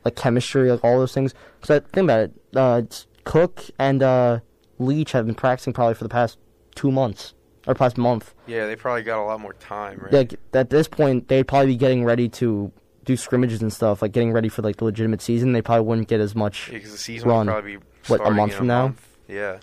like 0.03 0.15
chemistry, 0.15 0.71
like 0.71 0.83
all 0.83 0.97
those 0.97 1.13
things. 1.13 1.35
So 1.61 1.79
think 1.79 2.05
about 2.05 2.19
it. 2.21 2.33
Uh, 2.55 2.81
Cook 3.25 3.65
and 3.77 4.01
uh, 4.01 4.39
Leach 4.79 5.11
have 5.11 5.27
been 5.27 5.35
practicing 5.35 5.71
probably 5.71 5.93
for 5.93 6.03
the 6.03 6.09
past 6.09 6.39
two 6.73 6.91
months 6.91 7.35
or 7.67 7.73
past 7.73 7.97
month. 7.97 8.33
Yeah, 8.47 8.65
they 8.67 8.75
probably 8.75 9.03
got 9.03 9.21
a 9.21 9.25
lot 9.25 9.39
more 9.39 9.53
time, 9.53 9.99
right? 10.03 10.13
Like 10.13 10.35
at 10.53 10.69
this 10.69 10.87
point, 10.87 11.27
they'd 11.27 11.47
probably 11.47 11.67
be 11.67 11.75
getting 11.77 12.03
ready 12.03 12.27
to 12.29 12.71
do 13.05 13.17
scrimmages 13.17 13.61
and 13.61 13.71
stuff, 13.71 14.01
like 14.01 14.11
getting 14.11 14.31
ready 14.31 14.49
for 14.49 14.61
like 14.61 14.77
the 14.77 14.85
legitimate 14.85 15.21
season. 15.21 15.51
They 15.53 15.61
probably 15.61 15.85
wouldn't 15.85 16.07
get 16.07 16.19
as 16.21 16.35
much. 16.35 16.69
because 16.71 16.91
the 16.91 16.97
season 16.97 17.29
run. 17.29 17.45
will 17.47 17.53
probably 17.53 17.75
be 17.77 17.83
What, 18.07 18.25
a 18.25 18.31
month 18.31 18.51
in 18.53 18.57
from 18.59 18.67
now? 18.67 18.81
month. 18.83 19.07
Yeah, 19.27 19.59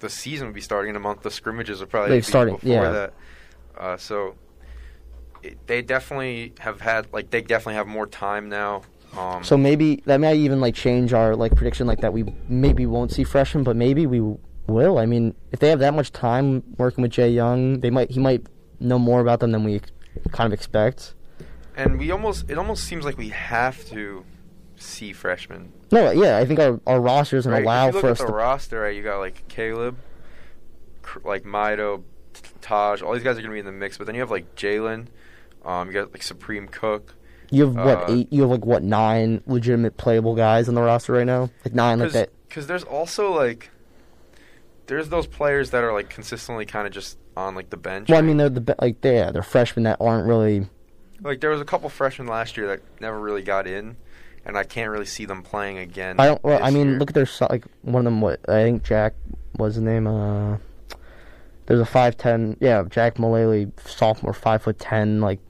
the 0.00 0.08
season 0.10 0.46
would 0.48 0.54
be 0.54 0.60
starting 0.60 0.90
in 0.90 0.96
a 0.96 1.00
month. 1.00 1.22
The 1.22 1.30
scrimmages 1.30 1.80
would 1.80 1.90
probably 1.90 2.12
Like, 2.16 2.18
be 2.20 2.26
starting, 2.26 2.54
before 2.56 2.70
yeah. 2.70 2.90
that. 2.92 3.12
Uh, 3.76 3.96
so 3.96 4.34
it, 5.42 5.58
they 5.66 5.82
definitely 5.82 6.52
have 6.60 6.80
had 6.80 7.06
like 7.12 7.30
they 7.30 7.40
definitely 7.40 7.74
have 7.74 7.86
more 7.86 8.06
time 8.06 8.48
now. 8.48 8.82
Um, 9.16 9.42
So 9.44 9.56
maybe 9.56 10.02
that 10.06 10.18
might 10.20 10.36
even 10.36 10.60
like 10.60 10.74
change 10.74 11.12
our 11.12 11.34
like 11.36 11.54
prediction, 11.54 11.86
like 11.86 12.00
that 12.00 12.12
we 12.12 12.24
maybe 12.48 12.86
won't 12.86 13.12
see 13.12 13.24
freshmen, 13.24 13.64
but 13.64 13.76
maybe 13.76 14.06
we 14.06 14.36
will. 14.68 14.98
I 14.98 15.06
mean, 15.06 15.34
if 15.52 15.58
they 15.60 15.68
have 15.70 15.80
that 15.80 15.94
much 15.94 16.12
time 16.12 16.62
working 16.76 17.02
with 17.02 17.10
Jay 17.12 17.30
Young, 17.30 17.80
they 17.80 17.90
might 17.90 18.10
he 18.10 18.20
might 18.20 18.46
know 18.80 18.98
more 18.98 19.20
about 19.20 19.40
them 19.40 19.50
than 19.52 19.64
we 19.64 19.80
kind 20.32 20.46
of 20.46 20.52
expect. 20.52 21.14
and 21.76 21.98
we 21.98 22.10
almost 22.10 22.48
it 22.50 22.58
almost 22.58 22.84
seems 22.84 23.04
like 23.04 23.18
we 23.18 23.28
have 23.30 23.84
to 23.86 24.24
see 24.76 25.12
freshmen. 25.12 25.72
No, 25.90 26.10
yeah, 26.12 26.36
I 26.38 26.44
think 26.44 26.60
our 26.60 26.80
our 26.86 27.00
roster 27.00 27.36
doesn't 27.36 27.50
Right? 27.50 27.62
allow 27.64 27.88
if 27.88 27.94
you 27.94 28.00
for 28.00 28.08
look 28.10 28.20
at 28.20 28.26
the 28.26 28.32
to. 28.32 28.36
roster, 28.36 28.80
right, 28.80 28.94
you 28.94 29.02
got 29.02 29.18
like 29.18 29.48
Caleb, 29.48 29.96
like 31.24 31.44
Mido, 31.44 32.02
Taj. 32.60 33.02
All 33.02 33.14
these 33.14 33.22
guys 33.22 33.38
are 33.38 33.42
gonna 33.42 33.52
be 33.54 33.58
in 33.60 33.66
the 33.66 33.72
mix, 33.72 33.98
but 33.98 34.06
then 34.06 34.14
you 34.14 34.20
have 34.20 34.30
like 34.30 34.54
Jalen. 34.54 35.06
Um, 35.64 35.88
you 35.88 35.94
got 35.94 36.12
like 36.12 36.22
Supreme 36.22 36.68
Cook. 36.68 37.14
You 37.50 37.64
have 37.66 37.74
what 37.74 38.10
uh, 38.10 38.12
eight? 38.12 38.28
You 38.32 38.42
have 38.42 38.50
like 38.50 38.64
what 38.64 38.82
nine 38.82 39.42
legitimate 39.46 39.96
playable 39.96 40.34
guys 40.34 40.68
on 40.68 40.74
the 40.74 40.82
roster 40.82 41.14
right 41.14 41.26
now? 41.26 41.50
Like 41.64 41.74
nine, 41.74 41.98
like 41.98 42.12
that. 42.12 42.30
Because 42.48 42.66
there's 42.66 42.84
also 42.84 43.32
like 43.34 43.70
there's 44.88 45.08
those 45.08 45.26
players 45.26 45.70
that 45.70 45.84
are 45.84 45.92
like 45.92 46.10
consistently 46.10 46.66
kind 46.66 46.86
of 46.86 46.92
just 46.92 47.18
on 47.36 47.54
like 47.54 47.70
the 47.70 47.76
bench. 47.76 48.08
Well, 48.08 48.18
I 48.18 48.22
mean, 48.22 48.38
they're 48.38 48.48
the 48.48 48.60
be- 48.60 48.74
like 48.80 48.96
yeah, 49.02 49.30
they're 49.30 49.42
freshmen 49.42 49.84
that 49.84 49.98
aren't 50.00 50.26
really. 50.26 50.66
like 51.22 51.40
there 51.40 51.50
was 51.50 51.60
a 51.60 51.64
couple 51.64 51.88
freshmen 51.88 52.26
last 52.26 52.56
year 52.56 52.66
that 52.68 52.80
never 53.00 53.18
really 53.18 53.42
got 53.42 53.66
in, 53.66 53.96
and 54.44 54.58
I 54.58 54.64
can't 54.64 54.90
really 54.90 55.06
see 55.06 55.24
them 55.24 55.42
playing 55.42 55.78
again. 55.78 56.16
I 56.18 56.26
don't. 56.26 56.42
Well, 56.42 56.62
I 56.62 56.70
mean, 56.70 56.88
year. 56.88 56.98
look 56.98 57.10
at 57.10 57.14
their 57.14 57.28
like 57.48 57.64
one 57.82 58.06
of 58.06 58.12
them. 58.12 58.20
What 58.20 58.40
I 58.48 58.64
think 58.64 58.82
Jack 58.82 59.14
was 59.56 59.76
his 59.76 59.84
name. 59.84 60.06
Uh, 60.06 60.58
there's 61.66 61.80
a 61.80 61.86
five 61.86 62.16
ten. 62.16 62.56
Yeah, 62.60 62.82
Jack 62.88 63.18
Mullally, 63.18 63.70
sophomore, 63.84 64.32
five 64.32 64.62
foot 64.62 64.78
ten. 64.78 65.20
Like, 65.20 65.40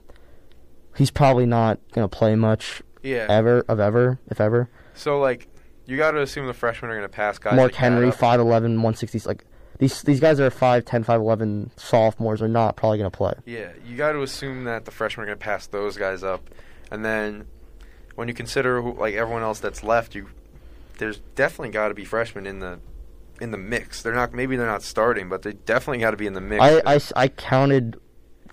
he's 0.97 1.11
probably 1.11 1.45
not 1.45 1.79
gonna 1.93 2.09
play 2.09 2.35
much 2.35 2.83
yeah. 3.01 3.25
ever 3.29 3.63
of 3.67 3.79
ever, 3.79 4.19
if 4.27 4.41
ever. 4.41 4.69
So 4.93 5.19
like 5.19 5.47
you 5.89 5.97
got 5.97 6.11
to 6.11 6.21
assume 6.21 6.45
the 6.45 6.53
freshmen 6.53 6.91
are 6.91 6.95
going 6.95 7.09
to 7.09 7.13
pass 7.13 7.39
guys. 7.39 7.55
Mark 7.55 7.71
like 7.71 7.75
Henry, 7.75 8.09
up. 8.09 8.15
5'11", 8.15 8.45
160. 8.47 9.19
Like 9.27 9.43
these 9.79 10.01
these 10.03 10.19
guys 10.19 10.39
are 10.39 10.49
5'10", 10.49 11.05
5'11", 11.05 11.71
sophomores 11.77 12.41
are 12.41 12.47
not 12.47 12.75
probably 12.75 12.99
gonna 12.99 13.09
play. 13.09 13.33
Yeah, 13.45 13.71
you 13.85 13.97
got 13.97 14.11
to 14.11 14.21
assume 14.21 14.65
that 14.65 14.85
the 14.85 14.91
freshmen 14.91 15.23
are 15.23 15.27
going 15.27 15.39
to 15.39 15.43
pass 15.43 15.67
those 15.67 15.97
guys 15.97 16.23
up, 16.23 16.49
and 16.91 17.03
then 17.03 17.47
when 18.15 18.27
you 18.27 18.33
consider 18.33 18.81
who, 18.81 18.93
like 18.93 19.15
everyone 19.15 19.41
else 19.41 19.59
that's 19.59 19.83
left, 19.83 20.13
you 20.13 20.27
there's 20.97 21.19
definitely 21.35 21.69
got 21.69 21.87
to 21.87 21.93
be 21.93 22.05
freshmen 22.05 22.45
in 22.45 22.59
the 22.59 22.79
in 23.41 23.51
the 23.51 23.57
mix. 23.57 24.01
They're 24.01 24.13
not 24.13 24.33
maybe 24.33 24.57
they're 24.57 24.67
not 24.67 24.83
starting, 24.83 25.29
but 25.29 25.41
they 25.41 25.53
definitely 25.53 25.99
got 25.99 26.11
to 26.11 26.17
be 26.17 26.27
in 26.27 26.33
the 26.33 26.41
mix. 26.41 26.61
I 26.61 26.99
I 27.15 27.27
counted 27.29 27.99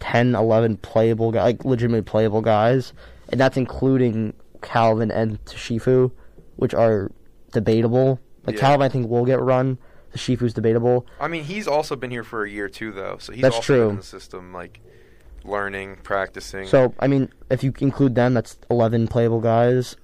10, 0.01 0.35
11 0.35 0.79
playable 0.79 1.33
guys, 1.33 1.45
like 1.45 1.65
legitimately 1.65 2.03
playable 2.03 2.41
guys, 2.41 2.93
and 3.29 3.41
that's 3.41 3.57
including 3.57 4.33
Calvin 4.63 5.11
and 5.11 5.45
Shifu, 5.47 6.13
which 6.57 6.73
are 6.75 7.11
debatable. 7.57 8.21
Like 8.47 8.57
Yeah. 8.57 8.61
Calvin, 8.63 8.83
I 8.83 8.89
think 8.89 9.09
will 9.09 9.25
get 9.25 9.41
run. 9.41 9.79
The 10.13 10.19
Shifu's 10.19 10.55
debatable. 10.55 11.07
I 11.21 11.27
mean, 11.29 11.45
he's 11.45 11.67
also 11.67 11.97
been 11.97 12.11
here 12.11 12.23
for 12.23 12.45
a 12.45 12.51
year 12.51 12.69
too, 12.69 12.93
though. 12.93 13.17
So 13.19 13.33
he's 13.33 13.43
That's 13.43 13.57
also 13.57 13.75
true. 13.75 13.89
in 13.91 13.97
the 13.97 14.03
system, 14.03 14.53
like 14.53 14.81
learning, 15.45 15.99
practicing. 16.03 16.67
So 16.67 16.95
I 17.01 17.07
mean, 17.09 17.29
if 17.51 17.65
you 17.65 17.73
include 17.81 18.15
them, 18.15 18.35
that's 18.35 18.57
11 18.71 19.09
playable 19.09 19.41
guys. 19.41 19.97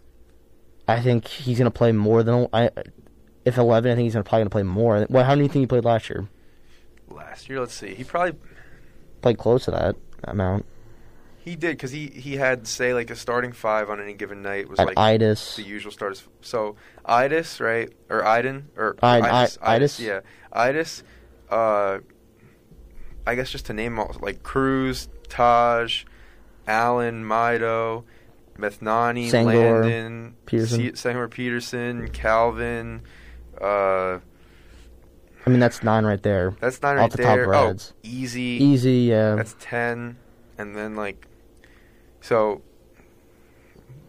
I 0.89 1.01
think 1.01 1.29
he's 1.29 1.59
gonna 1.59 1.71
play 1.71 1.93
more 1.93 2.23
than 2.23 2.49
I. 2.53 2.71
If 3.45 3.57
11, 3.59 3.91
I 3.93 3.95
think 3.95 4.05
he's 4.05 4.15
gonna 4.15 4.25
probably 4.25 4.43
gonna 4.43 4.51
play 4.51 4.63
more. 4.65 5.07
Well, 5.09 5.25
how 5.25 5.31
many 5.31 5.43
do 5.43 5.45
you 5.45 5.53
think 5.53 5.63
he 5.63 5.67
played 5.67 5.85
last 5.85 6.09
year? 6.11 6.29
last 7.11 7.49
year, 7.49 7.61
let's 7.61 7.75
see, 7.75 7.95
he 7.95 8.05
probably 8.05 8.35
Played 9.21 9.39
close 9.39 9.67
to 9.67 9.71
that 9.71 9.95
amount. 10.25 10.65
He 11.45 11.57
did 11.57 11.73
because 11.73 11.91
he 11.91 12.07
he 12.07 12.37
had 12.37 12.67
say 12.69 12.95
like 12.95 13.11
a 13.11 13.17
starting 13.17 13.51
five 13.53 13.91
on 13.91 14.01
any 14.01 14.15
given 14.15 14.43
night 14.43 14.69
was 14.69 14.79
like 14.79 14.97
Idis. 14.97 15.57
the 15.57 15.63
usual 15.63 15.91
starters. 15.91 16.23
So 16.41 16.77
Idis, 17.05 17.61
right, 17.61 17.93
or 18.09 18.25
Iden, 18.25 18.69
or 18.77 18.97
I- 19.03 19.21
Idis, 19.21 19.59
I- 19.61 19.79
Idis? 19.81 19.99
yeah, 20.01 20.21
Idis. 20.55 21.03
Uh, 21.51 21.99
I 23.27 23.35
guess 23.35 23.51
just 23.51 23.67
to 23.67 23.73
name 23.73 23.99
all 23.99 24.15
like 24.21 24.43
Cruz, 24.45 25.09
Taj, 25.29 26.05
Allen, 26.69 27.25
Mido, 27.25 28.05
Methnani, 28.57 29.29
Sangor, 29.29 29.83
Landon, 29.83 30.37
Peterson. 30.47 30.95
Sangor 30.95 31.27
Peterson, 31.29 32.09
Calvin. 32.11 33.03
Uh, 33.61 34.19
I 35.45 35.51
mean, 35.51 35.59
that's 35.59 35.83
nine 35.83 36.05
right 36.05 36.23
there. 36.23 36.55
that's 36.61 36.81
not 36.83 36.97
Off 36.99 37.01
right 37.01 37.11
the 37.13 37.23
top 37.25 37.35
there. 37.37 37.49
Reds. 37.49 37.93
Oh, 37.97 38.09
Eze. 38.09 38.37
Eze, 38.37 38.87
yeah. 38.87 39.35
That's 39.35 39.57
ten, 39.59 40.17
and 40.57 40.77
then 40.77 40.95
like, 40.95 41.27
so 42.23 42.63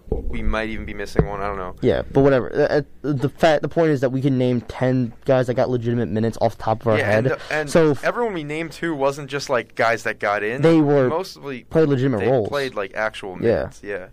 we 0.09 0.41
might 0.41 0.70
even 0.70 0.86
be 0.86 0.93
missing 0.93 1.26
one. 1.26 1.41
I 1.41 1.47
don't 1.47 1.57
know. 1.57 1.76
Yeah, 1.82 2.03
but 2.11 2.22
whatever. 2.22 2.53
Uh, 2.53 2.82
uh, 3.07 3.14
the 3.14 3.30
fact, 3.30 3.61
the 3.61 3.68
point 3.68 3.89
is 3.89 4.01
that 4.01 4.11
we 4.11 4.22
can 4.22 4.38
name 4.38 4.61
ten 4.61 5.14
guys 5.26 5.47
that 5.47 5.55
got 5.55 5.70
legitimate 5.70 6.09
minutes 6.09 6.38
off 6.39 6.57
the 6.57 6.64
top 6.64 6.82
of 6.82 6.88
our 6.88 6.97
yeah, 6.97 7.05
head. 7.05 7.26
and, 7.28 7.41
and 7.51 7.70
so 7.70 7.95
everyone 8.03 8.34
we 8.34 8.43
named 8.43 8.72
too 8.72 8.95
wasn't 8.95 9.30
just 9.30 9.49
like 9.49 9.76
guys 9.76 10.03
that 10.03 10.20
got 10.20 10.43
in. 10.43 10.61
They 10.61 10.80
were 10.80 11.09
mostly 11.09 11.64
played 11.66 11.89
legitimate 11.89 12.20
they 12.20 12.28
roles. 12.30 12.47
played 12.47 12.76
like 12.76 12.93
actual 12.93 13.36
minutes. 13.36 13.82
Yeah, 13.84 13.97
yeah. 13.97 14.07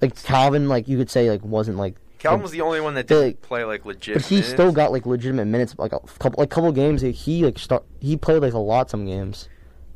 like 0.00 0.20
Calvin, 0.22 0.68
like 0.68 0.88
you 0.88 0.96
could 0.96 1.10
say, 1.10 1.28
like 1.28 1.44
wasn't 1.44 1.76
like. 1.76 1.96
Calvin 2.18 2.42
was 2.42 2.52
the 2.52 2.60
only 2.60 2.80
one 2.80 2.94
that 2.94 3.08
didn't 3.08 3.24
like- 3.24 3.42
play 3.42 3.64
like 3.64 3.84
legit. 3.84 4.14
But 4.14 4.22
he 4.26 4.36
minutes. 4.36 4.52
still 4.52 4.70
got 4.70 4.92
like 4.92 5.06
legitimate 5.06 5.46
minutes, 5.46 5.74
like 5.76 5.92
a 5.92 5.98
couple, 6.20 6.40
like 6.40 6.50
couple 6.50 6.70
games. 6.70 7.02
He 7.02 7.44
like 7.44 7.58
start, 7.58 7.84
he 7.98 8.16
played 8.16 8.42
like 8.42 8.52
a 8.52 8.58
lot 8.58 8.90
some 8.90 9.06
games. 9.06 9.48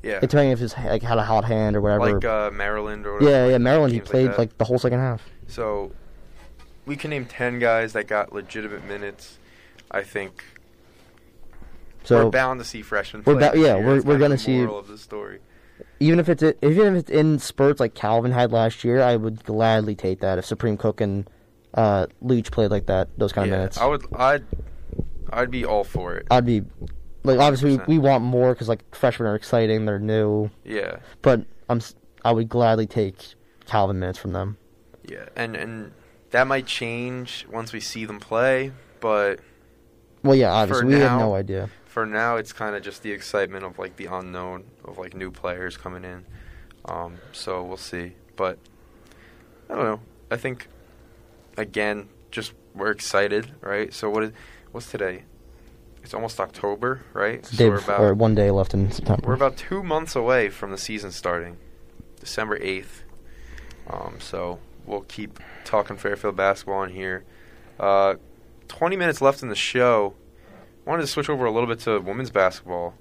Yeah, 0.07 0.12
Like, 0.14 0.20
depending 0.22 0.52
if 0.52 0.59
his 0.61 0.74
like 0.76 1.02
had 1.02 1.18
a 1.18 1.24
hot 1.24 1.44
hand 1.44 1.76
or 1.76 1.80
whatever. 1.80 2.12
like 2.14 2.24
uh, 2.24 2.50
Maryland 2.52 3.07
or 3.07 3.14
whatever, 3.14 3.30
yeah, 3.30 3.46
yeah. 3.52 3.59
Maryland, 3.59 3.92
he 3.92 3.98
teams 4.00 4.12
like 4.12 4.26
played 4.26 4.38
like 4.38 4.59
the 4.59 4.64
whole 4.64 4.78
second 4.78 4.98
half. 5.00 5.22
so. 5.48 5.92
we 6.86 6.94
can 6.96 7.11
name 7.11 7.24
ten 7.26 7.59
guys 7.59 7.92
that 7.94 8.07
got 8.07 8.32
legitimate 8.32 8.84
minutes. 8.86 9.38
I 9.90 10.02
think 10.02 10.44
So 12.04 12.24
we're 12.26 12.30
bound 12.30 12.61
to 12.61 12.64
see 12.64 12.82
freshmen. 12.82 13.22
we're 13.26 13.34
ba- 13.34 13.52
yeah, 13.57 13.74
we're- 13.76 14.00
we're 14.00 14.18
gonna 14.18 14.38
see- 14.38 14.59
moral 14.59 14.78
of 14.78 14.88
the 14.88 14.98
story. 14.98 15.40
even 16.00 16.18
if 16.20 16.28
it's 16.28 16.42
even 16.62 16.94
if 16.94 17.00
it's 17.00 17.11
in 17.11 17.38
spurts 17.38 17.80
like 17.80 17.94
Calvin 17.94 18.32
had 18.32 18.52
last 18.52 18.84
year, 18.84 19.02
I 19.02 19.16
would 19.16 19.44
gladly 19.44 19.94
take 19.94 20.20
that 20.20 20.38
if 20.38 20.44
Supreme 20.46 20.76
Cook 20.76 21.00
and 21.00 21.28
uh, 21.74 22.07
Leach 22.22 22.50
played 22.50 22.70
like 22.70 22.86
that, 22.86 23.09
those 23.18 23.32
kind 23.32 23.48
yeah, 23.48 23.54
of 23.54 23.59
minutes. 23.61 23.78
I 23.78 23.86
would. 23.86 24.04
I'd. 24.14 24.44
I'd 25.30 25.50
be 25.50 25.64
all 25.64 25.84
for 25.84 26.14
it. 26.14 26.26
I'd 26.30 26.46
be 26.46 26.62
like 27.26 27.38
obviously 27.38 27.72
we, 27.72 27.78
100%. 27.78 27.86
we 27.88 27.98
want 27.98 28.24
more 28.24 28.52
because 28.54 28.68
like 28.68 28.94
freshmen 28.94 29.28
are 29.28 29.34
exciting, 29.34 29.84
they're 29.86 29.98
new, 29.98 30.50
Yeah. 30.64 30.98
but 31.22 31.44
I'm 31.68 31.80
I 32.24 32.32
would 32.32 32.48
gladly 32.48 32.86
take 32.86 33.16
Calvin 33.66 33.98
minutes 33.98 34.18
from 34.18 34.32
them. 34.32 34.56
Yeah, 35.08 35.26
and 35.36 35.54
and 35.56 35.92
that 36.30 36.46
might 36.46 36.66
change 36.66 37.46
once 37.50 37.72
we 37.72 37.80
see 37.80 38.04
them 38.04 38.18
play, 38.20 38.72
but 39.00 39.40
Well, 40.22 40.34
yeah, 40.34 40.52
obviously 40.52 40.86
we 40.86 41.00
have 41.00 41.18
no 41.20 41.34
idea. 41.34 41.70
for 41.84 42.04
now 42.06 42.36
it's 42.36 42.52
kind 42.52 42.74
of 42.76 42.82
just 42.82 43.02
the 43.02 43.12
excitement 43.12 43.64
of 43.64 43.78
like 43.78 43.96
the 43.96 44.06
unknown 44.06 44.64
of 44.84 44.98
like 44.98 45.14
new 45.14 45.30
players 45.30 45.76
coming 45.76 46.04
in. 46.04 46.24
Um, 46.86 47.18
so 47.32 47.62
we'll 47.64 47.76
see, 47.76 48.12
but 48.36 48.58
I 49.70 49.74
don't 49.74 49.84
know. 49.84 50.00
I 50.30 50.36
think 50.36 50.68
again, 51.56 52.08
just 52.30 52.52
we're 52.74 52.90
excited, 52.90 53.52
right? 53.60 53.92
So 53.94 54.10
what 54.10 54.24
is 54.24 54.32
what's 54.72 54.90
today? 54.90 55.22
It's 56.07 56.14
almost 56.14 56.38
October, 56.38 57.02
right? 57.14 57.44
So 57.44 57.68
we're 57.68 57.80
bef- 57.80 57.98
or 57.98 58.14
one 58.14 58.36
day 58.36 58.52
left 58.52 58.74
in 58.74 58.92
September. 58.92 59.26
we're 59.26 59.34
about 59.34 59.57
two 59.57 59.82
months 59.82 60.14
away 60.14 60.50
from 60.50 60.70
the 60.70 60.78
season 60.78 61.11
starting, 61.11 61.57
December 62.20 62.57
eighth. 62.62 63.02
Um, 63.90 64.18
so 64.20 64.61
we'll 64.86 65.00
keep 65.00 65.40
talking 65.64 65.96
Fairfield 65.96 66.36
basketball 66.36 66.84
in 66.84 66.90
here. 66.90 67.24
Uh, 67.80 68.14
Twenty 68.68 68.94
minutes 68.94 69.20
left 69.20 69.42
in 69.42 69.48
the 69.48 69.57
show. 69.57 70.14
Wanted 70.84 71.02
to 71.02 71.09
switch 71.09 71.28
over 71.28 71.44
a 71.44 71.50
little 71.50 71.68
bit 71.68 71.80
to 71.80 71.98
women's 71.98 72.30
basketball 72.30 72.94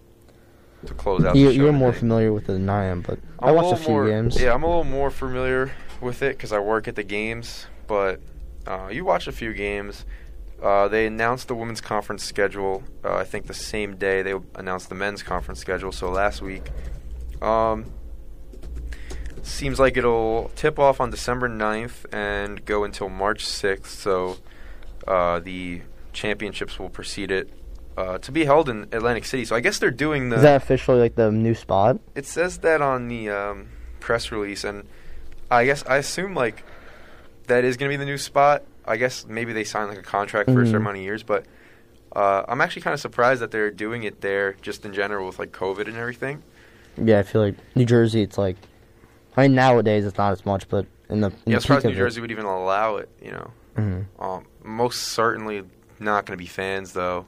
to 0.87 0.93
close 0.95 1.23
out. 1.23 1.35
you, 1.35 1.47
the 1.49 1.53
show 1.53 1.61
you're 1.61 1.71
more 1.73 1.93
familiar 1.93 2.33
with 2.33 2.49
it 2.49 2.53
than 2.53 2.69
I 2.69 2.85
am, 2.85 3.01
but 3.01 3.19
i 3.39 3.49
I'm 3.49 3.55
watched 3.55 3.65
a 3.65 3.69
little 3.69 3.85
few 3.85 3.93
more, 3.93 4.07
games. 4.07 4.41
Yeah, 4.41 4.55
I'm 4.55 4.63
a 4.63 4.67
little 4.67 4.83
more 4.83 5.11
familiar 5.11 5.71
with 6.01 6.23
it 6.23 6.37
because 6.37 6.51
I 6.51 6.57
work 6.57 6.87
at 6.87 6.95
the 6.95 7.03
games. 7.03 7.67
But 7.85 8.19
uh, 8.65 8.89
you 8.91 9.05
watch 9.05 9.27
a 9.27 9.31
few 9.31 9.53
games. 9.53 10.05
Uh, 10.61 10.87
they 10.87 11.05
announced 11.05 11.47
the 11.47 11.55
women's 11.55 11.81
conference 11.81 12.23
schedule. 12.23 12.83
Uh, 13.03 13.15
I 13.15 13.23
think 13.23 13.47
the 13.47 13.53
same 13.53 13.97
day 13.97 14.21
they 14.21 14.33
announced 14.55 14.89
the 14.89 14.95
men's 14.95 15.21
conference 15.21 15.59
schedule. 15.59 15.91
So 15.91 16.09
last 16.09 16.41
week. 16.41 16.63
Um, 17.41 17.85
seems 19.43 19.79
like 19.79 19.95
it'll 19.97 20.51
tip 20.55 20.79
off 20.79 20.99
on 20.99 21.11
December 21.11 21.47
9th 21.47 22.11
and 22.13 22.63
go 22.65 22.83
until 22.83 23.09
March 23.09 23.45
6th. 23.45 23.87
So 23.87 24.37
uh, 25.07 25.39
the 25.39 25.81
championships 26.13 26.79
will 26.79 26.89
precede 26.89 27.31
it. 27.31 27.49
Uh, 27.97 28.17
to 28.17 28.29
be 28.29 28.43
held 28.43 28.67
in 28.67 28.83
Atlantic 28.91 29.23
City, 29.23 29.45
so 29.45 29.55
I 29.55 29.61
guess 29.61 29.79
they're 29.79 29.89
doing 29.89 30.27
the. 30.27 30.35
Is 30.35 30.41
that 30.41 30.61
officially 30.61 30.99
like 30.99 31.15
the 31.15 31.31
new 31.31 31.55
spot? 31.55 31.97
It 32.13 32.25
says 32.25 32.57
that 32.57 32.81
on 32.81 33.07
the 33.07 33.29
um, 33.29 33.69
press 34.01 34.33
release, 34.33 34.65
and 34.65 34.85
I 35.49 35.63
guess 35.63 35.81
I 35.87 35.95
assume 35.95 36.33
like 36.33 36.65
that 37.47 37.63
is 37.63 37.77
going 37.77 37.89
to 37.89 37.93
be 37.93 37.97
the 37.97 38.05
new 38.05 38.17
spot. 38.17 38.63
I 38.87 38.97
guess 38.97 39.25
maybe 39.27 39.53
they 39.53 39.63
signed 39.63 39.89
like 39.89 39.97
a 39.97 40.03
contract 40.03 40.49
for 40.51 40.61
a 40.61 40.65
certain 40.65 40.73
Mhm. 40.73 40.83
amount 40.83 40.97
of 40.97 41.03
years, 41.03 41.23
but 41.23 41.45
uh, 42.15 42.43
I'm 42.47 42.61
actually 42.61 42.83
kind 42.83 42.93
of 42.93 42.99
surprised 43.01 43.41
that 43.41 43.51
they're 43.51 43.71
doing 43.71 44.03
it 44.03 44.21
there 44.21 44.53
just 44.61 44.85
in 44.85 44.93
general 44.93 45.27
with 45.27 45.37
like 45.39 45.51
COVID 45.51 45.87
and 45.87 45.97
everything. 45.97 46.43
Yeah, 46.97 47.19
I 47.19 47.23
feel 47.23 47.41
like 47.41 47.55
New 47.75 47.85
Jersey. 47.85 48.21
It's 48.21 48.37
like, 48.37 48.55
I 49.35 49.41
mean 49.43 49.55
nowadays 49.55 50.05
it's 50.05 50.17
not 50.17 50.31
as 50.31 50.45
much, 50.45 50.69
but 50.69 50.85
in 51.09 51.19
the 51.21 51.27
in 51.27 51.33
Yeah, 51.33 51.37
the 51.45 51.53
I'm 51.55 51.61
surprised 51.61 51.85
New 51.85 51.91
of 51.91 51.97
it- 51.97 51.99
Jersey 51.99 52.21
would 52.21 52.31
even 52.31 52.45
allow 52.45 52.97
it. 52.97 53.09
You 53.21 53.31
know, 53.31 53.51
Mhm. 53.77 54.05
um, 54.19 54.45
most 54.63 55.01
certainly 55.01 55.63
not 55.99 56.25
going 56.25 56.37
to 56.37 56.41
be 56.41 56.47
fans 56.47 56.93
though, 56.93 57.25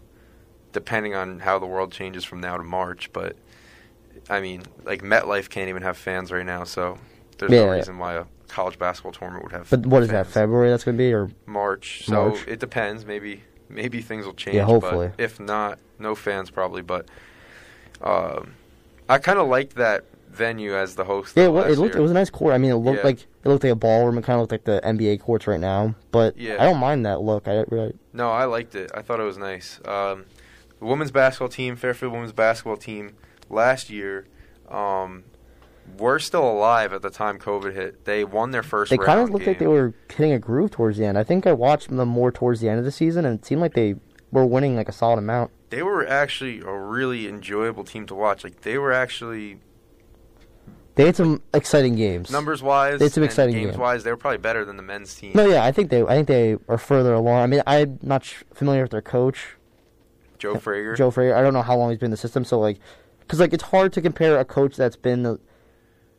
depending 0.72 1.16
on 1.16 1.40
how 1.40 1.60
the 1.60 1.66
world 1.66 1.92
changes 1.92 2.24
from 2.24 2.40
now 2.40 2.56
to 2.56 2.64
March. 2.64 3.12
But 3.12 3.36
I 4.30 4.40
mean, 4.40 4.64
like 4.86 5.02
MetLife 5.02 5.50
can't 5.50 5.70
even 5.70 5.82
have 5.84 5.98
fans 5.98 6.32
right 6.32 6.46
now, 6.46 6.64
so 6.64 6.98
there's 7.40 7.52
no 7.52 7.72
reason 7.72 7.98
why 7.98 8.14
a 8.14 8.24
college 8.48 8.80
basketball 8.80 9.12
tournament 9.12 9.44
would 9.44 9.52
have. 9.54 9.70
But 9.70 9.86
what 9.86 10.04
is 10.04 10.10
that? 10.10 10.28
February? 10.28 10.70
That's 10.70 10.84
gonna 10.84 10.98
be 10.98 11.14
or 11.14 11.30
March. 11.46 12.04
So 12.06 12.30
March. 12.30 12.48
it 12.48 12.60
depends. 12.60 13.06
Maybe 13.06 13.44
maybe 13.70 14.02
things 14.02 14.26
will 14.26 14.34
change. 14.34 14.56
Yeah, 14.56 14.64
hopefully. 14.64 15.12
But 15.16 15.24
if 15.24 15.40
not, 15.40 15.80
no 16.00 16.16
fans 16.16 16.50
probably. 16.50 16.82
But 16.82 17.08
um, 18.02 18.54
I 19.10 19.18
kind 19.18 19.40
of 19.40 19.48
liked 19.48 19.76
that 19.76 20.04
venue 20.30 20.76
as 20.76 20.96
the 20.96 21.04
host. 21.06 21.36
yeah, 21.36 21.46
though, 21.46 21.60
it, 21.60 21.72
it 21.72 21.78
looked 21.80 21.96
year. 21.96 22.00
it 22.00 22.02
was 22.04 22.12
a 22.12 22.14
nice 22.14 22.30
court. 22.30 22.54
I 22.54 22.58
mean, 22.58 22.72
it 22.72 22.76
looked 22.76 23.00
Yeah. 23.00 23.04
like 23.06 23.20
it 23.22 23.50
looked 23.50 23.64
like 23.64 23.72
a 23.74 23.76
ballroom. 23.76 24.18
It 24.18 24.24
kind 24.24 24.36
of 24.36 24.42
looked 24.42 24.52
like 24.52 24.66
the 24.66 24.82
NBA 24.84 25.20
courts 25.22 25.48
right 25.48 25.60
now. 25.60 25.96
But 26.12 26.38
Yeah. 26.38 26.56
I 26.60 26.66
don't 26.66 26.80
mind 26.80 27.06
that 27.06 27.22
look. 27.22 27.48
I 27.48 27.64
really 27.70 27.94
No, 28.14 28.30
I 28.32 28.46
liked 28.46 28.76
it. 28.76 28.92
I 28.94 29.02
thought 29.02 29.20
it 29.20 29.24
was 29.24 29.38
nice. 29.38 29.80
Um, 29.86 30.26
the 30.80 30.86
women's 30.86 31.12
basketball 31.12 31.50
team, 31.50 31.76
Fairfield 31.76 32.12
women's 32.14 32.34
basketball 32.34 32.78
team, 32.78 33.16
last 33.50 33.90
year, 33.90 34.26
um, 34.70 35.24
were 35.98 36.20
still 36.20 36.50
alive 36.50 36.94
at 36.94 37.02
the 37.02 37.10
time 37.10 37.40
COVID 37.40 37.74
hit. 37.74 38.06
They 38.06 38.24
won 38.24 38.52
their 38.52 38.64
first. 38.64 38.90
they 38.90 38.98
kind 38.98 39.20
of 39.20 39.30
looked 39.30 39.48
like 39.48 39.60
they 39.60 39.68
were 39.68 39.94
hitting 40.10 40.32
a 40.34 40.40
groove 40.40 40.72
towards 40.72 40.98
the 40.98 41.06
end. 41.06 41.18
I 41.18 41.24
think 41.24 41.48
I 41.48 41.54
watched 41.54 41.90
them 41.90 42.08
more 42.10 42.32
towards 42.32 42.60
the 42.62 42.70
end 42.70 42.80
of 42.80 42.86
the 42.86 42.92
season, 42.92 43.26
and 43.26 43.40
it 43.40 43.46
seemed 43.46 43.62
like 43.62 43.74
they 43.74 43.96
were 44.32 44.46
winning 44.46 44.76
like 44.76 44.90
a 44.90 44.92
solid 44.92 45.18
amount. 45.20 45.52
They 45.70 45.84
were 45.84 46.06
actually 46.08 46.60
a 46.62 46.72
really 46.78 47.28
enjoyable 47.28 47.84
team 47.84 48.06
to 48.08 48.16
watch. 48.16 48.44
Like 48.44 48.62
they 48.62 48.78
were 48.78 48.92
actually 48.94 49.60
They 50.96 51.06
had 51.06 51.16
some 51.16 51.42
exciting 51.54 51.96
games. 51.96 52.32
numbers 52.32 52.62
wise, 52.64 53.00
They 53.00 53.06
had 53.06 53.12
some 53.14 53.24
exciting 53.24 53.56
games 53.56 53.68
games. 53.68 53.78
wise, 53.78 54.04
they 54.04 54.12
were 54.12 54.18
probably 54.18 54.38
better 54.40 54.64
than 54.66 54.78
the 54.78 54.84
men's 54.84 55.14
team. 55.16 55.32
No, 55.36 55.46
yeah, 55.48 55.64
I 55.64 55.72
think 55.72 55.90
they 55.90 56.02
I 56.04 56.16
think 56.16 56.28
they 56.28 56.58
are 56.68 56.78
further 56.78 57.14
along. 57.14 57.42
I 57.42 57.48
mean, 57.48 57.62
I'm 57.68 58.00
not 58.02 58.24
sh- 58.26 58.44
familiar 58.54 58.84
with 58.84 58.92
their 58.92 59.02
coach, 59.02 59.56
Joe 60.38 60.56
Frager. 60.56 60.96
Joe 60.96 61.12
Frazier. 61.12 61.36
I 61.36 61.42
don't 61.42 61.54
know 61.54 61.62
how 61.64 61.76
long 61.78 61.90
he's 61.90 62.00
been 62.00 62.08
in 62.08 62.12
the 62.12 62.18
system, 62.18 62.46
so 62.46 62.60
like, 62.60 62.78
because 63.22 63.40
like 63.40 63.54
it's 63.54 63.64
hard 63.64 63.92
to 63.94 64.02
compare 64.02 64.40
a 64.40 64.46
coach 64.46 64.76
that's 64.76 64.96
been 64.96 65.38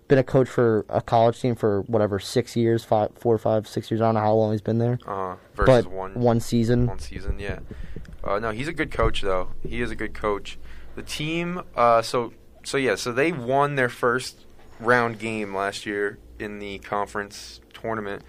been 0.08 0.18
a 0.18 0.24
coach 0.24 0.48
for 0.48 0.84
a 0.88 1.00
college 1.00 1.40
team 1.40 1.54
for 1.54 1.82
whatever 1.82 2.18
six 2.18 2.56
years, 2.56 2.82
five, 2.84 3.10
four, 3.16 3.36
five, 3.38 3.68
six 3.68 3.90
years. 3.90 4.00
I 4.00 4.06
don't 4.06 4.14
know 4.14 4.20
how 4.20 4.32
long 4.32 4.52
he's 4.52 4.62
been 4.62 4.78
there, 4.78 4.98
uh, 5.06 5.36
versus 5.54 5.84
but 5.84 5.92
one 5.92 6.14
one 6.14 6.40
season. 6.40 6.86
one 6.86 6.98
season. 6.98 7.38
Yeah. 7.38 7.60
Uh, 8.24 8.38
no, 8.38 8.50
he's 8.50 8.68
a 8.68 8.72
good 8.72 8.90
coach 8.90 9.22
though. 9.22 9.50
He 9.66 9.80
is 9.80 9.90
a 9.90 9.96
good 9.96 10.14
coach. 10.14 10.58
The 10.96 11.02
team. 11.02 11.62
Uh, 11.76 12.02
so 12.02 12.32
so 12.64 12.76
yeah. 12.78 12.96
So 12.96 13.12
they 13.12 13.32
won 13.32 13.76
their 13.76 13.88
first 13.88 14.46
round 14.80 15.18
game 15.18 15.54
last 15.54 15.86
year 15.86 16.18
in 16.38 16.58
the 16.58 16.78
conference 16.80 17.60
tournament, 17.72 18.22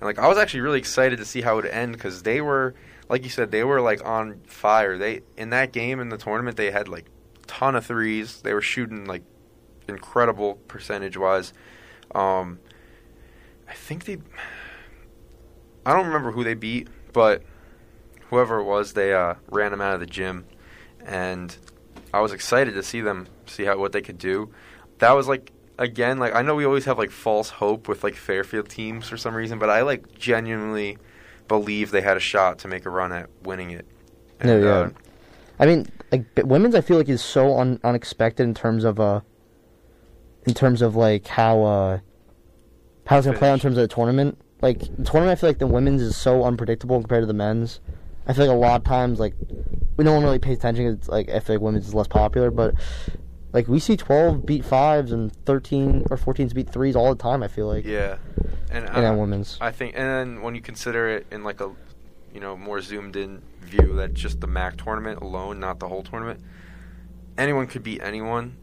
and 0.00 0.06
like 0.06 0.18
I 0.18 0.26
was 0.28 0.38
actually 0.38 0.60
really 0.60 0.78
excited 0.78 1.18
to 1.18 1.24
see 1.24 1.42
how 1.42 1.52
it 1.52 1.56
would 1.64 1.66
end 1.66 1.92
because 1.92 2.22
they 2.22 2.40
were, 2.40 2.74
like 3.08 3.22
you 3.22 3.30
said, 3.30 3.50
they 3.50 3.62
were 3.62 3.80
like 3.80 4.04
on 4.04 4.40
fire. 4.46 4.98
They 4.98 5.20
in 5.36 5.50
that 5.50 5.72
game 5.72 6.00
in 6.00 6.08
the 6.08 6.18
tournament 6.18 6.56
they 6.56 6.70
had 6.70 6.88
like 6.88 7.06
ton 7.46 7.76
of 7.76 7.86
threes. 7.86 8.40
They 8.40 8.54
were 8.54 8.62
shooting 8.62 9.04
like 9.04 9.22
incredible 9.88 10.54
percentage 10.68 11.16
wise. 11.16 11.52
Um, 12.14 12.58
I 13.68 13.74
think 13.74 14.04
they. 14.04 14.18
I 15.84 15.92
don't 15.92 16.06
remember 16.06 16.32
who 16.32 16.44
they 16.44 16.54
beat, 16.54 16.88
but 17.12 17.42
whoever 18.30 18.58
it 18.58 18.64
was, 18.64 18.92
they 18.92 19.14
uh, 19.14 19.34
ran 19.50 19.70
them 19.70 19.80
out 19.80 19.94
of 19.94 20.00
the 20.00 20.06
gym, 20.06 20.46
and 21.04 21.56
I 22.12 22.20
was 22.20 22.32
excited 22.32 22.74
to 22.74 22.82
see 22.82 23.00
them 23.00 23.28
see 23.46 23.64
how 23.64 23.78
what 23.78 23.92
they 23.92 24.02
could 24.02 24.18
do. 24.18 24.52
That 24.98 25.12
was 25.12 25.28
like 25.28 25.52
again, 25.78 26.18
like 26.18 26.34
I 26.34 26.42
know 26.42 26.54
we 26.54 26.64
always 26.64 26.84
have 26.86 26.98
like 26.98 27.10
false 27.10 27.50
hope 27.50 27.88
with 27.88 28.04
like 28.04 28.14
Fairfield 28.14 28.68
teams 28.68 29.08
for 29.08 29.16
some 29.16 29.34
reason, 29.34 29.58
but 29.58 29.70
I 29.70 29.82
like 29.82 30.18
genuinely 30.18 30.98
believe 31.48 31.90
they 31.90 32.00
had 32.00 32.16
a 32.16 32.20
shot 32.20 32.58
to 32.60 32.68
make 32.68 32.86
a 32.86 32.90
run 32.90 33.12
at 33.12 33.28
winning 33.42 33.70
it. 33.70 33.86
No, 34.42 34.58
yeah. 34.58 34.68
uh, 34.68 34.90
I 35.58 35.66
mean, 35.66 35.86
like 36.12 36.24
women's, 36.44 36.74
I 36.74 36.80
feel 36.80 36.98
like 36.98 37.08
is 37.08 37.22
so 37.22 37.58
un- 37.58 37.80
unexpected 37.82 38.44
in 38.44 38.54
terms 38.54 38.84
of 38.84 39.00
uh, 39.00 39.20
in 40.46 40.54
terms 40.54 40.82
of 40.82 40.96
like 40.96 41.26
how 41.26 41.62
uh, 41.62 41.98
how 43.06 43.18
it's 43.18 43.26
gonna 43.26 43.38
play 43.38 43.50
out 43.50 43.54
in 43.54 43.60
terms 43.60 43.76
of 43.76 43.88
the 43.88 43.94
tournament. 43.94 44.38
Like 44.62 44.80
the 44.80 45.04
tournament, 45.04 45.30
I 45.30 45.34
feel 45.34 45.50
like 45.50 45.58
the 45.58 45.66
women's 45.66 46.00
is 46.00 46.16
so 46.16 46.44
unpredictable 46.44 46.98
compared 47.00 47.22
to 47.22 47.26
the 47.26 47.34
men's. 47.34 47.80
I 48.26 48.32
feel 48.32 48.46
like 48.46 48.56
a 48.56 48.58
lot 48.58 48.80
of 48.80 48.84
times, 48.84 49.20
like 49.20 49.34
we 49.96 50.04
no 50.04 50.14
one 50.14 50.22
really 50.22 50.38
pays 50.38 50.58
attention. 50.58 50.86
It's 50.86 51.08
like 51.08 51.28
I 51.28 51.40
feel 51.40 51.56
like 51.56 51.62
women's 51.62 51.88
is 51.88 51.94
less 51.94 52.08
popular, 52.08 52.50
but 52.50 52.74
like 53.52 53.68
we 53.68 53.78
see 53.78 53.96
twelve 53.96 54.46
beat 54.46 54.64
fives 54.64 55.12
and 55.12 55.32
thirteen 55.44 56.04
or 56.10 56.16
fourteens 56.16 56.54
beat 56.54 56.70
threes 56.70 56.96
all 56.96 57.14
the 57.14 57.22
time. 57.22 57.42
I 57.42 57.48
feel 57.48 57.66
like 57.66 57.84
yeah, 57.84 58.16
and 58.70 58.88
uh, 58.88 59.14
women's. 59.16 59.58
I 59.60 59.70
think, 59.70 59.94
and 59.96 60.08
then 60.08 60.42
when 60.42 60.54
you 60.54 60.60
consider 60.60 61.08
it 61.08 61.26
in 61.30 61.44
like 61.44 61.60
a, 61.60 61.70
you 62.32 62.40
know, 62.40 62.56
more 62.56 62.80
zoomed 62.80 63.16
in 63.16 63.42
view, 63.60 63.94
that 63.96 64.14
just 64.14 64.40
the 64.40 64.48
MAAC 64.48 64.82
tournament 64.82 65.20
alone, 65.22 65.60
not 65.60 65.78
the 65.78 65.88
whole 65.88 66.02
tournament, 66.02 66.40
anyone 67.38 67.66
could 67.66 67.82
beat 67.82 68.02
anyone. 68.02 68.56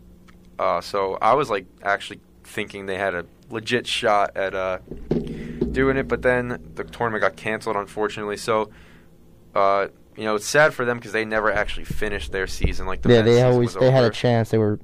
Uh, 0.60 0.82
so 0.82 1.18
I 1.22 1.34
was 1.34 1.49
like 1.49 1.66
actually 1.82 2.20
thinking 2.43 2.86
they 2.86 2.97
had 2.97 3.16
a 3.16 3.26
legit 3.49 3.88
shot 3.88 4.36
at 4.36 4.54
uh, 4.54 4.80
doing 5.72 5.97
it, 5.97 6.08
but 6.08 6.22
then 6.22 6.72
the 6.76 6.84
tournament 6.84 7.22
got 7.22 7.36
canceled, 7.36 7.76
unfortunately. 7.76 8.38
So, 8.38 8.70
uh, 9.56 9.88
you 10.16 10.24
know, 10.24 10.36
it's 10.36 10.47
sad 10.47 10.74
for 10.74 10.86
them 10.86 10.97
because 10.97 11.12
they 11.12 11.26
never 11.26 11.51
actually 11.51 11.86
finished 11.86 12.32
their 12.32 12.47
season. 12.47 12.86
Like 12.86 13.01
the 13.01 13.14
yeah, 13.14 13.22
they 13.22 13.41
always 13.41 13.74
they 13.74 13.91
had 13.91 14.04
a 14.04 14.10
chance. 14.10 14.49
They 14.51 14.58
were 14.58 14.80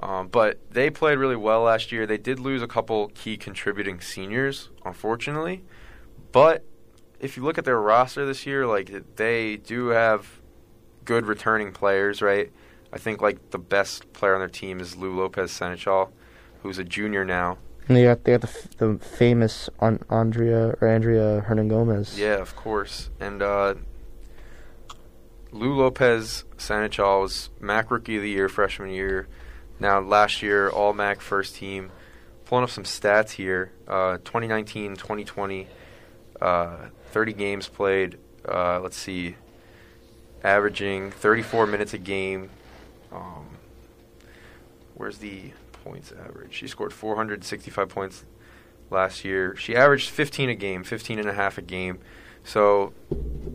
Um, 0.00 0.28
but 0.28 0.58
they 0.70 0.90
played 0.90 1.18
really 1.18 1.36
well 1.36 1.62
last 1.62 1.92
year. 1.92 2.06
They 2.06 2.18
did 2.18 2.40
lose 2.40 2.62
a 2.62 2.66
couple 2.66 3.08
key 3.14 3.36
contributing 3.36 4.00
seniors, 4.00 4.70
unfortunately. 4.84 5.64
But 6.32 6.64
if 7.20 7.36
you 7.36 7.44
look 7.44 7.58
at 7.58 7.64
their 7.64 7.80
roster 7.80 8.24
this 8.26 8.46
year, 8.46 8.66
like 8.66 9.16
they 9.16 9.56
do 9.56 9.88
have 9.88 10.40
good 11.04 11.26
returning 11.26 11.72
players, 11.72 12.22
right? 12.22 12.50
I 12.92 12.98
think 12.98 13.22
like 13.22 13.50
the 13.50 13.58
best 13.58 14.12
player 14.12 14.34
on 14.34 14.40
their 14.40 14.48
team 14.48 14.80
is 14.80 14.96
Lou 14.96 15.14
Lopez 15.16 15.50
Senechal, 15.50 16.10
who's 16.62 16.78
a 16.78 16.84
junior 16.84 17.24
now. 17.24 17.58
And 17.88 17.96
they 17.96 18.04
got 18.04 18.24
they 18.24 18.32
got 18.32 18.42
the, 18.42 18.48
f- 18.48 18.76
the 18.78 18.98
famous 18.98 19.68
An- 19.80 20.04
Andrea 20.10 20.76
or 20.80 20.88
Andrea 20.88 21.44
Hernangomez. 21.48 22.16
Yeah, 22.16 22.36
of 22.36 22.54
course. 22.54 23.10
And 23.18 23.42
uh, 23.42 23.74
Lou 25.50 25.74
Lopez 25.74 26.44
Senechal 26.56 27.22
was 27.22 27.50
MAAC 27.60 27.90
Rookie 27.90 28.16
of 28.16 28.22
the 28.22 28.30
Year 28.30 28.48
freshman 28.48 28.90
year. 28.90 29.26
Now 29.80 30.00
last 30.00 30.42
year, 30.42 30.68
All 30.68 30.94
MAAC 30.94 31.20
first 31.20 31.56
team. 31.56 31.90
Pulling 32.44 32.64
up 32.64 32.70
some 32.70 32.84
stats 32.84 33.30
here. 33.30 33.72
Uh, 33.88 34.18
2019, 34.18 34.94
2020, 34.96 35.66
uh, 36.40 36.76
30 37.10 37.32
games 37.32 37.68
played. 37.68 38.18
Uh, 38.46 38.78
let's 38.80 38.96
see, 38.96 39.36
averaging 40.44 41.10
34 41.10 41.66
minutes 41.66 41.94
a 41.94 41.98
game. 41.98 42.50
Um, 43.12 43.46
where's 44.94 45.18
the 45.18 45.52
points 45.84 46.12
average? 46.12 46.54
She 46.54 46.66
scored 46.66 46.92
465 46.92 47.88
points 47.88 48.24
last 48.90 49.24
year. 49.24 49.56
She 49.56 49.76
averaged 49.76 50.10
15 50.10 50.48
a 50.50 50.54
game, 50.54 50.84
15 50.84 51.18
and 51.18 51.28
a 51.28 51.32
half 51.32 51.58
a 51.58 51.62
game. 51.62 51.98
So, 52.44 52.92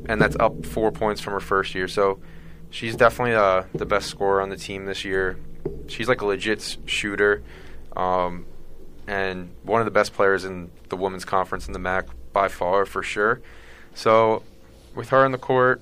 and 0.08 0.22
that's 0.22 0.36
up 0.40 0.66
four 0.66 0.92
points 0.92 1.22
from 1.22 1.34
her 1.34 1.40
first 1.40 1.76
year. 1.76 1.88
So, 1.88 2.20
she's 2.70 2.96
definitely 2.96 3.36
uh, 3.36 3.64
the 3.74 3.86
best 3.86 4.08
scorer 4.08 4.42
on 4.42 4.50
the 4.50 4.58
team 4.58 4.86
this 4.86 5.06
year. 5.06 5.38
She's 5.88 6.08
like 6.08 6.22
a 6.22 6.26
legit 6.26 6.78
shooter, 6.86 7.44
um, 7.96 8.46
and 9.08 9.52
one 9.64 9.82
of 9.82 9.86
the 9.86 9.92
best 9.92 10.14
players 10.14 10.46
in 10.46 10.72
the 10.90 10.98
women's 10.98 11.26
conference 11.26 11.68
in 11.68 11.74
the 11.74 11.80
MAAC 11.80 12.08
by 12.34 12.48
far, 12.48 12.86
for 12.86 13.04
sure. 13.04 13.42
So, 13.94 14.44
with 14.96 15.10
her 15.10 15.26
in 15.26 15.32
the 15.32 15.38
court 15.38 15.82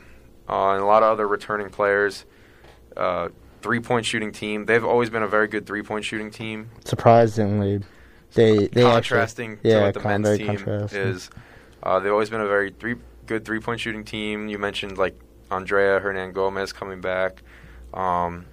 uh, 0.49 0.71
and 0.71 0.81
a 0.81 0.85
lot 0.85 1.03
of 1.03 1.11
other 1.11 1.27
returning 1.27 1.69
players, 1.69 2.25
uh, 2.95 3.29
three-point 3.65 4.05
shooting 4.05 4.31
team. 4.31 4.65
They've 4.65 4.85
always 4.85 5.09
been 5.09 5.23
a 5.23 5.27
very 5.27 5.47
good 5.47 5.65
three-point 5.65 6.05
shooting 6.05 6.29
team. 6.29 6.69
Surprisingly, 6.85 7.81
they 8.35 8.67
they 8.67 8.83
contrasting 8.83 9.53
actually, 9.53 9.69
to 9.71 9.75
yeah, 9.75 9.81
what 9.85 9.93
the 9.95 9.99
con- 10.01 10.21
men's 10.21 10.37
team 10.37 10.69
is. 10.91 11.31
Uh, 11.81 11.99
they've 11.99 12.11
always 12.11 12.29
been 12.29 12.41
a 12.41 12.47
very 12.47 12.69
three 12.69 12.95
good 13.25 13.43
three 13.43 13.59
point 13.59 13.79
shooting 13.79 14.03
team. 14.03 14.49
You 14.49 14.59
mentioned 14.59 14.99
like 14.99 15.19
Andrea 15.49 15.99
Hernangomez 15.99 16.75
coming 16.75 17.01
back. 17.01 17.41
Um, 17.91 18.45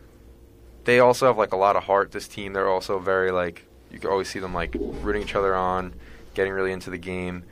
they 0.84 0.98
also 0.98 1.26
have 1.26 1.36
like 1.36 1.52
a 1.52 1.58
lot 1.58 1.76
of 1.76 1.84
heart. 1.84 2.12
This 2.12 2.26
team, 2.26 2.54
they're 2.54 2.70
also 2.70 2.98
very 2.98 3.32
like 3.32 3.66
you 3.90 3.98
can 3.98 4.08
always 4.08 4.30
see 4.30 4.38
them 4.38 4.54
like 4.54 4.74
rooting 4.80 5.20
each 5.20 5.34
other 5.34 5.54
on, 5.54 5.92
getting 6.32 6.54
really 6.54 6.72
into 6.72 6.88
the 6.88 6.96
game. 6.96 7.44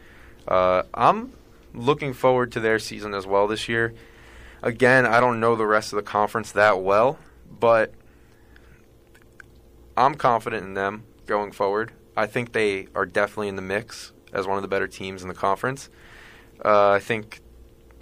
Uh, 0.49 0.85
I'm 0.95 1.35
looking 1.75 2.15
forward 2.15 2.53
to 2.53 2.61
their 2.61 2.79
season 2.79 3.13
as 3.13 3.27
well 3.27 3.47
this 3.47 3.69
year. 3.69 3.93
Again, 4.63 5.05
I 5.05 5.21
don't 5.21 5.41
know 5.41 5.57
the 5.57 5.67
rest 5.67 5.93
of 5.93 5.97
the 5.97 6.03
conference 6.03 6.53
that 6.53 6.81
well, 6.81 7.19
but 7.51 7.93
I'm 9.97 10.15
confident 10.15 10.65
in 10.65 10.75
them 10.75 11.05
going 11.27 11.53
forward. 11.53 11.93
I 12.17 12.27
think 12.27 12.53
they 12.53 12.89
are 12.95 13.07
definitely 13.07 13.49
in 13.49 13.57
the 13.57 13.63
mix 13.63 14.13
as 14.33 14.47
one 14.47 14.57
of 14.57 14.63
the 14.63 14.69
better 14.69 14.87
teams 14.87 15.23
in 15.23 15.29
the 15.29 15.35
conference. 15.35 15.89
Uh, 16.65 16.91
I 16.91 16.99
think 17.01 17.41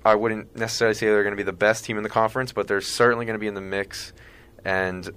I 0.04 0.14
wouldn't 0.14 0.56
necessarily 0.56 0.94
say 0.94 1.06
they're 1.06 1.22
going 1.22 1.32
to 1.32 1.36
be 1.36 1.42
the 1.42 1.52
best 1.52 1.84
team 1.84 1.96
in 1.96 2.02
the 2.02 2.08
conference, 2.08 2.52
but 2.52 2.68
they're 2.68 2.80
certainly 2.80 3.26
going 3.26 3.34
to 3.34 3.40
be 3.40 3.46
in 3.46 3.54
the 3.54 3.60
mix. 3.60 4.12
And 4.64 5.08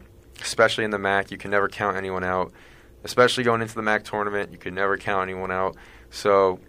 especially 0.41 0.84
in 0.84 0.91
the 0.91 0.97
MAAC, 0.97 1.32
you 1.32 1.38
can 1.38 1.51
never 1.51 1.69
count 1.69 1.97
anyone 1.97 2.23
out. 2.23 2.51
Especially 3.03 3.43
going 3.43 3.61
into 3.61 3.75
the 3.75 3.82
MAAC 3.82 4.03
tournament, 4.03 4.51
you 4.51 4.57
can 4.57 4.75
never 4.75 4.97
count 4.97 5.23
anyone 5.23 5.51
out. 5.51 5.75
So 6.09 6.59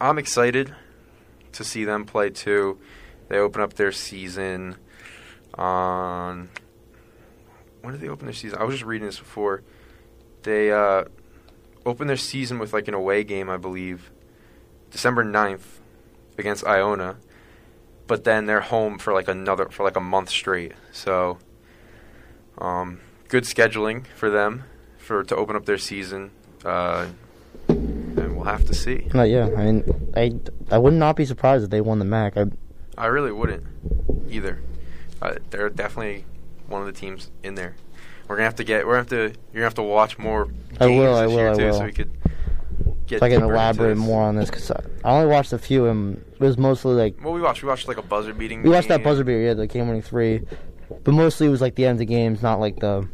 I'm 0.00 0.18
excited 0.18 0.74
to 1.52 1.64
see 1.64 1.84
them 1.84 2.04
play 2.04 2.30
too. 2.30 2.78
They 3.28 3.38
open 3.38 3.60
up 3.60 3.74
their 3.74 3.92
season 3.92 4.76
on 5.54 6.48
when 7.82 7.92
did 7.92 8.00
they 8.00 8.08
open 8.08 8.26
their 8.26 8.34
season? 8.34 8.58
I 8.58 8.64
was 8.64 8.76
just 8.76 8.84
reading 8.84 9.06
this 9.06 9.18
before. 9.18 9.62
They 10.42 10.72
uh, 10.72 11.04
opened 11.84 12.08
their 12.08 12.16
season 12.16 12.58
with 12.58 12.72
like 12.72 12.88
an 12.88 12.94
away 12.94 13.24
game, 13.24 13.50
I 13.50 13.56
believe, 13.56 14.10
December 14.90 15.24
9th 15.24 15.78
against 16.38 16.64
Iona. 16.66 17.16
But 18.06 18.24
then 18.24 18.46
they're 18.46 18.60
home 18.60 18.98
for 18.98 19.12
like 19.12 19.28
another 19.28 19.68
for 19.68 19.84
like 19.84 19.96
a 19.96 20.00
month 20.00 20.30
straight. 20.30 20.72
So 20.92 21.38
um, 22.58 23.00
good 23.28 23.44
scheduling 23.44 24.06
for 24.06 24.30
them 24.30 24.64
for 24.98 25.24
to 25.24 25.36
open 25.36 25.56
up 25.56 25.66
their 25.66 25.78
season. 25.78 26.30
Uh, 26.64 27.08
and 27.68 28.36
we'll 28.36 28.44
have 28.44 28.64
to 28.66 28.74
see. 28.74 29.08
No, 29.14 29.22
yeah, 29.22 29.48
I 29.56 29.64
mean, 29.64 30.12
I, 30.16 30.32
I 30.70 30.78
would 30.78 30.94
not 30.94 31.16
be 31.16 31.24
surprised 31.24 31.64
if 31.64 31.70
they 31.70 31.80
won 31.80 31.98
the 31.98 32.04
MAAC. 32.04 32.36
I, 32.96 33.02
I 33.02 33.06
really 33.06 33.32
wouldn't 33.32 33.64
either. 34.28 34.60
Uh, 35.20 35.34
they're 35.50 35.70
definitely 35.70 36.24
one 36.72 36.80
of 36.80 36.86
the 36.86 36.98
teams 36.98 37.30
in 37.42 37.54
there. 37.54 37.76
We're 38.26 38.36
gonna 38.36 38.46
have 38.46 38.56
to 38.56 38.64
get. 38.64 38.86
We're 38.86 38.92
gonna 38.94 38.98
have 39.00 39.08
to. 39.08 39.38
You're 39.52 39.60
gonna 39.60 39.64
have 39.64 39.74
to 39.74 39.82
watch 39.82 40.18
more. 40.18 40.46
Games 40.46 40.78
I 40.80 40.86
will, 40.86 41.14
I 41.14 41.26
will, 41.26 41.52
I 41.52 41.54
too, 41.54 41.66
will. 41.66 41.74
So 41.74 41.84
we 41.84 41.92
could 41.92 42.10
get. 43.06 43.16
if 43.16 43.22
I 43.22 43.28
can 43.28 43.42
elaborate 43.42 43.96
more 43.96 44.22
on 44.22 44.36
this, 44.36 44.48
because 44.48 44.70
I, 44.70 44.82
I 45.04 45.12
only 45.12 45.26
watched 45.26 45.52
a 45.52 45.58
few, 45.58 45.86
and 45.86 46.16
it 46.16 46.40
was 46.40 46.56
mostly 46.56 46.94
like 46.94 47.22
Well, 47.22 47.34
we 47.34 47.40
watched. 47.40 47.62
We 47.62 47.68
watched 47.68 47.88
like 47.88 47.98
a 47.98 48.02
buzzer 48.02 48.32
beating. 48.32 48.62
we 48.62 48.70
watched 48.70 48.88
that 48.88 49.04
buzzer 49.04 49.24
beater, 49.24 49.40
yeah, 49.40 49.54
the 49.54 49.66
game 49.66 49.86
winning 49.86 50.02
three, 50.02 50.42
but 51.04 51.12
mostly 51.12 51.46
it 51.46 51.50
was 51.50 51.60
like 51.60 51.74
the 51.74 51.84
end 51.84 51.96
of 51.96 51.98
the 51.98 52.06
games, 52.06 52.42
not 52.42 52.58
like 52.58 52.80
the 52.80 53.06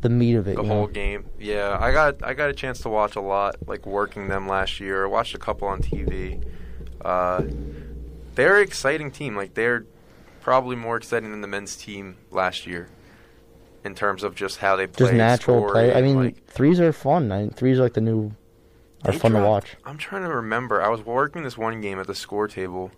the 0.00 0.08
meat 0.08 0.34
of 0.34 0.48
it. 0.48 0.56
The 0.56 0.62
whole 0.62 0.86
know? 0.86 0.92
game. 0.92 1.26
Yeah, 1.38 1.76
I 1.80 1.92
got. 1.92 2.22
I 2.22 2.34
got 2.34 2.50
a 2.50 2.54
chance 2.54 2.80
to 2.80 2.88
watch 2.88 3.16
a 3.16 3.20
lot, 3.20 3.56
like 3.66 3.86
working 3.86 4.28
them 4.28 4.48
last 4.48 4.80
year. 4.80 5.04
I 5.04 5.08
watched 5.08 5.34
a 5.34 5.38
couple 5.38 5.68
on 5.68 5.80
TV. 5.80 6.44
Uh, 7.00 7.44
they're 8.34 8.58
an 8.58 8.64
exciting 8.64 9.10
team. 9.10 9.36
Like 9.36 9.54
they're 9.54 9.86
probably 10.40 10.76
more 10.76 10.96
exciting 10.96 11.30
than 11.30 11.40
the 11.40 11.48
men's 11.48 11.76
team 11.76 12.16
last 12.30 12.66
year. 12.66 12.88
In 13.88 13.94
terms 13.94 14.22
of 14.22 14.34
just 14.34 14.58
how 14.58 14.76
they 14.76 14.86
play, 14.86 15.06
Just 15.06 15.14
natural 15.14 15.70
play. 15.70 15.94
I 15.94 16.02
mean, 16.02 16.16
like, 16.16 16.44
threes 16.44 16.78
are 16.78 16.92
fun. 16.92 17.32
I, 17.32 17.48
threes 17.48 17.78
are 17.78 17.84
like 17.84 17.94
the 17.94 18.02
new 18.02 18.32
are 19.06 19.14
fun 19.14 19.32
to 19.32 19.40
watch. 19.40 19.76
I'm 19.82 19.96
trying 19.96 20.24
to 20.24 20.28
remember. 20.28 20.82
I 20.82 20.90
was 20.90 21.00
working 21.00 21.42
this 21.42 21.56
one 21.56 21.80
game 21.80 21.98
at 21.98 22.06
the 22.06 22.14
score 22.14 22.48
table, 22.48 22.90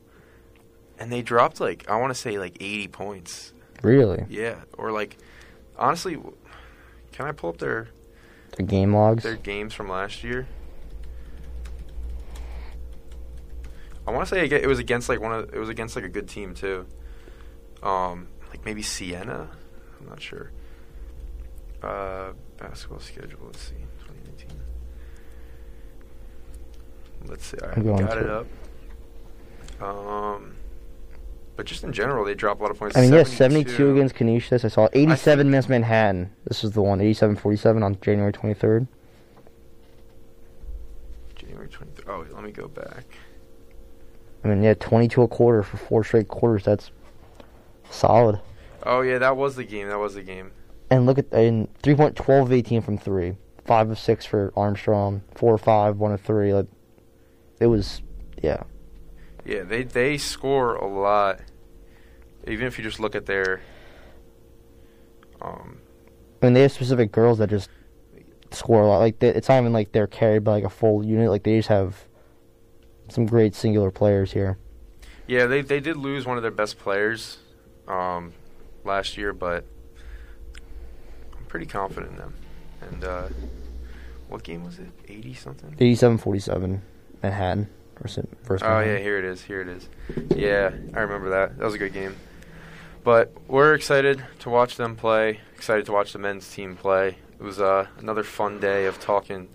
and 0.98 1.12
they 1.12 1.22
dropped 1.22 1.60
like 1.60 1.88
I 1.88 1.94
want 1.94 2.12
to 2.12 2.20
say 2.20 2.40
like 2.40 2.56
80 2.58 2.88
points. 2.88 3.52
Really, 3.82 4.24
Yeah, 4.28 4.56
or 4.76 4.90
like 4.90 5.16
honestly, 5.78 6.18
can 7.12 7.26
I 7.26 7.30
pull 7.30 7.50
up 7.50 7.58
their 7.58 7.90
the 8.56 8.64
game 8.64 8.92
logs. 8.92 9.22
their 9.22 9.36
games 9.36 9.72
from 9.72 9.88
last 9.88 10.24
year? 10.24 10.48
I 14.08 14.10
want 14.10 14.28
to 14.28 14.34
say 14.34 14.44
it 14.44 14.66
was 14.66 14.80
against 14.80 15.08
like 15.08 15.20
one 15.20 15.32
of 15.32 15.54
it 15.54 15.58
was 15.58 15.68
against 15.68 15.94
like 15.94 16.04
a 16.04 16.08
good 16.08 16.28
team 16.28 16.52
too. 16.52 16.84
Um, 17.80 18.26
like 18.48 18.64
maybe 18.64 18.82
Siena. 18.82 19.48
I'm 20.00 20.08
not 20.08 20.20
sure. 20.20 20.50
Uh, 21.82 22.32
basketball 22.58 23.00
schedule. 23.00 23.38
Let's 23.46 23.60
see, 23.60 23.74
2019. 24.06 24.48
Let's 27.26 27.46
see. 27.46 27.56
I 27.62 27.80
got 27.80 28.18
it 28.18 28.28
up. 28.28 28.46
Um, 29.82 30.56
but 31.56 31.66
just 31.66 31.84
in 31.84 31.92
general, 31.92 32.24
they 32.24 32.34
drop 32.34 32.60
a 32.60 32.62
lot 32.62 32.70
of 32.70 32.78
points. 32.78 32.96
I 32.96 33.02
mean, 33.02 33.12
yeah, 33.12 33.22
72 33.22 33.92
against 33.92 34.14
Canisius. 34.14 34.64
I 34.64 34.68
saw 34.68 34.88
87 34.92 35.38
think- 35.44 35.48
against 35.52 35.68
Manhattan. 35.68 36.30
This 36.44 36.64
is 36.64 36.72
the 36.72 36.82
one, 36.82 37.00
87-47 37.00 37.82
on 37.82 37.98
January 38.00 38.32
23rd. 38.32 38.86
January 41.34 41.68
23rd. 41.68 42.04
Oh, 42.08 42.20
wait, 42.20 42.34
let 42.34 42.44
me 42.44 42.52
go 42.52 42.68
back. 42.68 43.04
I 44.44 44.48
mean, 44.48 44.62
yeah, 44.62 44.74
22 44.74 45.22
a 45.22 45.28
quarter 45.28 45.62
for 45.62 45.76
four 45.76 46.04
straight 46.04 46.28
quarters. 46.28 46.64
That's 46.64 46.90
solid. 47.90 48.40
Oh 48.84 49.02
yeah, 49.02 49.18
that 49.18 49.36
was 49.36 49.56
the 49.56 49.64
game. 49.64 49.88
That 49.88 49.98
was 49.98 50.14
the 50.14 50.22
game. 50.22 50.52
And 50.90 51.06
look 51.06 51.18
at 51.18 51.32
in 51.32 51.68
three 51.82 51.94
point 51.94 52.16
twelve 52.16 52.48
of 52.48 52.52
eighteen 52.52 52.82
from 52.82 52.98
three, 52.98 53.36
five 53.64 53.90
of 53.90 53.98
six 53.98 54.26
for 54.26 54.52
Armstrong, 54.56 55.22
four 55.36 55.54
of 55.54 55.60
five, 55.60 55.98
one 55.98 56.12
of 56.12 56.20
three. 56.20 56.52
Like 56.52 56.66
it 57.60 57.66
was, 57.66 58.02
yeah. 58.42 58.64
Yeah, 59.44 59.62
they 59.62 59.84
they 59.84 60.18
score 60.18 60.74
a 60.74 60.88
lot. 60.88 61.40
Even 62.46 62.66
if 62.66 62.76
you 62.78 62.84
just 62.84 62.98
look 62.98 63.14
at 63.14 63.26
their, 63.26 63.60
um, 65.40 65.78
I 66.42 66.46
mean, 66.46 66.54
they 66.54 66.62
have 66.62 66.72
specific 66.72 67.12
girls 67.12 67.38
that 67.38 67.50
just 67.50 67.70
score 68.50 68.82
a 68.82 68.86
lot. 68.88 68.98
Like 68.98 69.18
they, 69.20 69.28
it's 69.28 69.48
not 69.48 69.60
even 69.60 69.72
like 69.72 69.92
they're 69.92 70.06
carried 70.06 70.42
by 70.42 70.52
like 70.52 70.64
a 70.64 70.70
full 70.70 71.04
unit. 71.04 71.30
Like 71.30 71.44
they 71.44 71.56
just 71.58 71.68
have 71.68 72.06
some 73.08 73.26
great 73.26 73.54
singular 73.54 73.90
players 73.90 74.32
here. 74.32 74.58
yeah, 75.28 75.46
they 75.46 75.60
they 75.60 75.78
did 75.80 75.96
lose 75.96 76.26
one 76.26 76.36
of 76.36 76.42
their 76.42 76.50
best 76.50 76.78
players, 76.78 77.38
um, 77.86 78.32
last 78.84 79.16
year, 79.16 79.32
but 79.32 79.64
pretty 81.50 81.66
confident 81.66 82.12
in 82.12 82.16
them. 82.18 82.34
And 82.80 83.04
uh, 83.04 83.28
what 84.28 84.42
game 84.42 84.64
was 84.64 84.78
it? 84.78 84.88
Eighty 85.08 85.34
something. 85.34 85.72
87-47, 85.72 86.80
Manhattan 87.22 87.68
versus 88.00 88.24
versus. 88.44 88.66
Oh 88.66 88.80
yeah, 88.80 88.96
here 88.98 89.18
it 89.18 89.24
is. 89.24 89.42
Here 89.42 89.60
it 89.60 89.68
is. 89.68 89.88
Yeah, 90.34 90.70
I 90.94 91.00
remember 91.00 91.30
that. 91.30 91.58
That 91.58 91.64
was 91.64 91.74
a 91.74 91.78
good 91.78 91.92
game. 91.92 92.16
But 93.02 93.32
we're 93.48 93.74
excited 93.74 94.24
to 94.40 94.50
watch 94.50 94.76
them 94.76 94.94
play. 94.96 95.40
Excited 95.56 95.84
to 95.86 95.92
watch 95.92 96.12
the 96.12 96.18
men's 96.18 96.48
team 96.50 96.76
play. 96.76 97.16
It 97.38 97.42
was 97.42 97.60
uh, 97.60 97.86
another 97.98 98.22
fun 98.22 98.60
day 98.60 98.86
of 98.86 99.00
talking 99.00 99.48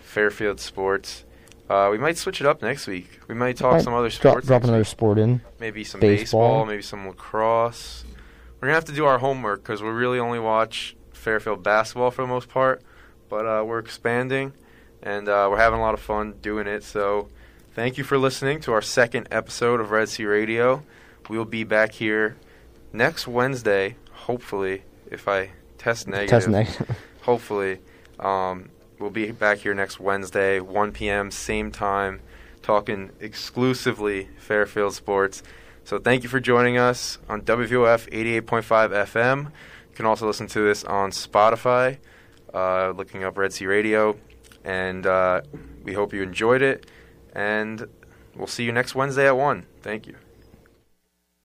Fairfield 0.00 0.60
sports. 0.60 1.24
Uh, 1.68 1.88
we 1.90 1.98
might 1.98 2.16
switch 2.16 2.40
it 2.40 2.46
up 2.46 2.62
next 2.62 2.86
week. 2.86 3.20
We 3.28 3.34
might 3.34 3.56
talk 3.56 3.74
Might 3.74 3.82
some 3.82 3.92
other 3.92 4.08
drop, 4.08 4.20
sports. 4.20 4.46
drop 4.46 4.62
next 4.62 4.68
another 4.68 4.84
sport 4.84 5.18
in. 5.18 5.40
Maybe 5.60 5.84
some 5.84 6.00
baseball. 6.00 6.48
baseball, 6.48 6.66
maybe 6.66 6.82
some 6.82 7.06
lacrosse. 7.06 8.04
We're 8.60 8.68
gonna 8.68 8.74
have 8.74 8.84
to 8.86 8.92
do 8.92 9.04
our 9.04 9.18
homework 9.18 9.62
because 9.62 9.82
we 9.82 9.88
really 9.90 10.18
only 10.18 10.38
watch 10.38 10.95
Fairfield 11.26 11.64
basketball 11.64 12.12
for 12.12 12.22
the 12.22 12.28
most 12.28 12.48
part. 12.48 12.82
But 13.28 13.46
uh, 13.46 13.64
we're 13.66 13.80
expanding, 13.80 14.52
and 15.02 15.28
uh, 15.28 15.48
we're 15.50 15.56
having 15.56 15.80
a 15.80 15.82
lot 15.82 15.92
of 15.92 15.98
fun 15.98 16.34
doing 16.40 16.68
it. 16.68 16.84
So, 16.84 17.28
thank 17.74 17.98
you 17.98 18.04
for 18.04 18.16
listening 18.16 18.60
to 18.60 18.72
our 18.72 18.80
second 18.80 19.26
episode 19.32 19.80
of 19.80 19.90
Red 19.90 20.08
Sea 20.08 20.26
Radio. 20.26 20.84
We 21.28 21.36
will 21.36 21.44
be 21.44 21.64
back 21.64 21.94
here 21.94 22.36
next 22.92 23.26
Wednesday, 23.26 23.96
hopefully, 24.12 24.84
if 25.10 25.26
I 25.26 25.50
test 25.78 26.06
negative. 26.06 26.30
Test 26.30 26.48
negative. 26.48 26.96
Hopefully, 27.22 27.80
um, 28.20 28.68
we'll 29.00 29.10
be 29.10 29.32
back 29.32 29.58
here 29.58 29.74
next 29.74 29.98
Wednesday, 29.98 30.60
1 30.60 30.92
p.m., 30.92 31.32
same 31.32 31.72
time, 31.72 32.20
talking 32.62 33.10
exclusively 33.18 34.28
Fairfield 34.38 34.94
sports. 34.94 35.42
So 35.82 35.98
thank 35.98 36.22
you 36.22 36.28
for 36.28 36.38
joining 36.38 36.78
us 36.78 37.18
on 37.28 37.42
WVOF 37.42 38.08
88.5 38.12 38.90
FM. 39.06 39.50
Can 39.96 40.04
also 40.04 40.26
listen 40.26 40.46
to 40.48 40.60
this 40.60 40.84
on 40.84 41.10
Spotify, 41.10 41.96
uh, 42.52 42.90
looking 42.90 43.24
up 43.24 43.38
Red 43.38 43.54
Sea 43.54 43.66
Radio. 43.66 44.18
And 44.62 45.06
uh, 45.06 45.40
we 45.84 45.94
hope 45.94 46.12
you 46.12 46.22
enjoyed 46.22 46.60
it. 46.60 46.86
And 47.32 47.88
we'll 48.34 48.46
see 48.46 48.64
you 48.64 48.72
next 48.72 48.94
Wednesday 48.94 49.26
at 49.26 49.36
1. 49.36 49.64
Thank 49.80 50.06
you. 50.06 50.16